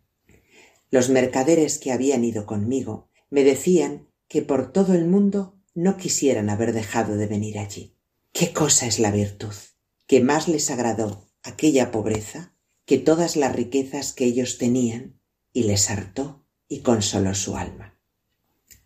Los 0.91 1.09
mercaderes 1.09 1.79
que 1.79 1.93
habían 1.93 2.25
ido 2.25 2.47
conmigo 2.47 3.09
me 3.31 3.43
decían 3.43 4.09
que 4.29 4.43
por 4.43 4.73
todo 4.73 4.95
el 4.95 5.07
mundo 5.07 5.59
no 5.75 5.97
quisieran 5.97 6.51
haber 6.51 6.73
dejado 6.73 7.17
de 7.17 7.27
venir 7.27 7.59
allí. 7.59 7.97
¿Qué 8.33 8.53
cosa 8.53 8.87
es 8.87 8.99
la 8.99 9.11
virtud? 9.11 9.55
Que 10.07 10.21
más 10.21 10.49
les 10.49 10.71
agradó 10.71 11.31
aquella 11.43 11.91
pobreza 11.91 12.55
que 12.85 12.99
todas 12.99 13.37
las 13.37 13.55
riquezas 13.55 14.13
que 14.13 14.25
ellos 14.25 14.59
tenían 14.59 15.19
y 15.53 15.65
les 15.65 15.91
hartó 15.91 16.45
y 16.69 16.81
consoló 16.81 17.35
su 17.35 17.57
alma. 17.57 17.99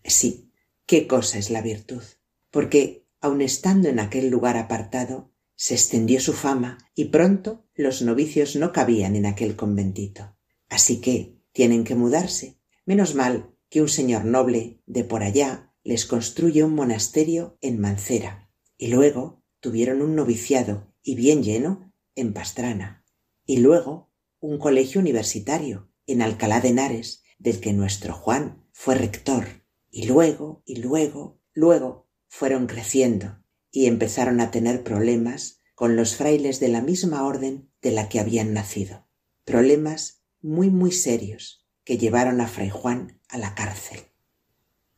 Sí, 0.05 0.53
qué 0.87 1.07
cosa 1.07 1.39
es 1.39 1.51
la 1.51 1.63
virtud, 1.63 2.03
porque 2.51 3.07
aun 3.21 3.41
estando 3.43 3.89
en 3.89 3.99
aquel 3.99 4.31
lugar 4.31 4.57
apartado, 4.57 5.33
se 5.55 5.75
extendió 5.75 6.21
su 6.21 6.33
fama 6.33 6.79
y 6.95 7.07
pronto 7.07 7.67
los 7.75 8.03
novicios 8.03 8.55
no 8.57 8.73
cabían 8.73 9.17
en 9.17 9.27
aquel 9.27 9.57
conventito. 9.57 10.37
Así 10.69 11.01
que 11.01 11.37
tienen 11.53 11.85
que 11.85 11.97
mudarse. 11.97 12.61
Menos 12.87 13.15
mal 13.15 13.51
que 13.69 13.83
un 13.83 13.89
señor 13.89 14.25
noble 14.25 14.81
de 14.87 15.05
por 15.05 15.23
allá 15.23 15.73
les 15.83 16.07
construye 16.07 16.63
un 16.63 16.75
monasterio 16.75 17.59
en 17.61 17.81
Mancera 17.81 18.51
y 18.77 18.89
luego 18.89 19.43
tuvieron 19.61 20.03
un 20.03 20.15
noviciado 20.15 20.93
y 21.03 21.17
bien 21.17 21.43
lleno 21.43 21.93
en 22.15 22.33
Pastrana 22.33 23.05
y 23.45 23.59
luego 23.59 24.13
un 24.41 24.59
colegio 24.59 25.01
universitario 25.01 25.91
en 26.07 26.23
Alcalá 26.23 26.61
de 26.61 26.69
Henares 26.69 27.23
del 27.39 27.61
que 27.61 27.73
nuestro 27.73 28.15
Juan 28.15 28.65
fue 28.73 28.95
rector 28.95 29.47
y 29.91 30.07
luego 30.07 30.63
y 30.65 30.77
luego 30.77 31.41
luego 31.53 32.08
fueron 32.29 32.67
creciendo 32.67 33.43
y 33.71 33.87
empezaron 33.87 34.41
a 34.41 34.51
tener 34.51 34.85
problemas 34.85 35.61
con 35.75 35.97
los 35.97 36.17
frailes 36.17 36.61
de 36.61 36.69
la 36.69 36.81
misma 36.81 37.25
orden 37.25 37.71
de 37.83 37.91
la 37.91 38.09
que 38.09 38.21
habían 38.21 38.53
nacido 38.53 39.09
problemas 39.49 40.21
muy 40.43 40.69
muy 40.69 40.93
serios 40.93 41.65
que 41.83 41.97
llevaron 41.97 42.43
a 42.43 42.49
fray 42.49 42.69
Juan 42.69 43.19
a 43.31 43.39
la 43.39 43.55
cárcel. 43.55 44.01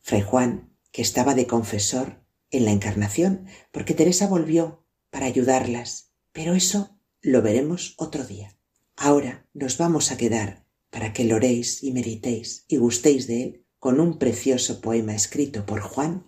Fray 0.01 0.23
Juan, 0.23 0.75
que 0.91 1.01
estaba 1.01 1.35
de 1.35 1.47
confesor 1.47 2.25
en 2.49 2.65
la 2.65 2.71
Encarnación, 2.71 3.45
porque 3.71 3.93
Teresa 3.93 4.27
volvió 4.27 4.85
para 5.09 5.25
ayudarlas, 5.25 6.11
pero 6.33 6.53
eso 6.53 6.99
lo 7.21 7.41
veremos 7.41 7.95
otro 7.97 8.25
día. 8.25 8.57
Ahora 8.97 9.47
nos 9.53 9.77
vamos 9.77 10.11
a 10.11 10.17
quedar 10.17 10.65
para 10.89 11.13
que 11.13 11.23
lo 11.23 11.37
oréis 11.37 11.81
y 11.81 11.93
meditéis 11.93 12.65
y 12.67 12.75
gustéis 12.75 13.27
de 13.27 13.43
él 13.43 13.65
con 13.79 14.01
un 14.01 14.19
precioso 14.19 14.81
poema 14.81 15.15
escrito 15.15 15.65
por 15.65 15.79
Juan 15.79 16.27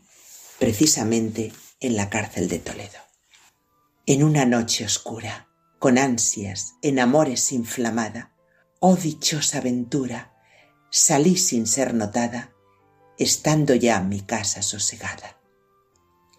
precisamente 0.64 1.52
en 1.82 1.98
la 1.98 2.10
cárcel 2.10 2.48
de 2.48 2.58
Toledo. 2.58 3.00
En 4.06 4.24
una 4.24 4.46
noche 4.46 4.86
oscura, 4.86 5.50
con 5.78 5.98
ansias, 5.98 6.76
en 6.82 7.00
amores 7.00 7.52
inflamada, 7.52 8.34
oh 8.80 8.96
dichosa 8.96 9.58
aventura, 9.58 10.32
salí 10.90 11.36
sin 11.36 11.68
ser 11.68 11.94
notada, 11.94 12.54
estando 13.20 13.76
ya 13.76 14.00
mi 14.00 14.22
casa 14.22 14.62
sosegada. 14.62 15.38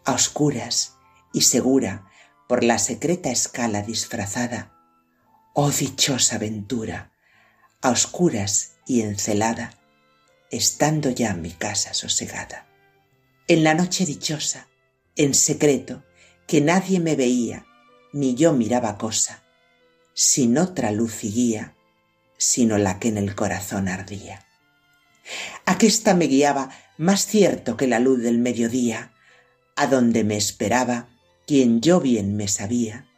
A 0.07 0.13
oscuras 0.13 0.95
y 1.35 1.43
segura 1.43 2.09
por 2.49 2.65
la 2.65 2.79
secreta 2.79 3.31
escala 3.31 3.83
disfrazada, 3.83 4.73
oh 5.53 5.71
dichosa 5.71 6.39
ventura, 6.39 7.13
a 7.83 7.91
oscuras 7.91 8.77
y 8.87 9.03
encelada, 9.03 9.75
estando 10.51 11.11
ya 11.11 11.35
mi 11.35 11.51
casa 11.51 11.93
sosegada. 11.93 12.74
En 13.47 13.63
la 13.63 13.75
noche 13.75 14.07
dichosa, 14.07 14.69
en 15.17 15.35
secreto, 15.35 16.03
que 16.47 16.63
nadie 16.63 16.99
me 16.99 17.15
veía, 17.15 17.67
ni 18.15 18.35
yo 18.35 18.55
miraba 18.55 18.97
cosa, 18.97 19.43
sin 20.15 20.57
otra 20.57 20.91
luz 20.93 21.25
y 21.25 21.31
guía, 21.31 21.77
sino 22.39 22.79
la 22.79 22.99
que 22.99 23.09
en 23.09 23.19
el 23.19 23.35
corazón 23.35 23.89
ardía. 23.89 24.47
Aquesta 25.67 26.15
me 26.15 26.27
guiaba 26.27 26.71
más 26.97 27.27
cierto 27.27 27.77
que 27.77 27.87
la 27.87 27.99
luz 27.99 28.23
del 28.23 28.39
mediodía, 28.39 29.13
a 29.77 29.89
donde 29.89 30.25
me 30.25 30.37
esperaba 30.37 31.09
quien 31.47 31.83
yo 31.83 32.01
bien 32.01 32.37
me 32.37 32.49
sabía, 32.49 33.11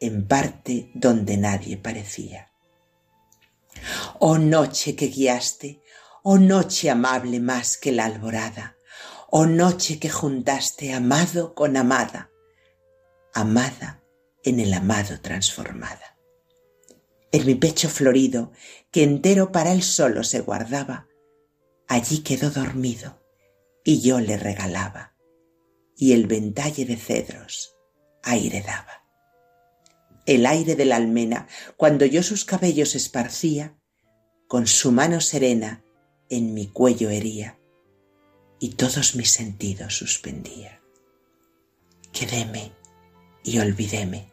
en 0.00 0.26
parte 0.26 0.90
donde 0.94 1.36
nadie 1.36 1.76
parecía. 1.76 2.50
Oh 4.18 4.38
noche 4.38 4.96
que 4.96 5.08
guiaste, 5.08 5.82
oh 6.22 6.38
noche 6.38 6.88
amable 6.88 7.40
más 7.40 7.76
que 7.76 7.92
la 7.92 8.06
alborada, 8.06 8.76
oh 9.30 9.46
noche 9.46 9.98
que 9.98 10.10
juntaste 10.10 10.92
amado 10.92 11.54
con 11.54 11.76
amada, 11.76 12.30
amada 13.32 14.02
en 14.42 14.58
el 14.58 14.74
amado 14.74 15.20
transformada. 15.20 16.18
En 17.30 17.46
mi 17.46 17.54
pecho 17.54 17.88
florido, 17.88 18.50
que 18.90 19.04
entero 19.04 19.52
para 19.52 19.72
él 19.72 19.82
solo 19.82 20.24
se 20.24 20.40
guardaba, 20.40 21.06
allí 21.86 22.22
quedó 22.24 22.50
dormido 22.50 23.22
y 23.84 24.00
yo 24.00 24.18
le 24.18 24.36
regalaba, 24.36 25.14
y 25.96 26.12
el 26.12 26.26
ventalle 26.26 26.84
de 26.84 26.96
cedros 26.96 27.76
aire 28.24 28.62
daba. 28.66 29.04
El 30.26 30.44
aire 30.44 30.74
de 30.74 30.84
la 30.84 30.96
almena, 30.96 31.46
cuando 31.76 32.04
yo 32.04 32.24
sus 32.24 32.44
cabellos 32.44 32.96
esparcía, 32.96 33.76
con 34.48 34.66
su 34.66 34.90
mano 34.90 35.20
serena 35.20 35.84
en 36.28 36.52
mi 36.52 36.66
cuello 36.66 37.10
hería, 37.10 37.59
y 38.60 38.74
todos 38.74 39.16
mis 39.16 39.30
sentidos 39.32 39.96
suspendía. 39.96 40.80
Quedéme 42.12 42.72
y 43.42 43.58
olvidéme, 43.58 44.30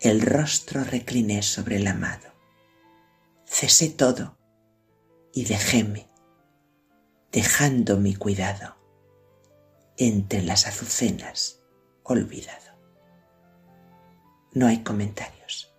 el 0.00 0.22
rostro 0.22 0.82
recliné 0.82 1.42
sobre 1.42 1.76
el 1.76 1.86
amado. 1.86 2.32
Cesé 3.44 3.90
todo 3.90 4.38
y 5.32 5.44
dejéme, 5.44 6.08
dejando 7.30 7.98
mi 7.98 8.14
cuidado 8.14 8.76
entre 9.98 10.42
las 10.42 10.66
azucenas 10.66 11.60
olvidado. 12.04 12.78
No 14.52 14.66
hay 14.66 14.82
comentarios, 14.82 15.74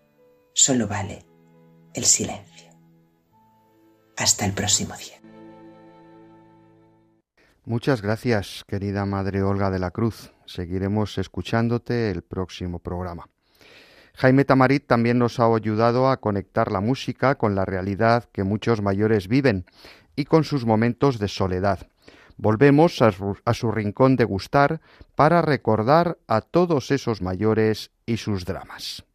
solo 0.54 0.88
vale 0.88 1.26
el 1.94 2.06
silencio. 2.06 2.70
Hasta 4.18 4.46
el 4.46 4.54
próximo 4.54 4.96
día. 4.98 5.19
Muchas 7.70 8.02
gracias, 8.02 8.64
querida 8.68 9.06
Madre 9.06 9.44
Olga 9.44 9.70
de 9.70 9.78
la 9.78 9.92
Cruz. 9.92 10.34
Seguiremos 10.48 11.20
escuchándote 11.20 12.10
el 12.10 12.24
próximo 12.24 12.80
programa. 12.80 13.30
Jaime 14.16 14.44
Tamarit 14.44 14.88
también 14.88 15.20
nos 15.20 15.40
ha 15.40 15.46
ayudado 15.54 16.10
a 16.10 16.18
conectar 16.18 16.72
la 16.72 16.82
música 16.82 17.36
con 17.36 17.54
la 17.54 17.66
realidad 17.66 18.24
que 18.32 18.44
muchos 18.44 18.82
mayores 18.82 19.28
viven 19.28 19.68
y 20.16 20.26
con 20.26 20.46
sus 20.46 20.66
momentos 20.66 21.20
de 21.20 21.28
soledad. 21.28 21.88
Volvemos 22.38 23.04
a 23.04 23.12
su, 23.12 23.38
a 23.46 23.54
su, 23.54 23.72
rincón 23.72 24.16
de 24.16 24.24
gustar 24.24 24.82
para 25.14 25.44
recordar 25.44 26.18
a 26.28 26.42
todos 26.42 26.90
esos 26.90 27.22
mayores 27.22 27.92
y 28.08 28.18
sus 28.18 28.46
dramas. 28.46 29.06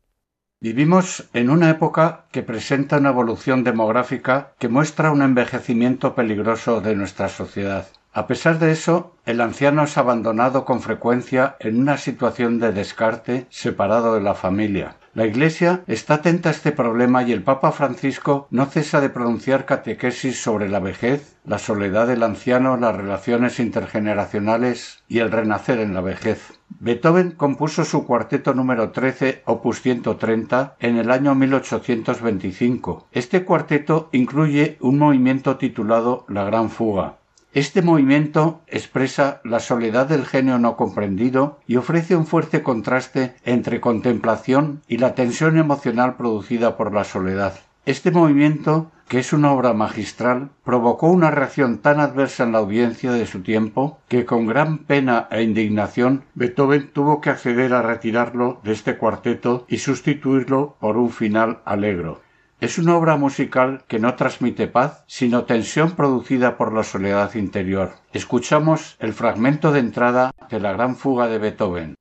Vivimos 0.61 1.29
en 1.33 1.51
una 1.51 1.71
época 1.71 2.27
que 2.31 2.45
presenta 2.45 2.99
una 2.99 3.09
evolución 3.09 3.65
demográfica 3.65 4.55
que 4.61 4.69
muestra 4.69 5.11
un 5.11 5.23
envejecimiento 5.23 6.15
peligroso 6.15 6.81
de 6.81 6.95
nuestra 6.95 7.29
sociedad. 7.29 7.89
A 8.17 8.29
pesar 8.29 8.61
de 8.61 8.71
eso, 8.71 9.17
el 9.27 9.41
anciano 9.41 9.83
es 9.83 9.99
abandonado 9.99 10.65
con 10.65 10.81
frecuencia 10.81 11.57
en 11.59 11.81
una 11.81 11.99
situación 11.99 12.61
de 12.61 12.71
descarte 12.71 13.49
separado 13.51 14.15
de 14.15 14.21
la 14.21 14.35
familia. 14.35 14.99
La 15.15 15.27
Iglesia 15.27 15.83
está 15.89 16.15
atenta 16.15 16.49
a 16.49 16.53
este 16.53 16.71
problema 16.71 17.25
y 17.25 17.33
el 17.33 17.43
Papa 17.43 17.73
Francisco 17.73 18.47
no 18.53 18.67
cesa 18.67 19.01
de 19.01 19.11
pronunciar 19.11 19.65
catequesis 19.65 20.41
sobre 20.41 20.69
la 20.69 20.79
vejez, 20.79 21.37
la 21.45 21.59
soledad 21.59 22.07
del 22.07 22.23
anciano, 22.23 22.77
las 22.77 22.97
relaciones 22.97 23.59
intergeneracionales 23.59 25.03
y 25.09 25.19
el 25.19 25.33
renacer 25.33 25.81
en 25.81 25.93
la 25.93 26.01
vejez. 26.01 26.61
Beethoven 26.79 27.33
compuso 27.33 27.85
su 27.85 28.07
cuarteto 28.07 28.55
número 28.55 28.93
13, 28.93 29.43
opus 29.45 29.83
130, 29.83 30.77
en 30.79 30.99
el 30.99 31.11
año 31.11 31.35
1825. 31.35 33.09
Este 33.11 33.45
cuarteto 33.45 34.09
incluye 34.13 34.79
un 34.81 34.99
movimiento 34.99 35.57
titulado 35.57 36.25
La 36.29 36.45
Gran 36.45 36.71
Fuga. 36.71 37.17
Este 37.55 37.83
movimiento 37.83 38.63
expresa 38.67 39.41
la 39.45 39.61
soledad 39.61 40.09
del 40.09 40.27
genio 40.27 40.59
no 40.59 40.77
comprendido 40.77 41.61
y 41.69 41.77
ofrece 41.77 42.17
un 42.17 42.27
fuerte 42.27 42.65
contraste 42.65 43.37
entre 43.45 43.81
contemplación 43.81 44.83
y 44.89 44.99
la 44.99 45.15
tensión 45.15 45.57
emocional 45.57 46.17
producida 46.17 46.77
por 46.77 46.93
la 46.93 47.05
soledad. 47.05 47.55
Este 47.87 48.11
movimiento, 48.11 48.91
que 49.07 49.21
es 49.21 49.33
una 49.33 49.53
obra 49.53 49.73
magistral, 49.73 50.51
provocó 50.65 51.07
una 51.07 51.31
reacción 51.31 51.79
tan 51.79 52.01
adversa 52.01 52.43
en 52.43 52.51
la 52.51 52.59
audiencia 52.59 53.13
de 53.13 53.25
su 53.25 53.43
tiempo 53.43 54.01
que 54.09 54.25
con 54.25 54.49
gran 54.49 54.79
pena 54.79 55.29
e 55.31 55.45
indignación 55.45 56.25
Beethoven 56.35 56.91
tuvo 56.93 57.21
que 57.21 57.31
acceder 57.31 57.73
a 57.73 57.83
retirarlo 57.83 58.61
de 58.65 58.73
este 58.73 58.97
cuarteto 58.97 59.65
y 59.69 59.79
sustituirlo 59.79 60.75
por 60.81 60.97
un 60.97 61.11
final 61.11 61.61
alegro. 61.65 62.24
Es 62.65 62.79
una 62.79 62.97
obra 62.97 63.17
musical 63.17 63.85
que 63.89 63.99
no 63.99 64.15
transmite 64.15 64.69
paz, 64.69 65.05
sino 65.07 65.45
tensión 65.45 65.91
producida 65.91 66.57
por 66.57 66.73
la 66.73 66.83
soledad 66.83 67.35
interior. 67.35 67.93
Escuchamos 68.15 68.97
el 69.01 69.13
fragmento 69.13 69.71
de 69.71 69.81
entrada 69.81 70.31
de 70.49 70.61
la 70.61 70.73
gran 70.73 70.97
fuga 70.97 71.29
de 71.29 71.37
Beethoven. 71.37 71.95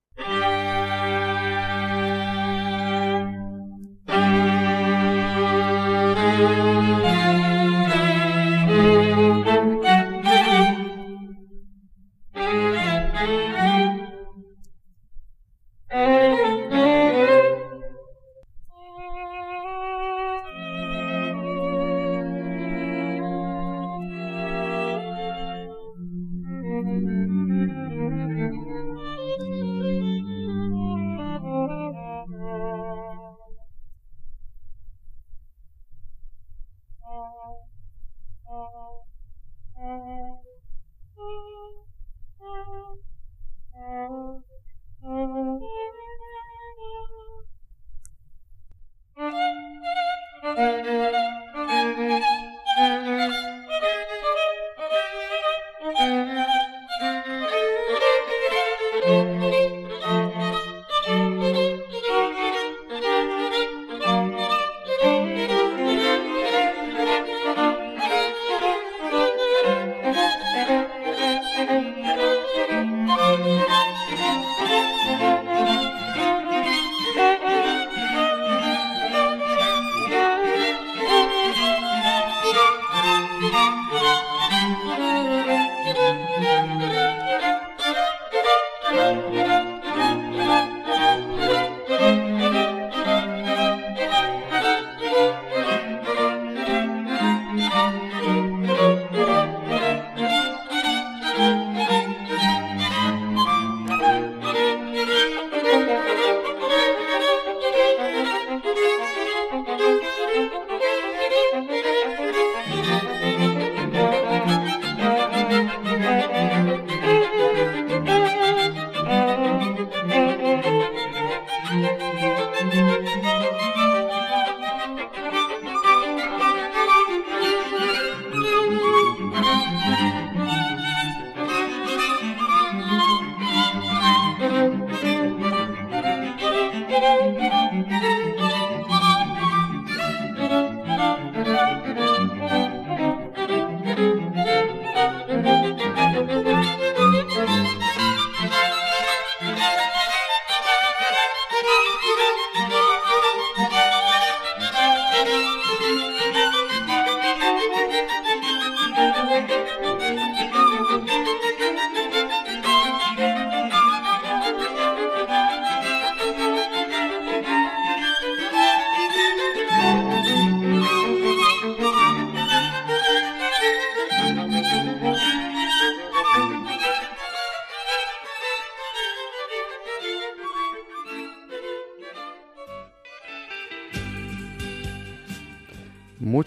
thank 50.56 50.86
you 50.86 50.93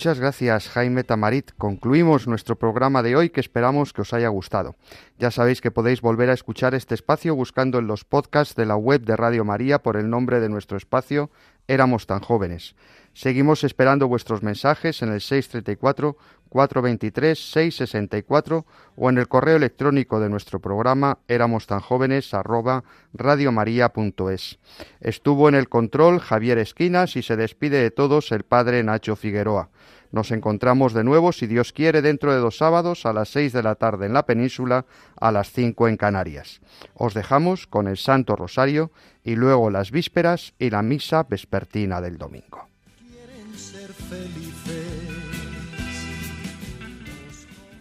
Muchas 0.07 0.21
gracias 0.21 0.69
Jaime 0.69 1.03
Tamarit. 1.03 1.51
Concluimos 1.59 2.29
nuestro 2.29 2.55
programa 2.57 3.03
de 3.03 3.17
hoy 3.17 3.31
que 3.31 3.41
esperamos 3.41 3.93
que 3.93 4.03
os 4.03 4.13
haya 4.13 4.29
gustado. 4.29 4.77
Ya 5.19 5.33
sabéis 5.33 5.61
que 5.61 5.73
podéis 5.73 6.01
volver 6.01 6.31
a 6.31 6.33
escuchar 6.33 6.77
este 6.77 6.95
espacio 6.95 7.35
buscando 7.35 7.81
en 7.81 7.89
los 7.89 8.05
podcasts 8.05 8.55
de 8.55 8.67
la 8.67 8.77
web 8.77 9.01
de 9.01 9.17
Radio 9.17 9.45
María 9.45 9.83
por 9.83 9.97
el 9.97 10.09
nombre 10.09 10.39
de 10.39 10.49
nuestro 10.49 10.77
espacio 10.77 11.29
Éramos 11.69 12.07
tan 12.07 12.21
jóvenes. 12.21 12.77
Seguimos 13.13 13.65
esperando 13.65 14.07
vuestros 14.07 14.43
mensajes 14.43 15.03
en 15.03 15.11
el 15.11 15.21
634 15.21 16.17
423 16.49 17.37
664 17.39 18.67
o 18.95 19.11
en 19.11 19.19
el 19.19 19.27
correo 19.27 19.57
electrónico 19.57 20.21
de 20.21 20.29
nuestro 20.29 20.61
programa 20.61 21.19
éramos 21.27 21.67
tan 21.67 21.81
jóvenes 21.81 22.33
arroba 22.35 22.85
radiomaria.es. 23.15 24.59
Estuvo 25.01 25.49
en 25.49 25.57
el 25.57 25.69
control 25.69 26.21
Javier 26.21 26.59
Esquinas 26.59 27.17
y 27.17 27.23
se 27.23 27.37
despide 27.37 27.83
de 27.83 27.91
todos 27.91 28.31
el 28.31 28.45
padre 28.45 28.85
Nacho 28.85 29.17
Figueroa. 29.17 29.71
Nos 30.13 30.31
encontramos 30.31 30.93
de 30.93 31.05
nuevo, 31.05 31.33
si 31.33 31.47
Dios 31.47 31.73
quiere, 31.73 32.03
dentro 32.03 32.33
de 32.33 32.39
dos 32.39 32.59
sábados 32.59 33.07
a 33.07 33.13
las 33.13 33.29
seis 33.29 33.53
de 33.53 33.63
la 33.63 33.75
tarde 33.75 34.07
en 34.07 34.13
la 34.13 34.27
península, 34.27 34.87
a 35.21 35.33
las 35.33 35.51
cinco 35.53 35.89
en 35.89 35.97
Canarias. 35.97 36.61
Os 36.95 37.15
dejamos 37.15 37.67
con 37.67 37.89
el 37.89 37.97
Santo 37.97 38.37
Rosario 38.37 38.91
y 39.25 39.35
luego 39.37 39.71
las 39.71 39.91
vísperas 39.91 40.55
y 40.59 40.71
la 40.71 40.83
misa 40.83 41.25
vespertina 41.25 42.01
del 42.01 42.19
domingo. 42.19 42.69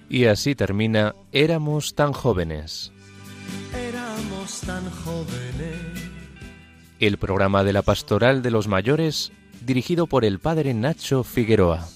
Y 0.10 0.26
así 0.26 0.56
termina 0.56 1.16
Éramos 1.32 1.96
tan 1.96 2.14
jóvenes. 2.14 2.92
Éramos 3.74 4.62
tan 4.62 4.90
jóvenes. 4.90 6.06
El 7.00 7.18
programa 7.18 7.64
de 7.64 7.74
la 7.74 7.82
Pastoral 7.82 8.42
de 8.42 8.52
los 8.52 8.68
Mayores 8.68 9.34
dirigido 9.66 10.08
por 10.08 10.24
el 10.26 10.40
padre 10.40 10.74
Nacho 10.74 11.24
Figueroa. 11.24 11.88